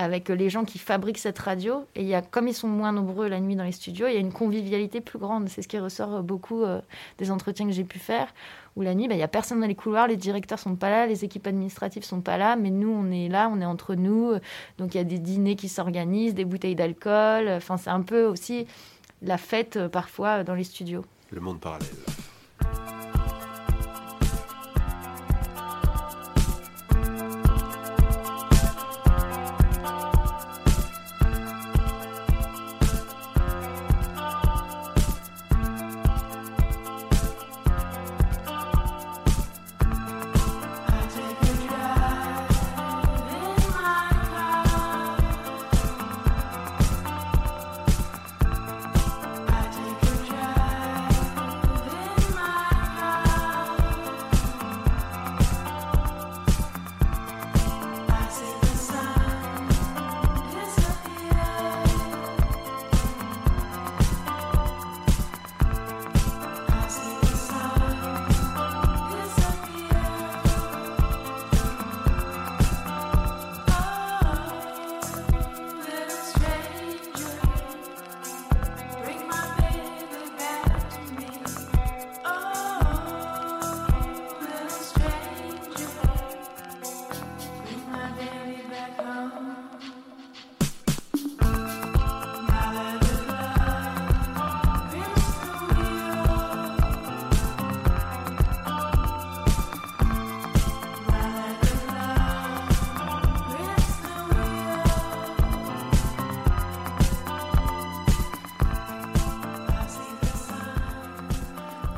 avec 0.00 0.30
les 0.30 0.48
gens 0.48 0.64
qui 0.64 0.78
fabriquent 0.78 1.18
cette 1.18 1.38
radio. 1.38 1.84
Et 1.94 2.00
il 2.00 2.08
y 2.08 2.14
a, 2.14 2.22
comme 2.22 2.48
ils 2.48 2.54
sont 2.54 2.68
moins 2.68 2.90
nombreux 2.90 3.28
la 3.28 3.38
nuit 3.38 3.54
dans 3.54 3.64
les 3.64 3.72
studios, 3.72 4.06
il 4.06 4.14
y 4.14 4.16
a 4.16 4.20
une 4.20 4.32
convivialité 4.32 5.02
plus 5.02 5.18
grande. 5.18 5.50
C'est 5.50 5.60
ce 5.60 5.68
qui 5.68 5.78
ressort 5.78 6.22
beaucoup 6.22 6.62
euh, 6.62 6.80
des 7.18 7.30
entretiens 7.30 7.66
que 7.66 7.72
j'ai 7.72 7.84
pu 7.84 7.98
faire, 7.98 8.32
où 8.76 8.82
la 8.82 8.94
nuit, 8.94 9.08
bah, 9.08 9.14
il 9.14 9.20
y 9.20 9.22
a 9.22 9.28
personne 9.28 9.60
dans 9.60 9.66
les 9.66 9.74
couloirs, 9.74 10.08
les 10.08 10.16
directeurs 10.16 10.58
sont 10.58 10.74
pas 10.74 10.88
là, 10.88 11.06
les 11.06 11.22
équipes 11.26 11.46
administratives 11.46 12.02
sont 12.02 12.22
pas 12.22 12.38
là, 12.38 12.56
mais 12.56 12.70
nous, 12.70 12.88
on 12.88 13.10
est 13.10 13.28
là, 13.28 13.50
on 13.52 13.60
est 13.60 13.66
entre 13.66 13.94
nous. 13.94 14.32
Donc 14.78 14.94
il 14.94 14.96
y 14.96 15.00
a 15.02 15.04
des 15.04 15.18
dîners 15.18 15.56
qui 15.56 15.68
s'organisent, 15.68 16.32
des 16.32 16.46
bouteilles 16.46 16.76
d'alcool. 16.76 17.50
Enfin, 17.50 17.76
c'est 17.76 17.90
un 17.90 18.00
peu 18.00 18.24
aussi 18.24 18.66
la 19.20 19.36
fête 19.36 19.76
euh, 19.76 19.90
parfois 19.90 20.44
dans 20.44 20.54
les 20.54 20.64
studios. 20.64 21.04
Le 21.30 21.42
monde 21.42 21.60
parallèle. 21.60 21.88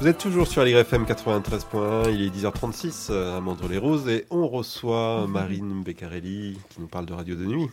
Vous 0.02 0.08
êtes 0.08 0.18
toujours 0.18 0.48
sur 0.48 0.64
l'IRFM 0.64 1.04
93.1, 1.04 2.12
il 2.12 2.22
est 2.22 2.36
10h36 2.36 3.12
euh, 3.12 3.36
à 3.36 3.40
Mandre-les-Roses 3.40 4.08
et 4.08 4.26
on 4.30 4.48
reçoit 4.48 5.28
Marine 5.28 5.84
Beccarelli 5.84 6.58
qui 6.70 6.80
nous 6.80 6.88
parle 6.88 7.06
de 7.06 7.12
radio 7.12 7.36
de 7.36 7.44
nuit. 7.44 7.68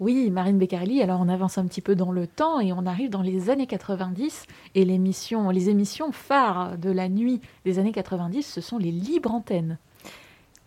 Oui, 0.00 0.32
Marine 0.32 0.58
Beccarelli, 0.58 1.00
alors 1.00 1.20
on 1.20 1.28
avance 1.28 1.58
un 1.58 1.66
petit 1.68 1.80
peu 1.80 1.94
dans 1.94 2.10
le 2.10 2.26
temps 2.26 2.58
et 2.58 2.72
on 2.72 2.86
arrive 2.86 3.08
dans 3.08 3.22
les 3.22 3.50
années 3.50 3.68
90 3.68 4.46
et 4.74 4.84
les 4.84 4.94
émissions 4.96 6.10
phares 6.10 6.76
de 6.76 6.90
la 6.90 7.08
nuit 7.08 7.40
des 7.64 7.78
années 7.78 7.92
90, 7.92 8.42
ce 8.42 8.60
sont 8.60 8.78
les 8.78 8.90
libres 8.90 9.32
antennes. 9.32 9.78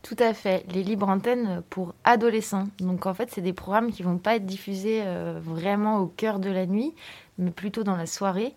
Tout 0.03 0.17
à 0.19 0.33
fait, 0.33 0.65
les 0.73 0.83
libres 0.83 1.09
antennes 1.09 1.63
pour 1.69 1.95
adolescents. 2.05 2.69
Donc 2.79 3.07
en 3.07 3.13
fait, 3.13 3.29
c'est 3.29 3.41
des 3.41 3.51
programmes 3.51 3.91
qui 3.91 4.03
vont 4.03 4.19
pas 4.19 4.37
être 4.37 4.45
diffusés 4.45 5.01
euh, 5.03 5.37
vraiment 5.43 5.99
au 5.99 6.07
cœur 6.07 6.39
de 6.39 6.49
la 6.49 6.65
nuit, 6.65 6.93
mais 7.37 7.51
plutôt 7.51 7.83
dans 7.83 7.97
la 7.97 8.05
soirée. 8.05 8.53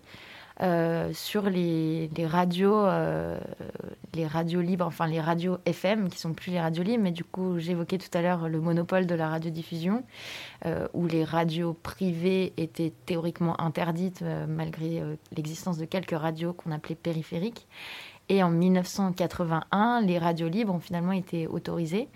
Euh, 0.63 1.13
sur 1.13 1.49
les, 1.49 2.09
radios, 2.25 2.85
euh, 2.85 3.37
les 4.15 4.25
radios 4.25 4.61
libres, 4.61 4.85
enfin 4.85 5.05
les 5.05 5.21
radios 5.21 5.57
FM, 5.65 6.09
qui 6.09 6.17
sont 6.17 6.33
plus 6.33 6.51
les 6.51 6.59
radios 6.59 6.83
libres, 6.83 7.03
mais 7.03 7.11
du 7.11 7.23
coup 7.23 7.59
j'évoquais 7.59 7.99
tout 7.99 8.15
à 8.17 8.23
l'heure 8.23 8.49
le 8.49 8.59
monopole 8.59 9.05
de 9.05 9.13
la 9.13 9.29
radiodiffusion, 9.29 10.03
euh, 10.65 10.87
où 10.93 11.05
les 11.05 11.23
radios 11.23 11.73
privées 11.73 12.53
étaient 12.57 12.91
théoriquement 13.05 13.59
interdites 13.61 14.23
malgré 14.47 15.03
l'existence 15.35 15.77
de 15.77 15.85
quelques 15.85 16.17
radios 16.17 16.53
qu'on 16.53 16.71
appelait 16.71 16.95
périphériques. 16.95 17.67
Et 18.29 18.43
en 18.43 18.49
1981, 18.49 20.01
les 20.01 20.17
radios 20.17 20.49
libres 20.49 20.73
ont 20.73 20.79
finalement 20.79 21.13
été 21.13 21.47
autorisées 21.47 22.09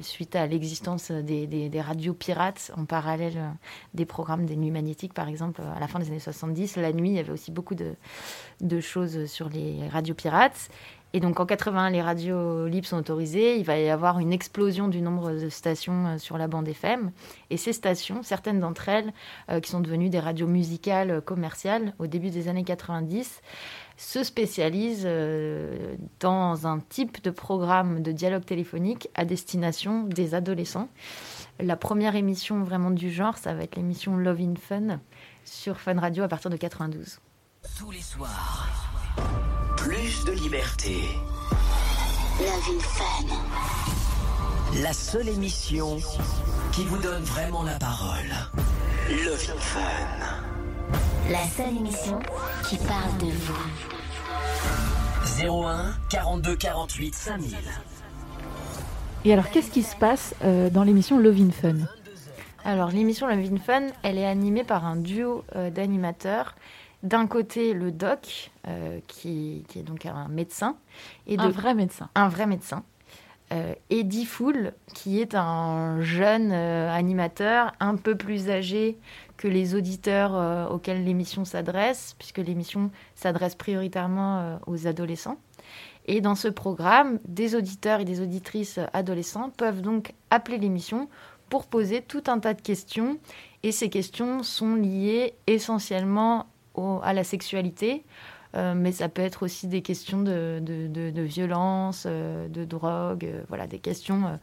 suite 0.00 0.36
à 0.36 0.46
l'existence 0.46 1.10
des, 1.10 1.70
radios 1.80 2.14
pirates 2.14 2.70
en 2.76 2.84
parallèle 2.84 3.36
euh, 3.36 3.50
des 3.92 4.06
programmes 4.06 4.46
des 4.46 4.56
nuits 4.56 4.70
magnétiques, 4.70 5.14
par 5.14 5.28
exemple, 5.28 5.60
à 5.76 5.80
la 5.80 5.88
fin 5.88 5.98
des 5.98 6.08
années 6.08 6.18
70. 6.18 6.76
La 6.76 6.92
nuit, 6.92 7.10
il 7.10 7.16
y 7.16 7.18
avait 7.18 7.32
aussi 7.32 7.50
beaucoup 7.50 7.74
de, 7.74 8.80
choses 8.80 9.26
sur 9.26 9.48
les 9.48 9.88
radios 9.88 10.14
pirates. 10.14 10.70
Et 11.14 11.20
donc 11.20 11.38
en 11.38 11.46
81, 11.46 11.90
les 11.90 12.02
radios 12.02 12.66
libres 12.66 12.88
sont 12.88 12.96
autorisées. 12.96 13.56
Il 13.56 13.64
va 13.64 13.78
y 13.78 13.88
avoir 13.88 14.18
une 14.18 14.32
explosion 14.32 14.88
du 14.88 15.00
nombre 15.00 15.30
de 15.30 15.48
stations 15.48 16.06
euh, 16.08 16.18
sur 16.18 16.38
la 16.38 16.48
bande 16.48 16.66
FM. 16.66 17.12
Et 17.50 17.56
ces 17.56 17.72
stations, 17.72 18.24
certaines 18.24 18.58
d'entre 18.58 18.88
elles, 18.88 19.12
euh, 19.48 19.60
qui 19.60 19.70
sont 19.70 19.78
devenues 19.78 20.10
des 20.10 20.18
radios 20.18 20.48
musicales 20.48 21.12
euh, 21.12 21.20
commerciales 21.20 21.94
au 22.00 22.08
début 22.08 22.30
des 22.30 22.48
années 22.48 22.64
90, 22.64 23.42
se 23.96 24.24
spécialisent 24.24 25.04
euh, 25.06 25.96
dans 26.20 26.66
un 26.66 26.80
type 26.80 27.22
de 27.22 27.30
programme 27.30 28.02
de 28.02 28.12
dialogue 28.12 28.44
téléphonique 28.44 29.08
à 29.14 29.24
destination 29.24 30.04
des 30.04 30.34
adolescents. 30.34 30.88
La 31.60 31.76
première 31.76 32.16
émission 32.16 32.64
vraiment 32.64 32.90
du 32.90 33.10
genre, 33.10 33.38
ça 33.38 33.54
va 33.54 33.62
être 33.62 33.76
l'émission 33.76 34.16
Love 34.16 34.40
in 34.40 34.54
Fun 34.56 34.98
sur 35.44 35.78
Fun 35.78 36.00
Radio 36.00 36.24
à 36.24 36.28
partir 36.28 36.50
de 36.50 36.56
92. 36.56 37.20
Tous 37.78 37.90
les 37.90 38.00
soirs, 38.00 38.68
plus 39.76 40.24
de 40.24 40.32
liberté. 40.32 41.02
Love 42.40 42.76
in 42.76 42.80
Fun. 42.80 43.26
La 44.82 44.92
seule 44.92 45.28
émission 45.28 45.98
qui 46.72 46.84
vous 46.84 46.98
donne 46.98 47.22
vraiment 47.22 47.62
la 47.62 47.78
parole. 47.78 48.28
Love 49.08 49.50
in 49.54 49.60
Fun. 49.60 50.53
La 51.30 51.44
seule 51.44 51.76
émission 51.76 52.18
qui 52.68 52.76
parle 52.76 53.16
de 53.18 53.26
vous. 53.26 53.54
01 55.42 55.94
42 56.10 56.56
48 56.56 57.14
5000. 57.14 57.56
Et 59.24 59.32
alors, 59.32 59.50
qu'est-ce 59.50 59.70
qui 59.70 59.82
se 59.82 59.96
passe 59.96 60.34
euh, 60.44 60.68
dans 60.68 60.84
l'émission 60.84 61.18
Love 61.18 61.40
in 61.40 61.50
Fun? 61.50 61.76
Alors, 62.64 62.90
l'émission 62.90 63.26
Love 63.26 63.52
in 63.52 63.56
Fun, 63.56 63.86
elle 64.02 64.18
est 64.18 64.26
animée 64.26 64.64
par 64.64 64.84
un 64.84 64.96
duo 64.96 65.44
euh, 65.56 65.70
d'animateurs. 65.70 66.54
D'un 67.02 67.26
côté, 67.26 67.72
le 67.72 67.90
doc, 67.90 68.50
euh, 68.68 69.00
qui, 69.08 69.64
qui 69.68 69.78
est 69.78 69.82
donc 69.82 70.04
un 70.06 70.28
médecin. 70.28 70.76
Et 71.26 71.38
Un 71.38 71.48
vrai 71.48 71.74
médecin. 71.74 72.10
Un 72.14 72.28
vrai 72.28 72.46
médecin. 72.46 72.82
Euh, 73.52 73.74
Eddie 73.90 74.24
Fool, 74.24 74.72
qui 74.94 75.20
est 75.20 75.34
un 75.34 76.00
jeune 76.00 76.50
euh, 76.52 76.90
animateur 76.90 77.72
un 77.78 77.96
peu 77.96 78.16
plus 78.16 78.48
âgé 78.48 78.96
que 79.44 79.48
les 79.48 79.74
auditeurs 79.74 80.34
euh, 80.34 80.66
auxquels 80.68 81.04
l'émission 81.04 81.44
s'adresse, 81.44 82.16
puisque 82.18 82.38
l'émission 82.38 82.90
s'adresse 83.14 83.54
prioritairement 83.54 84.38
euh, 84.38 84.56
aux 84.66 84.86
adolescents. 84.86 85.36
Et 86.06 86.22
dans 86.22 86.34
ce 86.34 86.48
programme, 86.48 87.18
des 87.28 87.54
auditeurs 87.54 88.00
et 88.00 88.06
des 88.06 88.22
auditrices 88.22 88.80
adolescents 88.94 89.50
peuvent 89.50 89.82
donc 89.82 90.14
appeler 90.30 90.56
l'émission 90.56 91.10
pour 91.50 91.66
poser 91.66 92.00
tout 92.00 92.22
un 92.26 92.38
tas 92.38 92.54
de 92.54 92.62
questions. 92.62 93.18
Et 93.62 93.70
ces 93.70 93.90
questions 93.90 94.42
sont 94.42 94.76
liées 94.76 95.34
essentiellement 95.46 96.46
à 97.02 97.12
la 97.12 97.22
sexualité, 97.22 98.02
euh, 98.54 98.72
mais 98.74 98.92
ça 98.92 99.10
peut 99.10 99.20
être 99.20 99.42
aussi 99.42 99.66
des 99.66 99.82
questions 99.82 100.22
de, 100.22 101.20
violence, 101.20 102.06
de 102.06 102.64
drogue, 102.64 103.30
voilà, 103.48 103.66
des 103.66 103.78
questions 103.78 104.38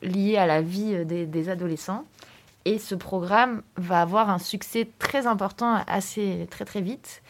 liées 0.00 0.38
à 0.38 0.46
la 0.46 0.62
vie 0.62 1.04
des 1.04 1.48
adolescents. 1.50 2.06
Et 2.66 2.80
ce 2.80 2.96
programme 2.96 3.62
va 3.76 4.02
avoir 4.02 4.28
un 4.28 4.40
succès 4.40 4.88
très 4.98 5.28
important 5.28 5.78
assez 5.86 6.48
très 6.50 6.64
très 6.64 6.80
vite. 6.80 7.22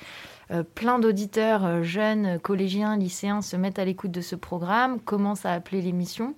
Euh, 0.50 0.62
plein 0.62 0.98
d'auditeurs 0.98 1.66
euh, 1.66 1.82
jeunes, 1.82 2.38
collégiens, 2.40 2.96
lycéens 2.96 3.42
se 3.42 3.54
mettent 3.54 3.78
à 3.78 3.84
l'écoute 3.84 4.12
de 4.12 4.22
ce 4.22 4.34
programme, 4.34 4.98
commencent 4.98 5.44
à 5.44 5.52
appeler 5.52 5.82
l'émission. 5.82 6.34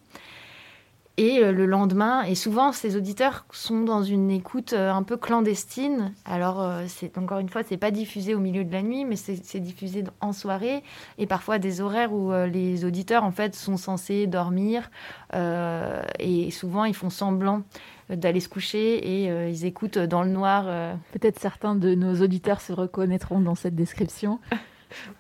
Et 1.17 1.39
euh, 1.39 1.53
le 1.53 1.65
lendemain, 1.67 2.25
et 2.25 2.35
souvent 2.35 2.73
ces 2.73 2.97
auditeurs 2.97 3.47
sont 3.53 3.83
dans 3.83 4.03
une 4.03 4.33
écoute 4.33 4.73
un 4.73 5.05
peu 5.05 5.17
clandestine. 5.17 6.13
Alors, 6.25 6.69
c'est 6.89 7.19
encore 7.19 7.39
une 7.39 7.49
fois, 7.49 7.63
c'est 7.63 7.77
pas 7.77 7.93
diffusé 7.93 8.35
au 8.35 8.41
milieu 8.41 8.65
de 8.65 8.73
la 8.73 8.83
nuit, 8.83 9.05
mais 9.05 9.15
c'est 9.15 9.61
diffusé 9.61 10.03
en 10.21 10.33
soirée 10.33 10.83
et 11.19 11.29
parfois 11.29 11.61
des 11.61 11.81
horaires 11.81 12.13
où 12.13 12.33
les 12.33 12.85
auditeurs 12.85 13.23
en 13.23 13.33
fait 13.33 13.55
sont 13.55 13.77
censés 13.77 14.27
dormir 14.27 14.91
et 15.33 16.51
souvent 16.53 16.85
ils 16.85 16.95
font 16.95 17.11
semblant 17.11 17.63
d'aller 18.11 18.41
se 18.41 18.49
coucher 18.49 19.23
et 19.25 19.31
euh, 19.31 19.49
ils 19.49 19.65
écoutent 19.65 19.99
dans 19.99 20.23
le 20.23 20.31
noir. 20.31 20.65
euh, 20.67 20.95
Peut-être 21.13 21.39
certains 21.39 21.75
de 21.75 21.95
nos 21.95 22.21
auditeurs 22.23 22.61
se 22.61 22.73
reconnaîtront 22.73 23.41
dans 23.41 23.55
cette 23.55 23.75
description. 23.75 24.39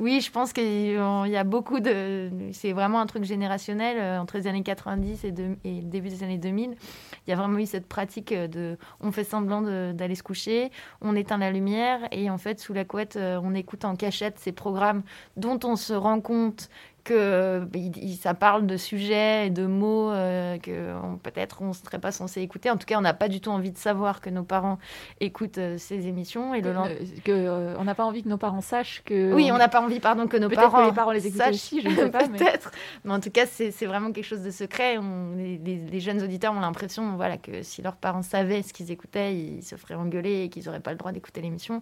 Oui, 0.01 0.22
je 0.22 0.30
pense 0.30 0.55
qu'il 0.55 0.93
y 0.95 0.97
a 1.36 1.45
beaucoup 1.45 1.78
de. 1.80 2.30
C'est 2.53 2.72
vraiment 2.72 3.01
un 3.03 3.07
truc 3.07 3.24
générationnel 3.24 3.99
euh, 3.99 4.18
entre 4.18 4.39
les 4.39 4.47
années 4.47 4.62
90 4.62 5.24
et, 5.24 5.30
de- 5.30 5.57
et 5.62 5.82
le 5.82 5.86
début 5.89 6.09
des 6.09 6.22
années 6.22 6.39
2000. 6.39 6.70
Il 7.26 7.30
y 7.30 7.34
a 7.34 7.36
vraiment 7.36 7.59
eu 7.59 7.66
cette 7.66 7.86
pratique 7.86 8.32
de. 8.32 8.78
On 9.03 9.12
fait 9.12 9.24
semblant 9.24 9.61
de- 9.61 9.93
d'aller 9.93 10.14
se 10.14 10.22
coucher, 10.22 10.70
on 11.03 11.14
éteint 11.14 11.36
la 11.36 11.51
lumière 11.51 12.01
et 12.12 12.30
en 12.30 12.39
fait, 12.39 12.59
sous 12.61 12.72
la 12.72 12.86
couette, 12.86 13.18
on 13.20 13.55
écoute 13.55 13.84
en 13.84 13.95
cachette 13.95 14.39
ces 14.39 14.53
programmes 14.53 15.03
dont 15.36 15.61
on 15.64 15.76
se 15.76 15.93
rend 15.93 16.22
compte 16.22 16.70
que 17.09 17.66
il- 17.74 18.16
ça 18.16 18.34
parle 18.34 18.66
de 18.66 18.76
sujets 18.76 19.46
et 19.46 19.50
de 19.50 19.66
mots 19.66 20.11
euh, 20.11 20.59
que 20.59 20.92
peut-être 21.22 21.62
on 21.62 21.68
ne 21.68 21.72
serait 21.72 21.98
pas 21.98 22.12
censé 22.12 22.40
écouter. 22.42 22.70
En 22.70 22.76
tout 22.76 22.86
cas, 22.86 22.98
on 22.98 23.00
n'a 23.02 23.14
pas 23.14 23.28
du 23.28 23.40
tout 23.40 23.50
envie 23.50 23.70
de 23.72 23.78
savoir 23.78 24.20
que 24.20 24.30
nos 24.30 24.42
parents 24.44 24.78
écoutent 25.20 25.59
euh, 25.59 25.78
ces 25.78 26.06
émissions. 26.06 26.54
Et 26.54 26.61
le 26.61 26.72
que, 27.24 27.32
euh, 27.32 27.74
on 27.78 27.84
n'a 27.84 27.94
pas 27.94 28.04
envie 28.04 28.22
que 28.22 28.28
nos 28.28 28.36
parents 28.38 28.61
sachent 28.61 29.02
que. 29.04 29.32
oui, 29.32 29.50
on 29.52 29.59
n'a 29.59 29.68
pas 29.68 29.80
envie, 29.80 30.00
pardon, 30.00 30.26
que 30.26 30.36
nos 30.36 30.48
que 30.48 30.54
parents, 30.54 30.84
les 30.86 30.92
parents 30.92 31.12
les 31.12 31.26
écoutent 31.26 31.38
sachent, 31.40 31.54
aussi, 31.54 31.80
je 31.80 31.88
ne 31.88 31.94
sais 31.96 32.11
pas, 32.11 32.28
Peut-être. 32.28 32.70
Mais... 33.04 33.12
en 33.12 33.20
tout 33.20 33.30
cas, 33.30 33.46
c'est 33.46 33.86
vraiment 33.86 34.12
quelque 34.12 34.24
chose 34.26 34.42
de 34.42 34.50
secret. 34.50 34.98
On- 34.98 35.34
les, 35.36 35.59
les- 35.59 35.76
les 35.90 36.00
jeunes 36.00 36.22
auditeurs 36.22 36.52
ont 36.52 36.61
l'impression 36.61 37.16
voilà, 37.16 37.36
que 37.38 37.62
si 37.62 37.82
leurs 37.82 37.96
parents 37.96 38.22
savaient 38.22 38.62
ce 38.62 38.72
qu'ils 38.72 38.90
écoutaient, 38.90 39.34
ils 39.34 39.62
se 39.62 39.76
feraient 39.76 39.94
engueuler 39.94 40.42
et 40.44 40.48
qu'ils 40.50 40.64
n'auraient 40.66 40.80
pas 40.80 40.90
le 40.92 40.96
droit 40.98 41.12
d'écouter 41.12 41.40
l'émission. 41.40 41.80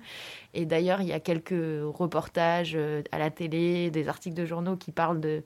Et 0.54 0.64
d'ailleurs, 0.66 1.00
il 1.00 1.08
y 1.08 1.12
a 1.12 1.20
quelques 1.20 1.52
reportages 1.82 2.78
à 3.12 3.18
la 3.18 3.30
télé, 3.30 3.90
des 3.90 4.08
articles 4.08 4.36
de 4.36 4.44
journaux 4.46 4.76
qui 4.76 4.92
parlent 4.92 5.15
de, 5.18 5.42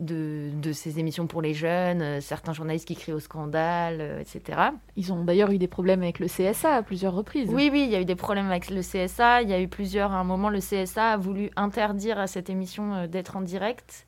de, 0.00 0.50
de 0.54 0.72
ces 0.72 0.98
émissions 0.98 1.26
pour 1.26 1.42
les 1.42 1.54
jeunes, 1.54 2.02
euh, 2.02 2.20
certains 2.20 2.52
journalistes 2.52 2.88
qui 2.88 2.96
crient 2.96 3.12
au 3.12 3.20
scandale, 3.20 3.98
euh, 4.00 4.20
etc. 4.20 4.58
Ils 4.96 5.12
ont 5.12 5.24
d'ailleurs 5.24 5.50
eu 5.50 5.58
des 5.58 5.68
problèmes 5.68 6.02
avec 6.02 6.18
le 6.18 6.26
CSA 6.26 6.74
à 6.74 6.82
plusieurs 6.82 7.14
reprises. 7.14 7.50
Oui, 7.52 7.68
oui, 7.70 7.84
il 7.84 7.90
y 7.90 7.96
a 7.96 8.00
eu 8.00 8.04
des 8.04 8.16
problèmes 8.16 8.46
avec 8.46 8.70
le 8.70 8.80
CSA. 8.80 9.42
Il 9.42 9.50
y 9.50 9.52
a 9.52 9.60
eu 9.60 9.68
plusieurs. 9.68 10.12
À 10.12 10.16
un 10.16 10.24
moment, 10.24 10.48
le 10.48 10.60
CSA 10.60 11.12
a 11.12 11.16
voulu 11.16 11.50
interdire 11.56 12.18
à 12.18 12.26
cette 12.26 12.50
émission 12.50 12.94
euh, 12.94 13.06
d'être 13.06 13.36
en 13.36 13.42
direct 13.42 14.06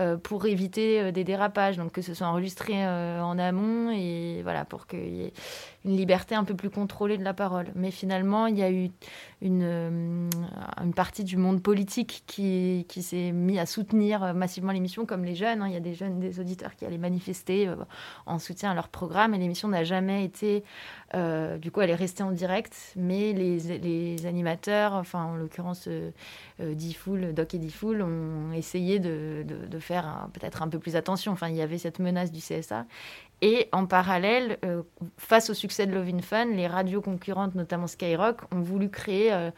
euh, 0.00 0.16
pour 0.16 0.46
éviter 0.46 1.12
des 1.12 1.22
dérapages, 1.22 1.76
donc 1.76 1.92
que 1.92 2.02
ce 2.02 2.14
soit 2.14 2.26
enregistré 2.26 2.72
euh, 2.74 3.20
en 3.20 3.38
amont 3.38 3.92
et 3.92 4.40
voilà 4.42 4.64
pour 4.64 4.88
qu'il 4.88 5.14
y 5.14 5.22
ait 5.26 5.32
une 5.84 5.96
liberté 5.96 6.34
un 6.34 6.44
peu 6.44 6.54
plus 6.54 6.70
contrôlée 6.70 7.18
de 7.18 7.24
la 7.24 7.34
parole. 7.34 7.66
Mais 7.74 7.90
finalement, 7.90 8.46
il 8.46 8.58
y 8.58 8.62
a 8.62 8.70
eu 8.70 8.90
une, 9.42 9.62
euh, 9.62 10.30
une 10.82 10.94
partie 10.94 11.24
du 11.24 11.36
monde 11.36 11.62
politique 11.62 12.22
qui, 12.26 12.86
qui 12.88 13.02
s'est 13.02 13.32
mis 13.32 13.58
à 13.58 13.66
soutenir 13.66 14.22
euh, 14.22 14.32
massivement 14.32 14.72
l'émission, 14.72 15.04
comme 15.06 15.24
les 15.24 15.34
jeunes. 15.34 15.60
hein. 15.62 15.68
Il 15.68 15.74
y 15.74 15.76
a 15.76 15.80
des 15.80 15.94
jeunes, 15.94 16.20
des 16.20 16.40
auditeurs 16.40 16.74
qui 16.76 16.86
allaient 16.86 16.96
manifester 16.98 17.68
euh, 17.68 17.76
en 18.26 18.38
soutien 18.38 18.70
à 18.70 18.74
leur 18.74 18.88
programme 18.88 19.34
et 19.34 19.38
l'émission 19.38 19.68
n'a 19.68 19.84
jamais 19.84 20.24
été 20.24 20.64
du 21.60 21.70
coup, 21.70 21.80
elle 21.80 21.90
est 21.90 21.94
restée 21.94 22.24
en 22.24 22.32
direct, 22.32 22.92
mais 22.96 23.32
les, 23.32 23.78
les 23.78 24.26
animateurs, 24.26 24.94
enfin 24.94 25.22
en 25.24 25.36
l'occurrence 25.36 25.86
euh, 25.86 26.10
Diffoul, 26.60 27.32
Doc 27.34 27.54
et 27.54 27.58
Diffoul, 27.58 28.02
ont 28.02 28.52
essayé 28.52 28.98
de, 28.98 29.44
de- 29.46 29.66
de 29.66 29.78
faire 29.78 30.28
peut-être 30.32 30.62
un 30.62 30.68
peu 30.68 30.80
plus 30.80 30.96
attention. 30.96 31.30
Enfin, 31.30 31.48
il 31.48 31.54
y 31.54 31.62
avait 31.62 31.78
cette 31.78 32.00
menace 32.00 32.32
du 32.32 32.40
CSA. 32.40 32.86
Et 33.40 33.68
en 33.72 33.86
parallèle, 33.86 34.58
euh, 34.64 34.82
face 35.18 35.50
au 35.50 35.54
succès 35.54 35.86
de 35.86 35.92
Love 35.92 36.08
in 36.08 36.22
Fun, 36.22 36.46
les 36.46 36.66
radios 36.66 37.02
concurrentes, 37.02 37.54
notamment 37.54 37.86
Skyrock, 37.86 38.40
ont 38.52 38.60
voulu 38.60 38.88
créer 38.90 39.50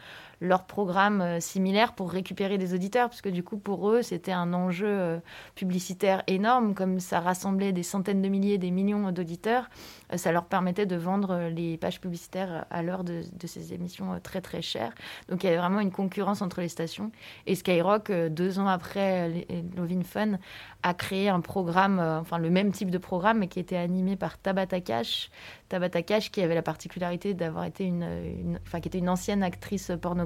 euh, 0.43 0.47
leur 0.47 0.65
programme 0.65 1.21
euh, 1.21 1.41
similaire 1.41 1.95
pour 1.95 2.11
récupérer 2.11 2.59
des 2.59 2.75
auditeurs, 2.75 3.09
parce 3.09 3.23
que 3.23 3.29
du 3.29 3.43
coup, 3.43 3.59
pour 3.59 3.91
eux, 3.91 4.03
c'était 4.03 4.33
un 4.33 4.53
enjeu 4.53 4.87
euh, 4.87 5.19
publicitaire 5.55 6.23
énorme, 6.27 6.75
comme 6.75 7.01
ça 7.01 7.21
rassemblait 7.21 7.73
des 7.73 7.83
centaines 7.83 8.23
de 8.23 8.29
milliers, 8.29 8.59
des 8.59 8.71
millions 8.71 9.11
d'auditeurs, 9.13 9.69
euh, 10.13 10.17
ça 10.17 10.33
leur 10.33 10.45
permettait 10.45 10.87
de 10.87 10.97
vendre 10.97 11.49
les 11.49 11.77
pages 11.79 12.01
publicitaires 12.01 12.67
à 12.71 12.83
l'heure 12.83 13.05
de, 13.05 13.23
ces 13.47 13.73
émissions 13.73 14.19
très 14.23 14.41
très 14.41 14.61
chères. 14.61 14.93
Donc 15.29 15.45
il 15.45 15.47
y 15.47 15.49
avait 15.49 15.59
vraiment 15.59 15.81
une 15.81 15.93
concurrence 15.93 16.43
entre 16.43 16.61
les 16.61 16.69
stations. 16.69 17.13
Et 17.47 17.55
Skyrock, 17.55 18.11
deux 18.11 18.59
ans 18.59 18.67
après 18.67 19.47
Lovin 19.77 20.03
Fun, 20.03 20.39
a 20.83 20.95
créé 20.95 21.29
un 21.29 21.41
programme, 21.41 22.01
enfin 22.01 22.39
le 22.39 22.51
même 22.51 22.73
type 22.73 22.91
de 22.91 22.99
programme, 22.99 23.39
mais 23.39 23.49
qui 23.49 23.61
était 23.61 23.77
animé 23.77 24.17
par 24.17 24.39
Tabata 24.39 24.81
Cash. 24.81 25.31
Tabata 25.69 26.03
Cash 26.03 26.33
qui 26.33 26.43
avait 26.43 26.57
la 26.57 26.63
particularité 26.63 27.35
d'avoir 27.35 27.65
été 27.65 27.85
une, 27.85 28.03
une, 28.03 28.59
enfin 28.67 28.81
qui 28.81 28.89
était 28.89 28.99
une 28.99 29.09
ancienne 29.09 29.45
actrice 29.45 29.93
pornographique. 30.01 30.26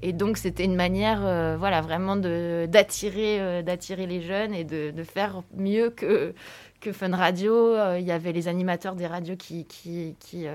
Et 0.00 0.12
donc 0.12 0.36
c'était 0.36 0.64
une 0.64 0.76
manière, 0.76 1.24
euh, 1.24 1.56
voilà, 1.58 1.80
vraiment 1.80 2.16
d'attirer, 2.16 3.40
euh, 3.40 3.62
d'attirer 3.62 4.06
les 4.06 4.22
jeunes 4.22 4.54
et 4.54 4.64
de, 4.64 4.92
de, 4.92 5.02
faire 5.02 5.42
mieux 5.56 5.90
que 5.90 6.34
que 6.80 6.92
Fun 6.92 7.16
Radio. 7.16 7.54
Euh, 7.54 7.98
il 7.98 8.06
y 8.06 8.12
avait 8.12 8.32
les 8.32 8.46
animateurs 8.46 8.94
des 8.94 9.06
radios 9.08 9.36
qui 9.36 9.64
qui 9.66 10.14
qui, 10.20 10.46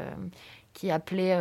qui 0.73 0.91
appelaient 0.91 1.33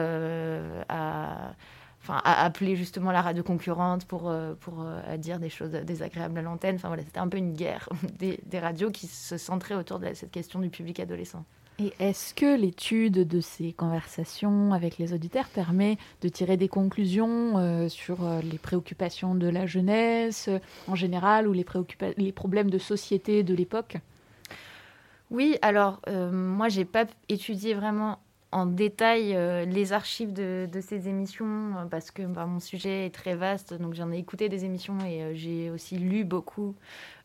à 0.89 1.55
enfin, 2.03 2.21
à 2.25 2.51
justement 2.75 3.13
la 3.13 3.23
radio 3.23 3.43
concurrente 3.43 4.05
pour, 4.07 4.33
pour 4.61 4.83
euh, 4.83 5.17
dire 5.17 5.39
des 5.39 5.49
choses 5.49 5.71
désagréables 5.71 6.39
à 6.39 6.43
l'antenne. 6.43 6.77
Enfin 6.77 6.89
voilà, 6.89 7.03
c'était 7.05 7.21
un 7.21 7.29
peu 7.29 7.39
une 7.39 7.55
guerre 7.55 7.89
des, 8.19 8.41
des, 8.47 8.59
radios 8.59 8.91
qui 8.91 9.07
se 9.07 9.37
centrait 9.37 9.75
autour 9.75 9.99
de 9.99 10.13
cette 10.15 10.31
question 10.31 10.61
du 10.61 10.71
public 10.71 11.01
adolescent. 11.01 11.45
Et 11.83 11.93
est-ce 11.99 12.33
que 12.33 12.57
l'étude 12.57 13.27
de 13.27 13.41
ces 13.41 13.73
conversations 13.73 14.73
avec 14.73 14.99
les 14.99 15.15
auditeurs 15.15 15.49
permet 15.49 15.99
de 16.21 16.29
tirer 16.29 16.57
des 16.57 16.69
conclusions 16.69 17.59
euh, 17.59 17.89
sur 17.89 18.25
euh, 18.25 18.41
les 18.41 18.59
préoccupations 18.59 19.35
de 19.35 19.49
la 19.49 19.67
jeunesse 19.67 20.47
euh, 20.47 20.59
en 20.87 20.95
général 20.95 21.49
ou 21.49 21.53
les, 21.53 21.65
problèmes 22.33 22.71
de 22.71 22.79
société 22.79 23.43
de 23.43 23.53
l'époque? 23.53 23.97
Oui, 25.31 25.57
alors 25.63 26.03
moi 26.31 26.69
j'ai 26.69 26.85
pas 26.85 27.07
étudié 27.31 27.73
vraiment 27.73 28.19
en 28.51 28.67
détail 28.67 29.35
les 29.67 29.95
archives 29.95 30.35
de, 30.35 30.69
ces 30.83 31.09
émissions 31.09 31.73
parce 31.91 32.11
que 32.11 32.23
bah, 32.23 32.45
mon 32.45 32.61
sujet 32.61 33.07
est 33.07 33.15
très 33.15 33.35
vaste, 33.35 33.73
donc 33.73 33.95
j'en 33.95 34.13
ai 34.13 34.19
écouté 34.19 34.51
des 34.51 34.67
émissions 34.67 34.99
et 35.07 35.35
j'ai 35.35 35.71
aussi 35.71 35.97
lu 35.97 36.25
beaucoup 36.25 36.75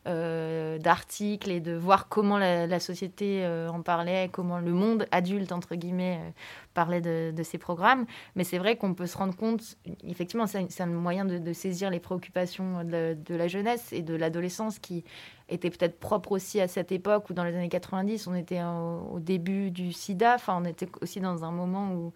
euh, 0.08 0.78
d'articles 0.78 1.50
et 1.50 1.60
de 1.60 1.74
voir 1.74 2.08
comment 2.08 2.38
la, 2.38 2.80
société 2.80 3.44
euh, 3.44 3.68
en 3.68 3.82
parlait, 3.82 4.30
comment 4.32 4.58
le 4.58 4.72
monde 4.72 5.06
adulte, 5.10 5.52
entre 5.52 5.74
guillemets, 5.74 6.18
euh, 6.22 6.30
parlait 6.72 7.00
de, 7.00 7.42
ces 7.42 7.58
programmes. 7.58 8.06
Mais 8.34 8.44
c'est 8.44 8.58
vrai 8.58 8.76
qu'on 8.76 8.94
peut 8.94 9.06
se 9.06 9.18
rendre 9.18 9.36
compte, 9.36 9.76
effectivement, 10.06 10.46
c'est 10.46 10.80
un 10.80 10.86
moyen 10.86 11.24
de, 11.24 11.52
saisir 11.52 11.90
les 11.90 12.00
préoccupations 12.00 12.84
de, 12.84 13.16
la 13.28 13.48
jeunesse 13.48 13.92
et 13.92 14.02
de 14.02 14.14
l'adolescence 14.14 14.78
qui 14.78 15.04
était 15.50 15.70
peut-être 15.70 15.98
propre 15.98 16.32
aussi 16.32 16.60
à 16.60 16.68
cette 16.68 16.90
époque 16.90 17.28
où 17.28 17.34
dans 17.34 17.44
les 17.44 17.54
années 17.54 17.68
90, 17.68 18.26
on 18.28 18.34
était 18.34 18.62
au, 18.62 19.10
au 19.14 19.20
début 19.20 19.70
du 19.70 19.92
sida, 19.92 20.36
enfin 20.36 20.58
on 20.60 20.64
était 20.64 20.88
aussi 21.02 21.20
dans 21.20 21.44
un 21.44 21.50
moment 21.50 21.92
où, 21.92 22.12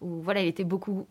où 0.00 0.20
voilà, 0.20 0.40
il 0.40 0.48
était 0.48 0.64
beaucoup 0.64 1.06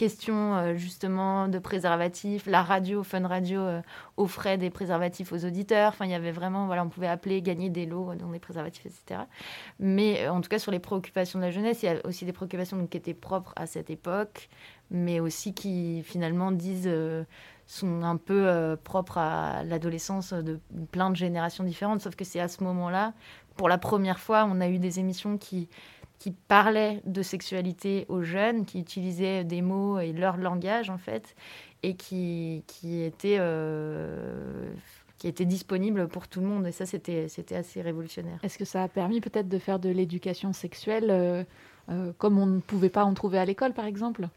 question 0.00 0.54
euh, 0.54 0.76
justement 0.76 1.46
de 1.46 1.58
préservatifs. 1.58 2.46
La 2.46 2.62
radio, 2.62 3.02
Fun 3.02 3.26
Radio, 3.26 3.60
euh, 3.60 3.82
offrait 4.16 4.56
des 4.56 4.70
préservatifs 4.70 5.30
aux 5.30 5.44
auditeurs. 5.44 5.90
Enfin, 5.90 6.06
il 6.06 6.10
y 6.10 6.14
avait 6.14 6.32
vraiment, 6.32 6.64
voilà, 6.64 6.82
on 6.84 6.88
pouvait 6.88 7.06
appeler, 7.06 7.42
gagner 7.42 7.68
des 7.68 7.84
lots 7.84 8.14
dans 8.14 8.30
des 8.30 8.38
préservatifs, 8.38 8.86
etc. 8.86 9.20
Mais 9.78 10.22
euh, 10.22 10.32
en 10.32 10.40
tout 10.40 10.48
cas, 10.48 10.58
sur 10.58 10.72
les 10.72 10.78
préoccupations 10.78 11.38
de 11.38 11.44
la 11.44 11.50
jeunesse, 11.50 11.82
il 11.82 11.86
y 11.86 11.88
a 11.90 11.96
aussi 12.06 12.24
des 12.24 12.32
préoccupations 12.32 12.86
qui 12.86 12.96
étaient 12.96 13.12
propres 13.12 13.52
à 13.56 13.66
cette 13.66 13.90
époque, 13.90 14.48
mais 14.90 15.20
aussi 15.20 15.52
qui 15.52 16.02
finalement 16.02 16.50
disent 16.50 16.90
sont 17.66 18.02
un 18.02 18.16
peu 18.16 18.76
propres 18.82 19.18
à 19.18 19.62
l'adolescence 19.62 20.32
de 20.32 20.58
plein 20.90 21.10
de 21.10 21.16
générations 21.16 21.62
différentes. 21.62 22.00
Sauf 22.00 22.16
que 22.16 22.24
c'est 22.24 22.40
à 22.40 22.48
ce 22.48 22.64
moment-là, 22.64 23.12
pour 23.56 23.68
la 23.68 23.78
première 23.78 24.18
fois, 24.18 24.48
on 24.50 24.60
a 24.60 24.68
eu 24.68 24.78
des 24.78 24.98
émissions 24.98 25.36
qui 25.36 25.68
qui 26.20 26.30
parlaient 26.30 27.00
de 27.06 27.22
sexualité 27.22 28.04
aux 28.08 28.22
jeunes, 28.22 28.66
qui 28.66 28.78
utilisaient 28.78 29.42
des 29.42 29.62
mots 29.62 29.98
et 29.98 30.12
leur 30.12 30.36
langage 30.36 30.90
en 30.90 30.98
fait, 30.98 31.34
et 31.82 31.94
qui, 31.94 32.62
qui 32.68 33.02
étaient 33.02 33.38
euh, 33.40 34.70
qui 35.18 35.28
était 35.28 35.46
disponible 35.46 36.08
pour 36.08 36.28
tout 36.28 36.40
le 36.40 36.46
monde. 36.46 36.66
Et 36.66 36.72
ça, 36.72 36.86
c'était 36.86 37.26
assez 37.54 37.82
révolutionnaire. 37.82 38.38
Est-ce 38.42 38.58
que 38.58 38.64
ça 38.64 38.82
a 38.82 38.88
permis 38.88 39.20
peut-être 39.20 39.48
de 39.48 39.58
faire 39.58 39.78
de 39.78 39.88
l'éducation 39.88 40.52
sexuelle 40.52 41.08
euh, 41.10 41.44
euh, 41.90 42.12
comme 42.18 42.38
on 42.38 42.46
ne 42.46 42.60
pouvait 42.60 42.90
pas 42.90 43.04
en 43.04 43.14
trouver 43.14 43.38
à 43.38 43.44
l'école, 43.44 43.72
par 43.72 43.86
exemple? 43.86 44.28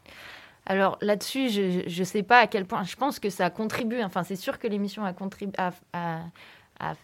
Alors 0.66 0.96
là-dessus, 1.02 1.50
je 1.50 2.00
ne 2.00 2.04
sais 2.04 2.22
pas 2.22 2.40
à 2.40 2.46
quel 2.46 2.64
point. 2.64 2.82
Je 2.84 2.96
pense 2.96 3.18
que 3.18 3.28
ça 3.28 3.46
a 3.46 3.50
contribué. 3.50 4.02
Enfin, 4.02 4.22
c'est 4.24 4.36
sûr 4.36 4.58
que 4.58 4.66
l'émission 4.66 5.04
a 5.04 5.12
contribué 5.12 5.54
à, 5.58 5.72
à, 5.92 6.20
à 6.80 6.94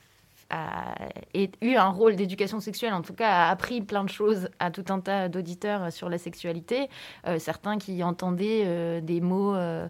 a 0.51 0.94
eu 1.34 1.76
un 1.76 1.88
rôle 1.88 2.16
d'éducation 2.16 2.61
sexuelle, 2.61 2.92
en 2.92 3.03
tout 3.03 3.14
cas 3.14 3.30
a 3.30 3.51
appris 3.51 3.80
plein 3.80 4.05
de 4.05 4.09
choses 4.09 4.48
à 4.59 4.70
tout 4.70 4.84
un 4.88 5.01
tas 5.01 5.28
d'auditeurs 5.28 5.92
sur 5.92 6.09
la 6.09 6.18
sexualité. 6.18 6.88
Euh, 7.26 7.38
certains 7.38 7.78
qui 7.78 8.03
entendaient 8.03 8.64
euh, 8.66 9.01
des 9.01 9.20
mots 9.20 9.55
euh, 9.55 9.88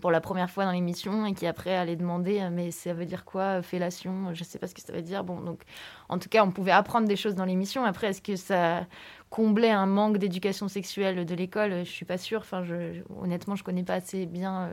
pour 0.00 0.10
la 0.10 0.20
première 0.20 0.50
fois 0.50 0.64
dans 0.64 0.72
l'émission 0.72 1.26
et 1.26 1.34
qui 1.34 1.46
après 1.46 1.74
allaient 1.74 1.96
demander 1.96 2.48
mais 2.50 2.70
ça 2.70 2.92
veut 2.92 3.06
dire 3.06 3.24
quoi 3.24 3.62
fellation? 3.62 4.34
Je 4.34 4.40
ne 4.40 4.44
sais 4.44 4.58
pas 4.58 4.66
ce 4.66 4.74
que 4.74 4.82
ça 4.82 4.92
veut 4.92 5.02
dire. 5.02 5.24
Bon, 5.24 5.40
donc 5.40 5.62
en 6.08 6.18
tout 6.18 6.28
cas, 6.28 6.44
on 6.44 6.50
pouvait 6.50 6.72
apprendre 6.72 7.08
des 7.08 7.16
choses 7.16 7.34
dans 7.34 7.44
l'émission. 7.44 7.84
Après, 7.84 8.08
est-ce 8.08 8.22
que 8.22 8.36
ça 8.36 8.86
comblait 9.30 9.70
un 9.70 9.86
manque 9.86 10.18
d'éducation 10.18 10.68
sexuelle 10.68 11.24
de 11.24 11.34
l'école? 11.34 11.84
Je 11.84 11.90
suis 11.90 12.04
pas 12.04 12.18
sûre. 12.18 12.40
Enfin, 12.40 12.62
je, 12.62 13.02
honnêtement, 13.20 13.56
je 13.56 13.64
connais 13.64 13.82
pas 13.82 13.94
assez 13.94 14.26
bien 14.26 14.70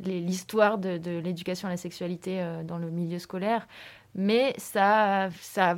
l'histoire 0.00 0.78
de 0.78 1.18
l'éducation 1.18 1.68
à 1.68 1.70
la 1.70 1.76
sexualité 1.76 2.44
dans 2.64 2.78
le 2.78 2.90
milieu 2.90 3.18
scolaire 3.18 3.66
mais 4.14 4.54
ça, 4.58 5.28
a 5.56 5.76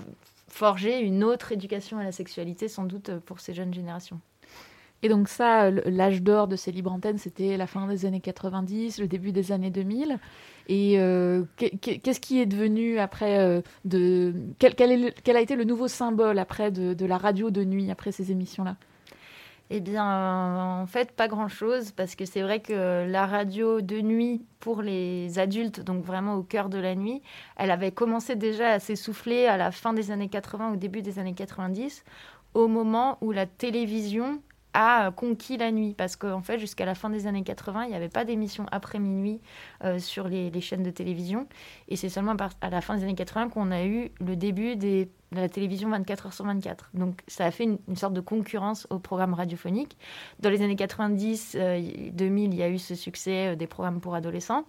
forgé 0.49 1.01
une 1.01 1.25
autre 1.25 1.53
éducation 1.53 1.99
à 1.99 2.05
la 2.05 2.13
sexualité, 2.13 2.69
sans 2.69 2.85
doute 2.85 3.11
pour 3.27 3.41
ces 3.41 3.55
jeunes 3.55 3.75
générations. 3.75 4.21
Et 5.03 5.09
donc 5.09 5.29
ça, 5.29 5.71
l'âge 5.71 6.23
d'or 6.23 6.49
de 6.49 6.57
ces 6.57 6.73
libres 6.73 6.91
antennes, 6.91 7.19
c'était 7.19 7.57
la 7.57 7.67
fin 7.67 7.87
des 7.87 8.07
années 8.07 8.21
90, 8.21 8.99
le 8.99 9.07
début 9.07 9.31
des 9.31 9.53
années 9.53 9.71
2000. 9.71 10.19
Et 10.69 10.99
euh, 10.99 11.45
qu'est-ce 11.57 12.19
qui 12.19 12.41
est 12.41 12.47
devenu 12.47 12.99
après 12.99 13.39
euh, 13.39 13.61
quel, 14.59 15.37
a 15.37 15.41
été 15.41 15.55
le 15.55 15.65
nouveau 15.65 15.87
symbole 15.87 16.39
après 16.39 16.71
de 16.71 17.07
la 17.07 17.19
radio 17.19 17.51
de 17.51 17.63
nuit 17.63 17.91
après 17.91 18.11
ces 18.11 18.33
émissions-là? 18.33 18.77
Eh 19.71 19.81
bien, 19.81 20.81
en 20.81 20.87
fait, 20.87 21.11
pas 21.11 21.27
grand-chose, 21.27 21.91
parce 21.91 22.15
que 22.15 22.25
c'est 22.25 22.43
vrai 22.43 22.61
que 22.61 23.05
la 23.09 23.27
radio 23.27 23.81
de 23.81 24.01
nuit 24.01 24.45
pour 24.61 24.81
les 24.81 25.41
adultes, 25.41 25.81
donc 25.81 26.05
vraiment 26.05 26.35
au 26.35 26.43
cœur 26.43 26.69
de 26.69 26.79
la 26.79 26.95
nuit, 26.95 27.21
elle 27.57 27.73
avait 27.73 27.91
commencé 27.91 28.37
déjà 28.37 28.71
à 28.71 28.79
s'essouffler 28.79 29.47
à 29.47 29.57
la 29.57 29.73
fin 29.73 29.93
des 29.93 30.13
années 30.13 30.29
80, 30.29 30.73
au 30.73 30.77
début 30.77 31.03
des 31.03 31.19
années 31.19 31.35
90, 31.35 32.05
au 32.55 32.69
moment 32.69 33.19
où 33.21 33.33
la 33.33 33.47
télévision 33.47 34.41
a 34.77 35.11
conquis 35.11 35.57
la 35.57 35.73
nuit. 35.73 35.95
Parce 35.97 36.17
qu'en 36.17 36.43
fait, 36.43 36.59
jusqu'à 36.59 36.85
la 36.85 36.95
fin 36.95 37.09
des 37.11 37.27
années 37.27 37.43
80, 37.43 37.85
il 37.85 37.91
n'y 37.91 37.97
avait 37.97 38.11
pas 38.11 38.25
d'émission 38.25 38.67
après 38.71 38.99
minuit 38.99 39.41
euh, 39.83 39.99
sur 39.99 40.29
les, 40.29 40.61
chaînes 40.61 40.83
de 40.83 40.91
télévision. 40.91 41.49
Et 41.89 41.97
c'est 41.97 42.11
seulement 42.11 42.37
à 42.61 42.71
la 42.71 42.81
fin 42.81 42.97
des 42.97 43.03
années 43.03 43.15
80 43.15 43.49
qu'on 43.49 43.71
a 43.73 43.85
eu 43.85 44.11
le 44.21 44.37
début 44.37 44.77
de 44.77 45.09
la 45.33 45.49
télévision 45.49 45.89
24 45.89 46.27
heures 46.27 46.33
sur 46.35 46.45
24. 46.45 46.91
Donc 46.95 47.23
ça 47.27 47.47
a 47.47 47.51
fait 47.51 47.65
une, 47.65 47.97
sorte 47.97 48.13
de 48.13 48.21
concurrence 48.21 48.87
au 48.91 48.99
programme 48.99 49.33
radiophonique. 49.33 49.97
Dans 50.41 50.51
les 50.51 50.61
années 50.63 50.77
90, 50.77 51.57
euh, 51.59 52.11
2000, 52.13 52.53
il 52.53 52.59
y 52.59 52.63
a 52.63 52.69
eu 52.69 52.79
ce 52.79 52.95
succès 52.95 53.53
euh, 53.53 53.57
des 53.57 53.67
programmes 53.67 54.01
pour 54.01 54.15
adolescents. 54.15 54.65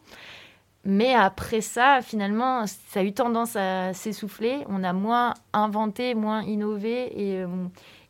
Mais 0.86 1.14
après 1.14 1.60
ça, 1.60 1.99
finalement, 2.01 2.66
ça 2.66 3.01
a 3.01 3.03
eu 3.03 3.12
tendance 3.12 3.58
à 3.58 3.93
s'essouffler. 3.93 4.64
On 4.70 4.86
a 4.86 4.93
moins 4.93 5.34
inventé, 5.51 6.16
moins 6.16 6.43
innové. 6.43 7.12
Et, 7.14 7.41
euh, 7.41 7.47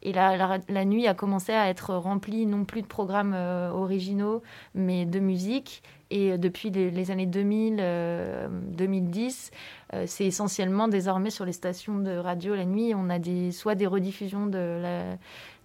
et 0.04 0.14
la, 0.14 0.60
la, 0.70 0.86
nuit 0.86 1.08
a 1.08 1.14
commencé 1.14 1.52
à 1.52 1.70
être 1.70 1.96
remplie 1.96 2.46
non 2.46 2.66
plus 2.66 2.82
de 2.82 2.88
programmes 2.88 3.34
euh, 3.34 3.72
originaux, 3.72 4.44
mais 4.76 5.06
de 5.06 5.20
musique. 5.20 5.82
Et 6.10 6.38
depuis 6.38 6.70
les, 6.70 7.12
années 7.12 7.26
2000, 7.26 7.78
euh, 7.80 8.48
2010, 8.50 9.52
euh, 9.94 10.04
c'est 10.08 10.26
essentiellement 10.26 10.88
désormais 10.88 11.32
sur 11.32 11.46
les 11.46 11.52
stations 11.52 12.00
de 12.00 12.16
radio 12.16 12.56
la 12.56 12.64
nuit, 12.64 12.94
on 12.96 13.10
a 13.10 13.20
des, 13.20 13.52
soit 13.52 13.76
des 13.76 13.88
rediffusions 13.88 14.48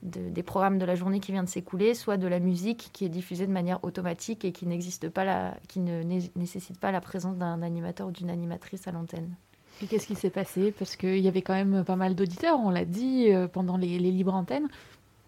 des 0.03 0.43
programmes 0.43 0.79
de 0.79 0.85
la 0.85 0.97
journée 0.97 1.21
qui 1.21 1.31
vient 1.31 1.45
de 1.45 1.49
s'écouler, 1.49 1.95
soit 1.95 2.17
de 2.17 2.27
la 2.27 2.41
musique 2.41 2.91
qui 2.93 3.05
est 3.05 3.11
diffusée 3.11 3.47
de 3.47 3.53
manière 3.53 3.85
automatique 3.85 4.45
et 4.45 4.51
qui 4.51 4.67
n'existe 4.67 5.09
pas, 5.11 5.55
qui 5.69 5.79
ne 5.79 6.03
né 6.03 6.33
nécessite 6.35 6.81
pas 6.81 6.91
la 6.91 7.01
présence 7.01 7.37
d'un 7.37 7.63
animateur 7.63 8.09
ou 8.09 8.11
d'une 8.11 8.31
animatrice 8.31 8.89
à 8.89 8.93
l'antenne. 8.93 9.37
Et 9.81 9.87
qu'est-ce 9.87 10.07
qui 10.07 10.15
s'est 10.15 10.31
passé? 10.31 10.73
Parce 10.79 10.97
qu'il 10.97 11.19
y 11.19 11.29
avait 11.29 11.43
quand 11.43 11.55
même 11.55 11.85
pas 11.85 11.97
mal 11.97 12.15
d'auditeurs, 12.15 12.59
on 12.61 12.71
l'a 12.71 12.85
dit, 12.85 13.33
euh, 13.33 13.49
pendant 13.49 13.77
les, 13.77 13.99
libres 13.99 14.35
antennes. 14.35 14.69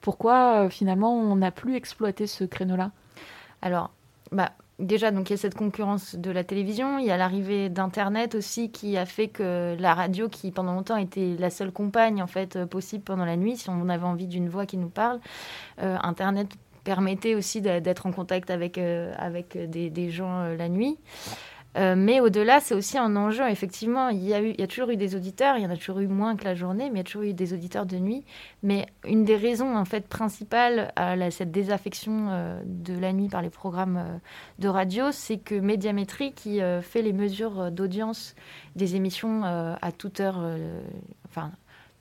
Pourquoi 0.01 0.64
euh, 0.64 0.68
finalement 0.68 1.16
on 1.16 1.36
n'a 1.36 1.51
plus 1.51 1.74
exploité 1.74 2.26
ce 2.26 2.45
créneau-là? 2.45 2.92
Alors, 3.62 3.90
bah, 4.30 4.53
déjà, 4.78 5.11
donc 5.11 5.30
il 5.30 5.32
y 5.32 5.34
a 5.34 5.38
cette 5.38 5.57
concurrence 5.57 6.14
de 6.14 6.30
la 6.30 6.45
télévision, 6.45 6.99
il 6.99 7.07
y 7.07 7.11
a 7.11 7.16
l'arrivée 7.16 7.68
d'Internet 7.68 8.34
aussi 8.34 8.70
qui 8.70 8.97
a 8.97 9.07
fait 9.07 9.28
que 9.28 9.76
la 9.78 9.95
radio, 9.95 10.28
qui 10.28 10.51
pendant 10.51 10.74
longtemps 10.74 10.99
était 10.99 11.36
la 11.38 11.51
seule 11.51 11.72
compagne 11.72 12.22
en 12.22 12.26
fait 12.26 12.57
euh, 12.57 12.66
possible 12.66 13.03
pendant 13.03 13.24
la 13.24 13.36
nuit, 13.36 13.57
si 13.57 13.70
on 13.70 13.88
avait 13.88 14.05
envie 14.05 14.26
d'une 14.26 14.49
voix 14.49 14.66
qui 14.66 14.76
nous 14.76 14.90
parle, 14.90 15.20
Internet 15.78 16.49
permettait 16.84 17.34
aussi 17.34 17.62
d'être 17.62 18.07
en 18.07 18.12
contact 18.12 18.51
avec, 18.51 18.78
avec 18.78 19.57
des 19.57 20.11
gens 20.11 20.45
la 20.55 20.68
nuit. 20.68 20.99
Euh, 21.77 21.95
mais 21.97 22.20
au-delà, 22.20 22.61
c'est 22.61 22.75
aussi 22.75 22.99
un 22.99 23.16
enjeu. 23.16 23.49
Effectivement, 23.49 24.09
il 24.09 24.22
y, 24.22 24.35
a 24.35 24.66
toujours 24.66 24.91
eu 24.91 24.97
des 24.97 25.16
auditeurs, 25.16 25.57
il 25.57 25.62
y 25.62 25.66
en 25.66 25.70
a 25.70 25.77
toujours 25.77 26.01
eu 26.01 26.07
moins 26.07 26.37
que 26.37 26.45
la 26.45 26.55
journée, 26.55 26.91
mais 26.91 26.97
il 26.97 26.99
y 26.99 27.01
a 27.01 27.05
toujours 27.05 27.22
eu 27.22 27.35
des 27.35 27.53
auditeurs 27.53 27.87
de 27.87 27.97
nuit. 27.97 28.25
Mais 28.62 28.87
une 29.05 29.25
des 29.25 29.37
raisons 29.37 29.77
en 29.77 29.85
fait 29.85 30.07
principales 30.07 30.93
à 30.97 31.31
cette 31.31 31.51
désaffection 31.51 32.29
euh, 32.31 32.61
de 32.64 32.99
la 32.99 33.12
nuit 33.12 33.29
par 33.29 33.43
les 33.43 33.51
programmes 33.51 33.97
euh, 33.97 34.18
de 34.59 34.68
radio, 34.68 35.11
c'est 35.11 35.39
que 35.39 35.55
Médiamétrie, 35.55 36.33
qui 36.33 36.61
fait 36.83 37.03
les 37.03 37.12
mesures 37.12 37.70
d'audience 37.70 38.35
des 38.77 38.97
émissions 38.97 39.43
à 39.45 39.93
toute 39.93 40.20
heure, 40.20 40.43
enfin 41.29 41.51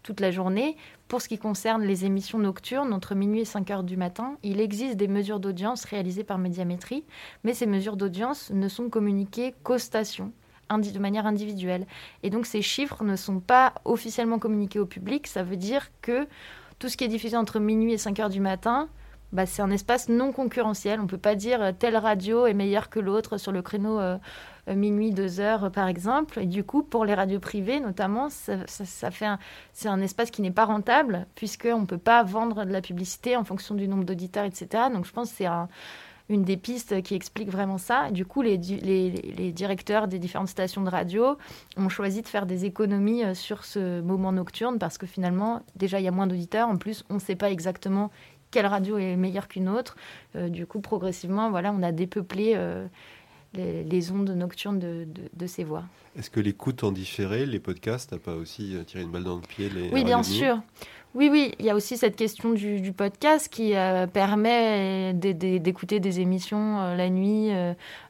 toute 0.04 0.20
la 0.20 0.32
journée. 0.32 0.78
Pour 1.08 1.22
ce 1.22 1.28
qui 1.28 1.38
concerne 1.38 1.84
les 1.84 2.06
émissions 2.06 2.40
nocturnes, 2.40 2.94
entre 2.94 3.16
minuit 3.16 3.42
et 3.42 3.46
5 3.46 3.72
heures 3.72 3.84
du 3.84 3.98
matin, 3.98 4.38
il 4.44 4.62
existe 4.62 4.98
des 4.98 5.08
mesures 5.08 5.40
d'audience 5.40 5.86
réalisées 5.86 6.24
par 6.24 6.38
Médiamétrie, 6.38 7.04
mais 7.44 7.54
ces 7.54 7.66
mesures 7.66 7.98
d'audience 7.98 8.52
ne 8.52 8.68
sont 8.68 8.90
communiquées 8.90 9.56
qu'aux 9.64 9.78
stations 9.78 10.32
de 10.78 11.00
manière 11.00 11.26
individuelle. 11.26 11.86
Et 12.24 12.30
donc 12.30 12.46
ces 12.46 12.62
chiffres 12.62 13.04
ne 13.04 13.16
sont 13.16 13.40
pas 13.40 13.74
officiellement 13.86 14.40
communiqués 14.40 14.80
au 14.80 14.86
public. 14.86 15.28
Ça 15.28 15.44
veut 15.44 15.58
dire 15.58 15.90
que 16.02 16.28
tout 16.80 16.90
ce 16.90 16.98
qui 16.98 17.04
est 17.04 17.10
diffusé 17.10 17.38
entre 17.38 17.60
minuit 17.60 17.94
et 17.94 17.98
5 17.98 18.20
heures 18.20 18.30
du 18.30 18.40
matin, 18.40 18.90
bah, 19.32 19.46
c'est 19.46 19.62
un 19.62 19.72
espace 19.72 20.10
non 20.10 20.32
concurrentiel. 20.32 21.00
On 21.00 21.04
ne 21.04 21.08
peut 21.08 21.18
pas 21.18 21.36
dire 21.36 21.62
euh, 21.62 21.72
telle 21.78 21.98
radio 21.98 22.46
est 22.46 22.54
meilleure 22.54 22.90
que 22.90 23.00
l'autre 23.00 23.38
sur 23.38 23.52
le 23.52 23.62
créneau 23.62 24.00
euh, 24.00 24.18
minuit, 24.68 25.12
deux 25.12 25.40
heures, 25.40 25.72
par 25.72 25.88
exemple. 25.88 26.40
Et 26.40 26.46
du 26.46 26.64
coup, 26.64 26.84
pour 26.84 27.06
les 27.06 27.14
radios 27.14 27.40
privées, 27.40 27.80
notamment, 27.80 28.30
c'est 28.30 29.88
un 29.88 30.02
espace 30.02 30.32
qui 30.32 30.42
n'est 30.42 30.52
pas 30.52 30.66
rentable, 30.66 31.28
puisqu'on 31.36 31.82
ne 31.82 31.86
peut 31.86 31.98
pas 31.98 32.24
vendre 32.24 32.66
de 32.66 32.72
la 32.72 32.82
publicité 32.82 33.36
en 33.36 33.44
fonction 33.44 33.76
du 33.76 33.88
nombre 33.88 34.04
d'auditeurs, 34.04 34.46
etc. 34.46 34.86
Donc, 34.94 35.06
je 35.06 35.12
pense 35.12 35.32
que 35.32 35.38
c'est 35.38 35.48
une 36.30 36.44
des 36.44 36.58
pistes 36.58 37.02
qui 37.02 37.16
explique 37.16 37.50
vraiment 37.50 37.78
ça. 37.78 38.10
Du 38.12 38.26
coup, 38.26 38.42
les, 38.42 38.58
les, 38.58 39.52
directeurs 39.52 40.08
des 40.08 40.20
différentes 40.20 40.48
stations 40.48 40.82
de 40.82 40.90
radio 40.90 41.38
ont 41.78 41.90
choisi 41.90 42.22
de 42.22 42.28
faire 42.28 42.46
des 42.46 42.66
économies 42.66 43.24
euh, 43.24 43.34
sur 43.34 43.66
ce 43.66 44.02
moment 44.02 44.32
nocturne 44.32 44.80
parce 44.80 44.98
que 44.98 45.06
finalement, 45.06 45.62
déjà, 45.76 46.00
il 46.00 46.06
y 46.06 46.08
a 46.08 46.12
moins 46.12 46.28
d'auditeurs. 46.28 46.70
En 46.70 46.78
plus, 46.78 47.04
on 47.10 47.16
ne 47.16 47.20
sait 47.20 47.36
pas 47.36 47.52
exactement 47.52 48.10
quelle 48.52 48.68
radio 48.68 48.98
est 48.98 49.16
meilleure 49.16 49.48
qu'une 49.48 49.68
autre. 49.68 49.96
Euh, 50.36 50.48
du 50.48 50.66
coup, 50.66 50.80
progressivement, 50.80 51.50
voilà, 51.50 51.74
on 51.74 51.84
a 51.84 51.92
dépeuplé 51.92 52.56
les, 53.54 54.12
ondes 54.12 54.30
nocturnes 54.32 54.80
de, 54.80 55.48
ces 55.48 55.64
voix. 55.64 55.84
Est-ce 56.18 56.30
que 56.30 56.40
l'écoute 56.40 56.84
en 56.84 56.92
différé, 56.92 57.46
les 57.46 57.60
podcasts, 57.60 58.12
n'a 58.12 58.20
pas 58.20 58.36
aussi 58.36 58.76
euh, 58.76 58.84
tiré 58.84 59.04
une 59.04 59.12
balle 59.12 59.24
dans 59.24 59.36
le 59.36 59.42
pied 59.42 59.70
les 59.70 59.90
Oui, 59.90 60.04
bien 60.04 60.22
sûr. 60.24 60.62
Oui, 61.16 61.30
oui, 61.32 61.54
il 61.60 61.66
y 61.66 61.70
a 61.70 61.76
aussi 61.76 61.96
cette 61.96 62.16
question 62.16 62.54
du, 62.54 62.92
podcast 62.92 63.48
qui 63.48 63.76
euh, 63.76 64.08
permet 64.08 65.14
d'écouter 65.14 66.00
des 66.00 66.20
émissions 66.22 66.80
euh, 66.82 66.96
la 66.96 67.10
nuit, 67.10 67.52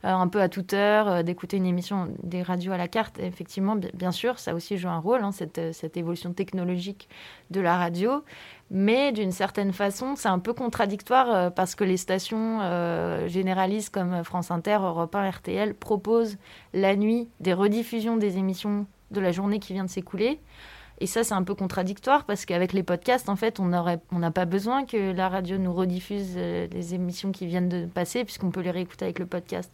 un 0.03 0.27
peu 0.29 0.41
à 0.41 0.47
toute 0.47 0.73
heure, 0.73 1.23
d'écouter 1.23 1.57
une 1.57 1.65
émission 1.65 2.07
des 2.23 2.41
radios 2.41 2.71
à 2.71 2.77
la 2.77 2.87
carte. 2.87 3.19
Effectivement, 3.19 3.75
bien 3.93 4.11
sûr, 4.11 4.39
ça 4.39 4.55
aussi 4.55 4.77
joue 4.77 4.87
un 4.87 4.99
rôle, 4.99 5.21
hein, 5.23 5.31
cette, 5.33 5.97
évolution 5.97 6.33
technologique 6.33 7.09
de 7.51 7.59
la 7.59 7.77
radio. 7.77 8.23
Mais 8.75 9.11
d'une 9.11 9.31
certaine 9.31 9.71
façon, 9.71 10.15
c'est 10.15 10.29
un 10.29 10.39
peu 10.39 10.51
contradictoire 10.51 11.29
euh, 11.29 11.49
parce 11.51 11.75
que 11.75 11.83
les 11.83 11.95
stations 11.95 12.59
euh, 12.61 13.27
généralistes 13.27 13.93
comme 13.93 14.23
France 14.23 14.49
Inter, 14.49 14.79
Europe 14.81 15.13
1, 15.13 15.29
RTL 15.29 15.75
proposent 15.75 16.37
la 16.73 16.95
nuit 16.95 17.29
des 17.39 17.53
rediffusions 17.53 18.17
des 18.17 18.37
émissions 18.39 18.87
de 19.11 19.21
la 19.21 19.31
journée 19.31 19.59
qui 19.59 19.73
vient 19.73 19.83
de 19.83 19.89
s'écouler. 19.91 20.39
Et 21.03 21.05
ça, 21.05 21.25
c'est 21.25 21.33
un 21.33 21.43
peu 21.43 21.53
contradictoire 21.53 22.23
parce 22.23 22.45
qu'avec 22.45 22.71
les 22.71 22.81
podcasts, 22.81 23.27
en 23.27 23.35
fait, 23.35 23.59
on 23.59 23.65
n'a 23.65 23.97
on 24.13 24.31
pas 24.31 24.45
besoin 24.45 24.85
que 24.85 25.11
la 25.11 25.27
radio 25.27 25.57
nous 25.57 25.73
rediffuse 25.73 26.35
euh, 26.37 26.65
les 26.71 26.93
émissions 26.93 27.33
qui 27.33 27.45
viennent 27.45 27.67
de 27.67 27.85
passer 27.87 28.23
puisqu'on 28.23 28.51
peut 28.51 28.61
les 28.61 28.71
réécouter 28.71 29.03
avec 29.03 29.19
le 29.19 29.25
podcast. 29.25 29.69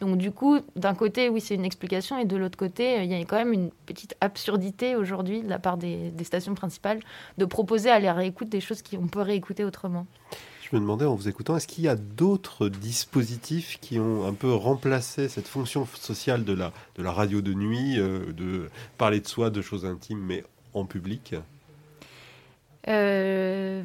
Donc 0.00 0.18
du 0.18 0.32
coup, 0.32 0.58
d'un 0.74 0.94
côté, 0.94 1.28
oui, 1.28 1.40
c'est 1.40 1.54
une 1.54 1.64
explication, 1.64 2.18
et 2.18 2.24
de 2.24 2.36
l'autre 2.36 2.58
côté, 2.58 2.98
euh, 2.98 3.04
il 3.04 3.12
y 3.12 3.14
a 3.14 3.18
quand 3.20 3.36
même 3.36 3.52
une 3.52 3.70
petite 3.86 4.16
absurdité 4.20 4.96
aujourd'hui 4.96 5.42
de 5.42 5.48
la 5.48 5.60
part 5.60 5.76
des, 5.76 6.12
stations 6.24 6.56
principales 6.56 6.98
de 7.38 7.44
proposer 7.44 7.88
à 7.88 8.00
les 8.00 8.10
réécouter 8.10 8.50
des 8.50 8.60
choses 8.60 8.82
qu'on 8.82 9.06
peut 9.06 9.22
réécouter 9.22 9.64
autrement. 9.64 10.08
Je 10.68 10.74
me 10.74 10.80
demandais 10.80 11.04
en 11.04 11.14
vous 11.14 11.28
écoutant, 11.28 11.56
est-ce 11.56 11.68
qu'il 11.68 11.84
y 11.84 11.88
a 11.88 11.94
d'autres 11.94 12.68
dispositifs 12.68 13.78
qui 13.80 14.00
ont 14.00 14.26
un 14.26 14.32
peu 14.32 14.52
remplacé 14.52 15.28
cette 15.28 15.46
fonction 15.46 15.86
sociale 15.94 16.44
de 16.44 16.54
la, 16.54 16.72
de 16.96 17.04
la 17.04 17.12
radio 17.12 17.40
de 17.40 17.54
nuit, 17.54 18.00
euh, 18.00 18.32
de 18.32 18.68
parler 18.98 19.20
de 19.20 19.28
soi, 19.28 19.50
de 19.50 19.62
choses 19.62 19.84
intimes, 19.84 20.24
mais 20.26 20.42
en 20.74 20.84
public? 20.84 21.34
Euh, 22.88 23.82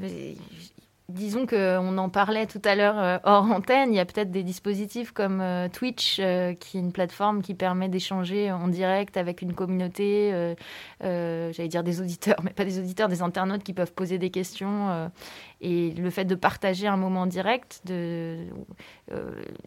Disons 1.09 1.45
qu'on 1.45 1.97
en 1.97 2.09
parlait 2.09 2.47
tout 2.47 2.61
à 2.65 2.75
l'heure 2.75 2.99
euh, 2.99 3.17
hors 3.23 3.45
antenne, 3.45 3.93
il 3.93 3.95
y 3.95 3.99
a 3.99 4.03
peut-être 4.03 4.29
des 4.29 4.43
dispositifs 4.43 5.13
comme 5.13 5.39
euh, 5.39 5.69
Twitch, 5.69 6.17
euh, 6.19 6.53
qui 6.53 6.75
est 6.75 6.81
une 6.81 6.91
plateforme 6.91 7.41
qui 7.41 7.53
permet 7.53 7.87
d'échanger 7.87 8.51
en 8.51 8.67
direct 8.67 9.15
avec 9.15 9.41
une 9.41 9.53
communauté, 9.53 10.53
j'allais 10.99 11.69
dire 11.69 11.85
des 11.85 12.01
auditeurs, 12.01 12.35
mais 12.43 12.51
pas 12.51 12.65
des 12.65 12.77
auditeurs, 12.77 13.07
des 13.07 13.21
internautes 13.21 13.63
qui 13.63 13.71
peuvent 13.71 13.93
poser 13.93 14.17
des 14.17 14.31
questions. 14.31 15.09
et 15.61 15.91
le 15.91 16.09
fait 16.09 16.25
de 16.25 16.35
partager 16.35 16.87
un 16.87 16.97
moment 16.97 17.25
direct, 17.25 17.81
de, 17.85 18.39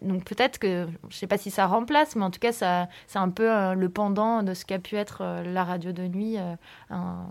donc 0.03 0.23
peut-être 0.25 0.59
que, 0.59 0.87
je 1.09 1.15
ne 1.15 1.19
sais 1.19 1.27
pas 1.27 1.39
si 1.39 1.49
ça 1.49 1.65
remplace, 1.65 2.15
mais 2.15 2.23
en 2.23 2.29
tout 2.29 2.39
cas, 2.39 2.51
ça, 2.51 2.87
c'est 3.07 3.19
un 3.19 3.29
peu 3.29 3.73
le 3.73 3.89
pendant 3.89 4.43
de 4.43 4.53
ce 4.53 4.63
qu'a 4.63 4.77
pu 4.77 4.95
être 4.95 5.41
la 5.43 5.63
radio 5.63 5.91
de 5.91 6.07
nuit 6.07 6.37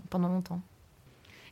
pendant 0.09 0.27
longtemps. 0.27 0.59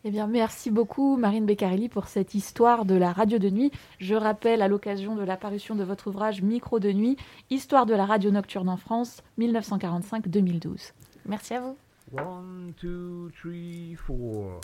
Eh 0.05 0.11
bien, 0.11 0.27
merci 0.27 0.71
beaucoup, 0.71 1.17
Marine 1.17 1.45
Beccarelli, 1.45 1.89
pour 1.89 2.07
cette 2.07 2.33
histoire 2.33 2.85
de 2.85 2.95
la 2.95 3.11
radio 3.11 3.37
de 3.37 3.49
nuit. 3.49 3.71
Je 3.99 4.15
rappelle, 4.15 4.61
à 4.61 4.69
l'occasion 4.69 5.15
de 5.15 5.23
l'apparition 5.23 5.75
de 5.75 5.83
votre 5.83 6.07
ouvrage 6.07 6.41
Micro 6.41 6.79
de 6.79 6.91
nuit, 6.91 7.17
Histoire 7.49 7.85
de 7.85 7.93
la 7.93 8.05
radio 8.05 8.31
nocturne 8.31 8.69
en 8.69 8.77
France, 8.77 9.21
1945-2012. 9.39 10.93
Merci 11.25 11.53
à 11.55 11.61
vous. 11.61 11.75
One, 12.17 12.73
two, 12.79 13.29
three, 13.41 13.95
four. 13.95 14.61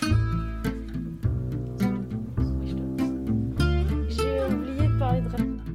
J'ai 4.07 4.53
oublié 4.53 4.87
de 4.87 4.99
parler 4.99 5.21
de 5.21 5.74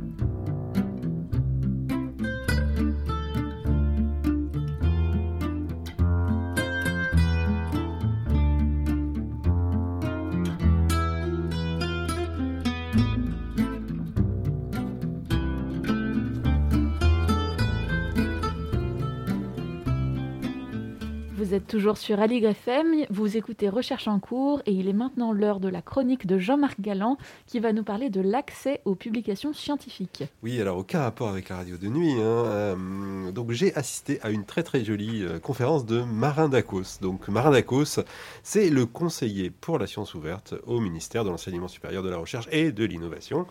Vous 21.41 21.55
êtes 21.55 21.67
toujours 21.67 21.97
sur 21.97 22.21
Aligre 22.21 22.51
FM, 22.51 23.07
vous 23.09 23.39
écoutez 23.39 23.71
Recherche 23.71 24.09
en 24.09 24.19
cours 24.19 24.61
et 24.67 24.73
il 24.73 24.89
est 24.89 24.93
maintenant 24.93 25.33
l'heure 25.33 25.59
de 25.59 25.71
la 25.71 25.81
chronique 25.81 26.27
de 26.27 26.39
Jean-Marc 26.39 26.79
Galland 26.83 27.17
qui 27.47 27.61
va 27.61 27.73
nous 27.73 27.83
parler 27.83 28.11
de 28.11 28.21
l'accès 28.21 28.83
aux 28.85 28.95
publications 28.95 29.55
scientifiques. 29.55 30.23
Oui, 30.43 30.61
alors 30.61 30.77
aucun 30.77 31.01
rapport 31.01 31.31
avec 31.31 31.49
la 31.49 31.57
radio 31.57 31.79
de 31.79 31.89
nuit. 31.89 32.13
Hein. 32.13 32.19
Euh, 32.19 33.33
donc 33.33 33.53
j'ai 33.53 33.75
assisté 33.75 34.21
à 34.21 34.29
une 34.29 34.45
très 34.45 34.63
très 34.63 34.85
jolie 34.85 35.25
euh, 35.25 35.39
conférence 35.39 35.87
de 35.87 36.03
Marin 36.03 36.51
Dacos. 36.51 37.01
Donc 37.01 37.27
Marin 37.29 37.53
Dacos, 37.53 38.01
c'est 38.43 38.69
le 38.69 38.85
conseiller 38.85 39.49
pour 39.49 39.79
la 39.79 39.87
science 39.87 40.15
ouverte 40.15 40.53
au 40.67 40.79
ministère 40.79 41.25
de 41.25 41.31
l'enseignement 41.31 41.69
supérieur 41.69 42.03
de 42.03 42.11
la 42.11 42.19
recherche 42.19 42.49
et 42.53 42.71
de 42.71 42.85
l'innovation. 42.85 43.47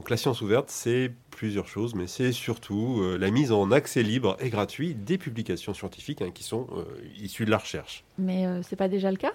Donc 0.00 0.08
la 0.08 0.16
science 0.16 0.40
ouverte, 0.40 0.70
c'est 0.70 1.12
plusieurs 1.30 1.68
choses, 1.68 1.94
mais 1.94 2.06
c'est 2.06 2.32
surtout 2.32 3.02
euh, 3.02 3.18
la 3.18 3.30
mise 3.30 3.52
en 3.52 3.70
accès 3.70 4.02
libre 4.02 4.34
et 4.40 4.48
gratuit 4.48 4.94
des 4.94 5.18
publications 5.18 5.74
scientifiques 5.74 6.22
hein, 6.22 6.30
qui 6.32 6.42
sont 6.42 6.68
euh, 6.74 6.84
issues 7.18 7.44
de 7.44 7.50
la 7.50 7.58
recherche. 7.58 8.02
Mais 8.16 8.46
euh, 8.46 8.62
c'est 8.62 8.76
pas 8.76 8.88
déjà 8.88 9.10
le 9.10 9.18
cas? 9.18 9.34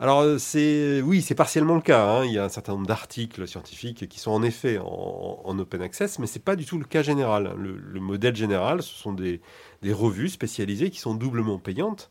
Alors 0.00 0.40
c'est 0.40 1.02
oui, 1.02 1.20
c'est 1.20 1.34
partiellement 1.34 1.74
le 1.74 1.82
cas. 1.82 2.06
Hein. 2.06 2.24
Il 2.24 2.32
y 2.32 2.38
a 2.38 2.44
un 2.44 2.48
certain 2.48 2.72
nombre 2.72 2.86
d'articles 2.86 3.46
scientifiques 3.46 4.08
qui 4.08 4.18
sont 4.18 4.30
en 4.30 4.42
effet 4.42 4.78
en, 4.78 5.58
open 5.58 5.82
access, 5.82 6.18
mais 6.18 6.26
c'est 6.26 6.42
pas 6.42 6.56
du 6.56 6.64
tout 6.64 6.78
le 6.78 6.86
cas 6.86 7.02
général. 7.02 7.52
Le, 7.58 8.00
modèle 8.00 8.34
général, 8.34 8.80
ce 8.80 8.94
sont 8.94 9.12
des, 9.12 9.42
des, 9.82 9.92
revues 9.92 10.30
spécialisées 10.30 10.88
qui 10.88 11.00
sont 11.00 11.14
doublement 11.14 11.58
payantes, 11.58 12.08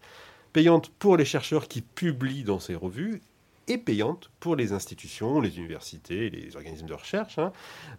payantes 0.53 0.89
pour 0.99 1.17
les 1.17 1.25
chercheurs 1.25 1.67
qui 1.67 1.81
publient 1.81 2.43
dans 2.43 2.59
ces 2.59 2.75
revues 2.75 3.23
et 3.67 3.77
payante 3.77 4.29
pour 4.39 4.55
les 4.55 4.73
institutions, 4.73 5.41
les 5.41 5.57
universités, 5.57 6.29
les 6.29 6.55
organismes 6.55 6.87
de 6.87 6.93
recherche, 6.93 7.37
hein, 7.39 7.51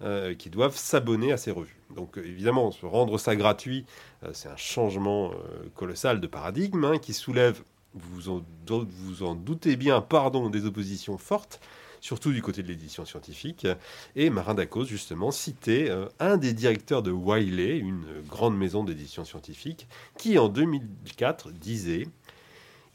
euh, 0.02 0.34
qui 0.34 0.50
doivent 0.50 0.76
s'abonner 0.76 1.32
à 1.32 1.36
ces 1.36 1.50
revues. 1.50 1.76
Donc 1.94 2.18
évidemment, 2.18 2.70
se 2.70 2.86
rendre 2.86 3.18
ça 3.18 3.36
gratuit, 3.36 3.84
euh, 4.22 4.30
c'est 4.32 4.48
un 4.48 4.56
changement 4.56 5.32
euh, 5.32 5.68
colossal 5.74 6.20
de 6.20 6.26
paradigme 6.26 6.84
hein, 6.84 6.98
qui 6.98 7.12
soulève 7.12 7.62
vous 7.94 8.28
en, 8.28 8.42
vous 8.68 9.22
en 9.22 9.34
doutez 9.34 9.76
bien, 9.76 10.00
pardon, 10.00 10.50
des 10.50 10.66
oppositions 10.66 11.18
fortes, 11.18 11.60
surtout 12.00 12.32
du 12.32 12.42
côté 12.42 12.62
de 12.62 12.68
l'édition 12.68 13.04
scientifique. 13.04 13.66
Et 14.14 14.30
Marin 14.30 14.54
Dacos, 14.54 14.84
justement, 14.84 15.30
citait 15.30 15.88
euh, 15.88 16.06
un 16.20 16.36
des 16.36 16.52
directeurs 16.52 17.02
de 17.02 17.10
Wiley, 17.10 17.78
une 17.78 18.04
grande 18.28 18.56
maison 18.56 18.84
d'édition 18.84 19.24
scientifique, 19.24 19.88
qui 20.18 20.38
en 20.38 20.48
2004 20.48 21.50
disait 21.52 22.06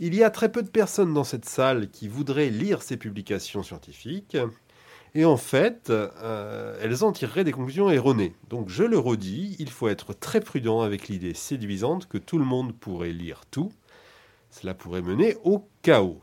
Il 0.03 0.15
y 0.15 0.23
a 0.23 0.31
très 0.31 0.51
peu 0.51 0.63
de 0.63 0.67
personnes 0.67 1.13
dans 1.13 1.23
cette 1.23 1.45
salle 1.45 1.91
qui 1.91 2.07
voudraient 2.07 2.49
lire 2.49 2.81
ces 2.81 2.97
publications 2.97 3.61
scientifiques. 3.61 4.35
Et 5.13 5.25
en 5.25 5.37
fait, 5.37 5.91
euh, 5.91 6.75
elles 6.81 7.03
en 7.03 7.11
tireraient 7.11 7.43
des 7.43 7.51
conclusions 7.51 7.91
erronées. 7.91 8.33
Donc 8.49 8.67
je 8.67 8.81
le 8.81 8.97
redis, 8.97 9.55
il 9.59 9.69
faut 9.69 9.89
être 9.89 10.13
très 10.13 10.39
prudent 10.39 10.81
avec 10.81 11.07
l'idée 11.07 11.35
séduisante 11.35 12.07
que 12.07 12.17
tout 12.17 12.39
le 12.39 12.45
monde 12.45 12.73
pourrait 12.73 13.11
lire 13.11 13.43
tout. 13.51 13.71
Cela 14.49 14.73
pourrait 14.73 15.03
mener 15.03 15.37
au 15.43 15.67
chaos. 15.83 16.19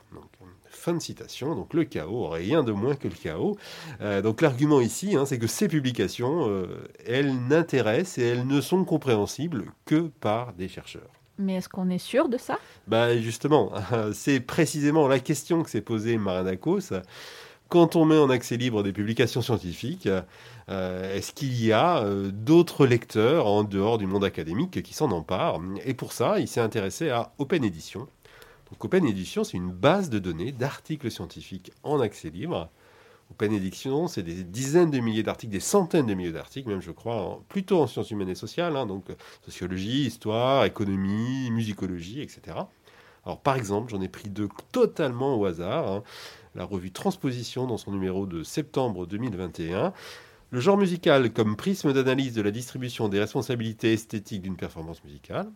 Fin 0.64 0.95
de 0.95 1.01
citation. 1.01 1.55
Donc 1.55 1.72
le 1.72 1.85
chaos, 1.85 2.31
rien 2.31 2.64
de 2.64 2.72
moins 2.72 2.97
que 2.97 3.07
le 3.07 3.14
chaos. 3.14 3.57
Euh, 4.01 4.22
donc 4.22 4.41
l'argument 4.41 4.81
ici, 4.81 5.14
hein, 5.14 5.24
c'est 5.24 5.39
que 5.39 5.47
ces 5.47 5.68
publications, 5.68 6.49
euh, 6.49 6.66
elles 7.07 7.33
n'intéressent 7.47 8.18
et 8.18 8.26
elles 8.26 8.47
ne 8.49 8.61
sont 8.61 8.85
compréhensibles 8.85 9.66
que 9.85 10.11
par 10.20 10.53
des 10.55 10.66
chercheurs. 10.66 11.18
Mais 11.39 11.55
est-ce 11.55 11.68
qu'on 11.68 11.89
est 11.89 11.99
sûr 11.99 12.28
de 12.28 12.36
ça? 12.36 12.59
Bah 12.86 13.16
Justement, 13.16 13.72
c'est 14.12 14.41
précisément 14.41 15.07
la 15.09 15.20
question 15.20 15.62
que 15.62 15.70
s'est 15.70 15.80
posée 15.80 16.18
Maranakos 16.18 16.93
quand 17.68 17.97
on 17.97 18.05
met 18.05 18.16
en 18.16 18.30
accès 18.30 18.57
libre 18.57 18.82
des 18.82 18.93
publications 18.93 19.43
scientifiques, 19.43 20.09
euh, 20.68 21.16
est-ce 21.16 21.32
qu'il 21.32 21.62
y 21.62 21.72
a 21.72 21.99
euh, 21.99 22.30
d'autres 22.32 22.86
lecteurs 22.86 23.47
en 23.47 23.62
dehors 23.62 23.99
du 23.99 24.07
monde 24.07 24.24
académique 24.24 24.82
qui 24.82 24.95
s'en 24.95 25.11
emparent? 25.11 25.61
Et 25.84 25.95
pour 25.95 26.12
ça, 26.12 26.41
il 26.41 26.49
s'est 26.49 26.61
intéressé 26.61 27.11
à 27.11 27.32
Open 27.39 27.64
Edition. 27.64 28.09
Donc 28.70 28.84
Open 28.84 29.07
Edition, 29.07 29.45
c'est 29.45 29.57
une 29.57 29.72
base 29.72 30.11
de 30.11 30.18
données 30.18 30.53
d'articles 30.53 31.11
scientifiques 31.11 31.72
en 31.82 32.01
accès 32.01 32.30
libre. 32.30 32.70
Open 33.31 33.53
Edition, 33.53 34.09
c'est 34.09 34.22
des 34.22 34.43
dizaines 34.43 34.91
de 34.91 35.01
milliers 35.01 35.22
d'articles, 35.22 35.53
des 35.53 35.61
centaines 35.61 36.07
de 36.07 36.14
milliers 36.14 36.33
d'articles, 36.33 36.68
même 36.68 36.81
je 36.81 36.91
crois, 36.91 37.43
plutôt 37.49 37.81
en 37.81 37.87
sciences 37.87 38.11
humaines 38.11 38.31
et 38.31 38.35
sociales, 38.35 38.76
hein, 38.76 38.87
donc 38.87 39.05
sociologie, 39.45 40.07
histoire, 40.07 40.64
économie, 40.64 41.51
musicologie, 41.51 42.22
etc. 42.22 42.57
Alors 43.24 43.41
par 43.41 43.57
exemple, 43.57 43.91
j'en 43.91 44.01
ai 44.01 44.09
pris 44.09 44.31
deux 44.31 44.49
totalement 44.72 45.37
au 45.37 45.45
hasard. 45.45 45.93
Hein 45.93 46.03
la 46.59 46.64
revue 46.64 46.91
Transposition 46.91 47.66
dans 47.66 47.76
son 47.76 47.93
numéro 47.93 48.26
de 48.26 48.43
septembre 48.43 49.07
2021. 49.07 49.93
Le 50.51 50.61
genre 50.61 50.76
musical 50.76 51.33
comme 51.33 51.57
prisme 51.57 51.93
d'analyse 51.93 52.35
de 52.35 52.43
la 52.43 52.51
distribution 52.51 53.09
des 53.09 53.20
responsabilités 53.20 53.93
esthétiques 53.93 54.43
d'une 54.43 54.57
performance 54.57 55.05
musicale. 55.05 55.49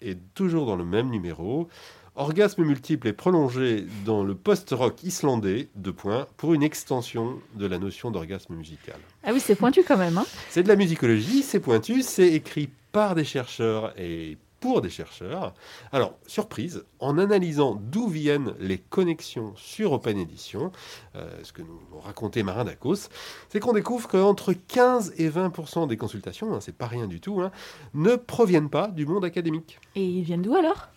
Et 0.00 0.16
toujours 0.34 0.66
dans 0.66 0.76
le 0.76 0.84
même 0.84 1.08
numéro, 1.08 1.68
Orgasme 2.16 2.62
multiple 2.62 3.08
et 3.08 3.12
prolongé 3.12 3.86
dans 4.04 4.22
le 4.22 4.36
post-rock 4.36 5.02
islandais, 5.02 5.68
deux 5.74 5.92
points, 5.92 6.28
pour 6.36 6.54
une 6.54 6.62
extension 6.62 7.40
de 7.56 7.66
la 7.66 7.78
notion 7.78 8.12
d'orgasme 8.12 8.54
musical. 8.54 8.96
Ah 9.24 9.30
oui, 9.32 9.40
c'est 9.40 9.56
pointu 9.56 9.82
quand 9.82 9.96
même. 9.96 10.18
Hein 10.18 10.26
c'est 10.48 10.62
de 10.62 10.68
la 10.68 10.76
musicologie, 10.76 11.42
c'est 11.42 11.58
pointu, 11.58 12.02
c'est 12.02 12.28
écrit 12.28 12.70
par 12.92 13.16
des 13.16 13.24
chercheurs 13.24 13.92
et 13.98 14.38
pour 14.60 14.80
des 14.80 14.90
chercheurs. 14.90 15.54
Alors, 15.90 16.14
surprise, 16.26 16.84
en 17.00 17.18
analysant 17.18 17.74
d'où 17.74 18.06
viennent 18.06 18.54
les 18.60 18.78
connexions 18.78 19.52
sur 19.56 19.90
Open 19.90 20.16
Edition, 20.16 20.70
euh, 21.16 21.28
ce 21.42 21.52
que 21.52 21.62
nous 21.62 21.80
racontait 22.00 22.44
Marin 22.44 22.64
Dacos, 22.64 23.10
c'est 23.48 23.58
qu'on 23.58 23.72
découvre 23.72 24.08
qu'entre 24.08 24.52
15 24.52 25.14
et 25.18 25.28
20 25.28 25.86
des 25.88 25.96
consultations, 25.96 26.54
hein, 26.54 26.60
c'est 26.60 26.76
pas 26.76 26.86
rien 26.86 27.08
du 27.08 27.20
tout, 27.20 27.40
hein, 27.40 27.50
ne 27.92 28.14
proviennent 28.14 28.70
pas 28.70 28.86
du 28.86 29.04
monde 29.04 29.24
académique. 29.24 29.80
Et 29.96 30.04
ils 30.06 30.22
viennent 30.22 30.42
d'où 30.42 30.54
alors? 30.54 30.88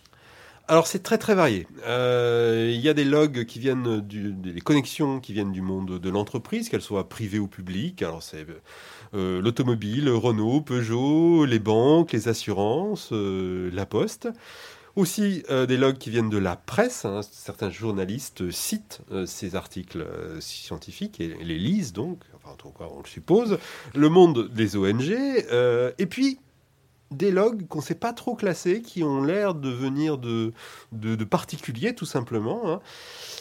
Alors 0.68 0.86
c'est 0.86 1.02
très 1.02 1.16
très 1.16 1.34
varié. 1.34 1.66
Euh, 1.86 2.70
il 2.72 2.80
y 2.80 2.90
a 2.90 2.94
des 2.94 3.04
logs 3.04 3.46
qui 3.46 3.58
viennent 3.58 4.00
du, 4.00 4.32
des 4.32 4.60
connexions 4.60 5.18
qui 5.18 5.32
viennent 5.32 5.52
du 5.52 5.62
monde 5.62 5.98
de 5.98 6.10
l'entreprise, 6.10 6.68
qu'elles 6.68 6.82
soient 6.82 7.08
privées 7.08 7.38
ou 7.38 7.48
publiques. 7.48 8.02
Alors 8.02 8.22
c'est 8.22 8.46
euh, 9.14 9.40
l'automobile, 9.40 10.10
Renault, 10.10 10.60
Peugeot, 10.60 11.46
les 11.46 11.58
banques, 11.58 12.12
les 12.12 12.28
assurances, 12.28 13.10
euh, 13.12 13.70
la 13.72 13.86
poste. 13.86 14.28
Aussi 14.96 15.44
des 15.48 15.76
logs 15.76 15.96
qui 15.96 16.10
viennent 16.10 16.28
de 16.28 16.38
la 16.38 16.56
presse. 16.56 17.04
Hein. 17.04 17.20
Certains 17.30 17.70
journalistes 17.70 18.50
citent 18.50 19.00
ces 19.26 19.54
articles 19.54 20.04
scientifiques 20.40 21.20
et, 21.20 21.36
les 21.40 21.56
lisent 21.56 21.92
donc, 21.92 22.18
enfin 22.34 22.52
en 22.52 22.56
tout 22.56 22.70
cas 22.70 22.86
on 22.90 22.98
le 23.00 23.06
suppose. 23.06 23.58
Le 23.94 24.08
monde 24.08 24.48
des 24.52 24.76
ONG. 24.76 25.12
et 25.12 26.06
puis 26.06 26.40
des 27.10 27.30
logs 27.30 27.66
qu'on 27.68 27.78
ne 27.78 27.84
sait 27.84 27.94
pas 27.94 28.12
trop 28.12 28.34
classer, 28.34 28.82
qui 28.82 29.02
ont 29.02 29.22
l'air 29.22 29.54
de 29.54 29.70
venir 29.70 30.18
de, 30.18 30.52
particuliers, 31.24 31.94
tout 31.94 32.06
simplement. 32.06 32.70
Hein. 32.70 32.80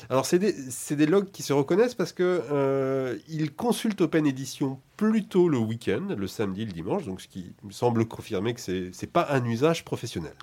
Alors, 0.09 0.26
c'est 0.26 0.39
des, 0.39 1.05
logs 1.05 1.32
qui 1.32 1.43
se 1.43 1.53
reconnaissent 1.53 1.95
parce 1.95 2.13
que 2.13 2.41
euh, 2.51 3.18
ils 3.28 3.53
consultent 3.53 4.01
Open 4.01 4.26
Edition 4.26 4.80
plutôt 4.95 5.49
le 5.49 5.57
week-end, 5.57 6.15
le 6.18 6.28
samedi, 6.28 6.65
le 6.65 6.72
dimanche, 6.72 7.05
donc 7.05 7.22
ce 7.22 7.28
qui 7.28 7.53
semble 7.70 8.05
confirmer 8.05 8.53
que 8.53 8.61
ce 8.61 8.72
n'est 8.72 9.11
pas 9.11 9.28
un 9.30 9.43
usage 9.45 9.84
professionnel. 9.84 10.34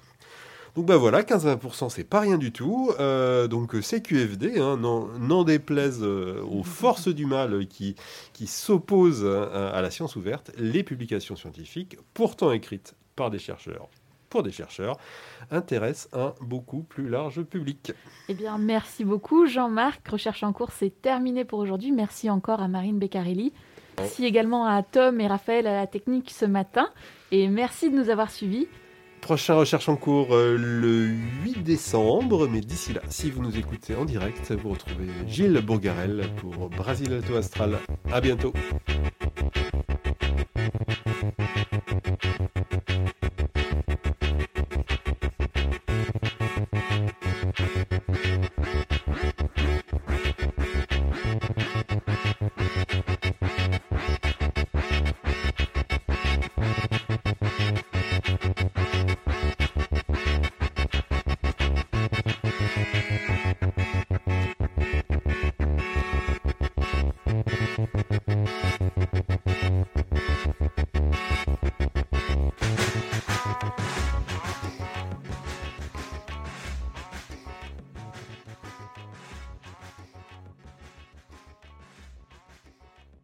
Donc 0.75 0.87
ben 0.87 0.97
voilà, 0.97 1.23
15-20%, 1.23 1.89
c'est 1.89 2.03
pas 2.03 2.19
rien 2.19 2.37
du 2.37 2.51
tout. 2.51 2.91
Euh, 2.99 3.47
donc 3.47 3.77
c'est 3.81 4.03
QFD, 4.03 4.59
hein, 4.59 4.77
n'en 4.77 5.45
déplaise 5.45 6.01
euh, 6.03 6.43
aux 6.43 6.65
forces 6.65 7.07
du 7.07 7.27
mal 7.27 7.67
qui 7.69 7.95
s'opposent 8.47 9.25
à 9.25 9.81
la 9.81 9.91
science 9.91 10.17
ouverte, 10.17 10.51
les 10.59 10.83
publications 10.83 11.37
scientifiques, 11.37 11.97
pourtant 12.13 12.51
écrites 12.51 12.97
par 13.17 13.31
des 13.31 13.39
chercheurs 13.39 13.89
pour 14.35 14.43
des 14.43 14.51
chercheurs 14.51 14.97
intéresse 15.53 16.09
un 16.13 16.35
beaucoup 16.41 16.83
plus 16.83 17.09
large 17.09 17.45
public. 17.45 17.93
Eh 18.29 18.35
bien, 18.35 18.59
merci 18.59 19.05
beaucoup 19.05 19.47
Jean-Marc. 19.47 20.09
Recherche 20.09 20.43
en 20.43 20.53
cours, 20.53 20.73
c'est 20.73 20.91
terminé 20.91 21.45
pour 21.45 21.61
aujourd'hui. 21.61 21.93
Merci 21.93 22.29
encore 22.29 22.61
à 22.61 22.67
Marine 22.67 22.99
Beccarelli. 22.99 23.53
Merci 23.97 24.25
également 24.25 24.67
à 24.67 24.83
Tom 24.83 25.21
et 25.21 25.29
Raphaël 25.29 25.69
à 25.69 25.77
la 25.77 25.87
technique 25.87 26.31
ce 26.31 26.47
matin. 26.47 26.89
Et 27.31 27.47
merci 27.47 27.91
de 27.91 27.97
nous 27.97 28.11
avoir 28.11 28.33
suivis. 28.33 28.67
Prochain 29.25 29.55
recherche 29.55 29.89
en 29.89 29.97
cours 29.97 30.35
euh, 30.35 30.59
le 30.59 31.07
8 31.45 31.63
décembre, 31.63 32.47
mais 32.47 32.61
d'ici 32.61 32.93
là, 32.93 33.01
si 33.09 33.31
vous 33.31 33.41
nous 33.41 33.57
écoutez 33.57 33.95
en 33.95 34.05
direct, 34.05 34.53
vous 34.53 34.69
retrouvez 34.69 35.09
Gilles 35.27 35.63
Bourgarel 35.65 36.29
pour 36.37 36.69
Brasil 36.69 37.11
Alto 37.11 37.35
Astral. 37.35 37.79
À 38.13 38.21
bientôt. 38.21 38.53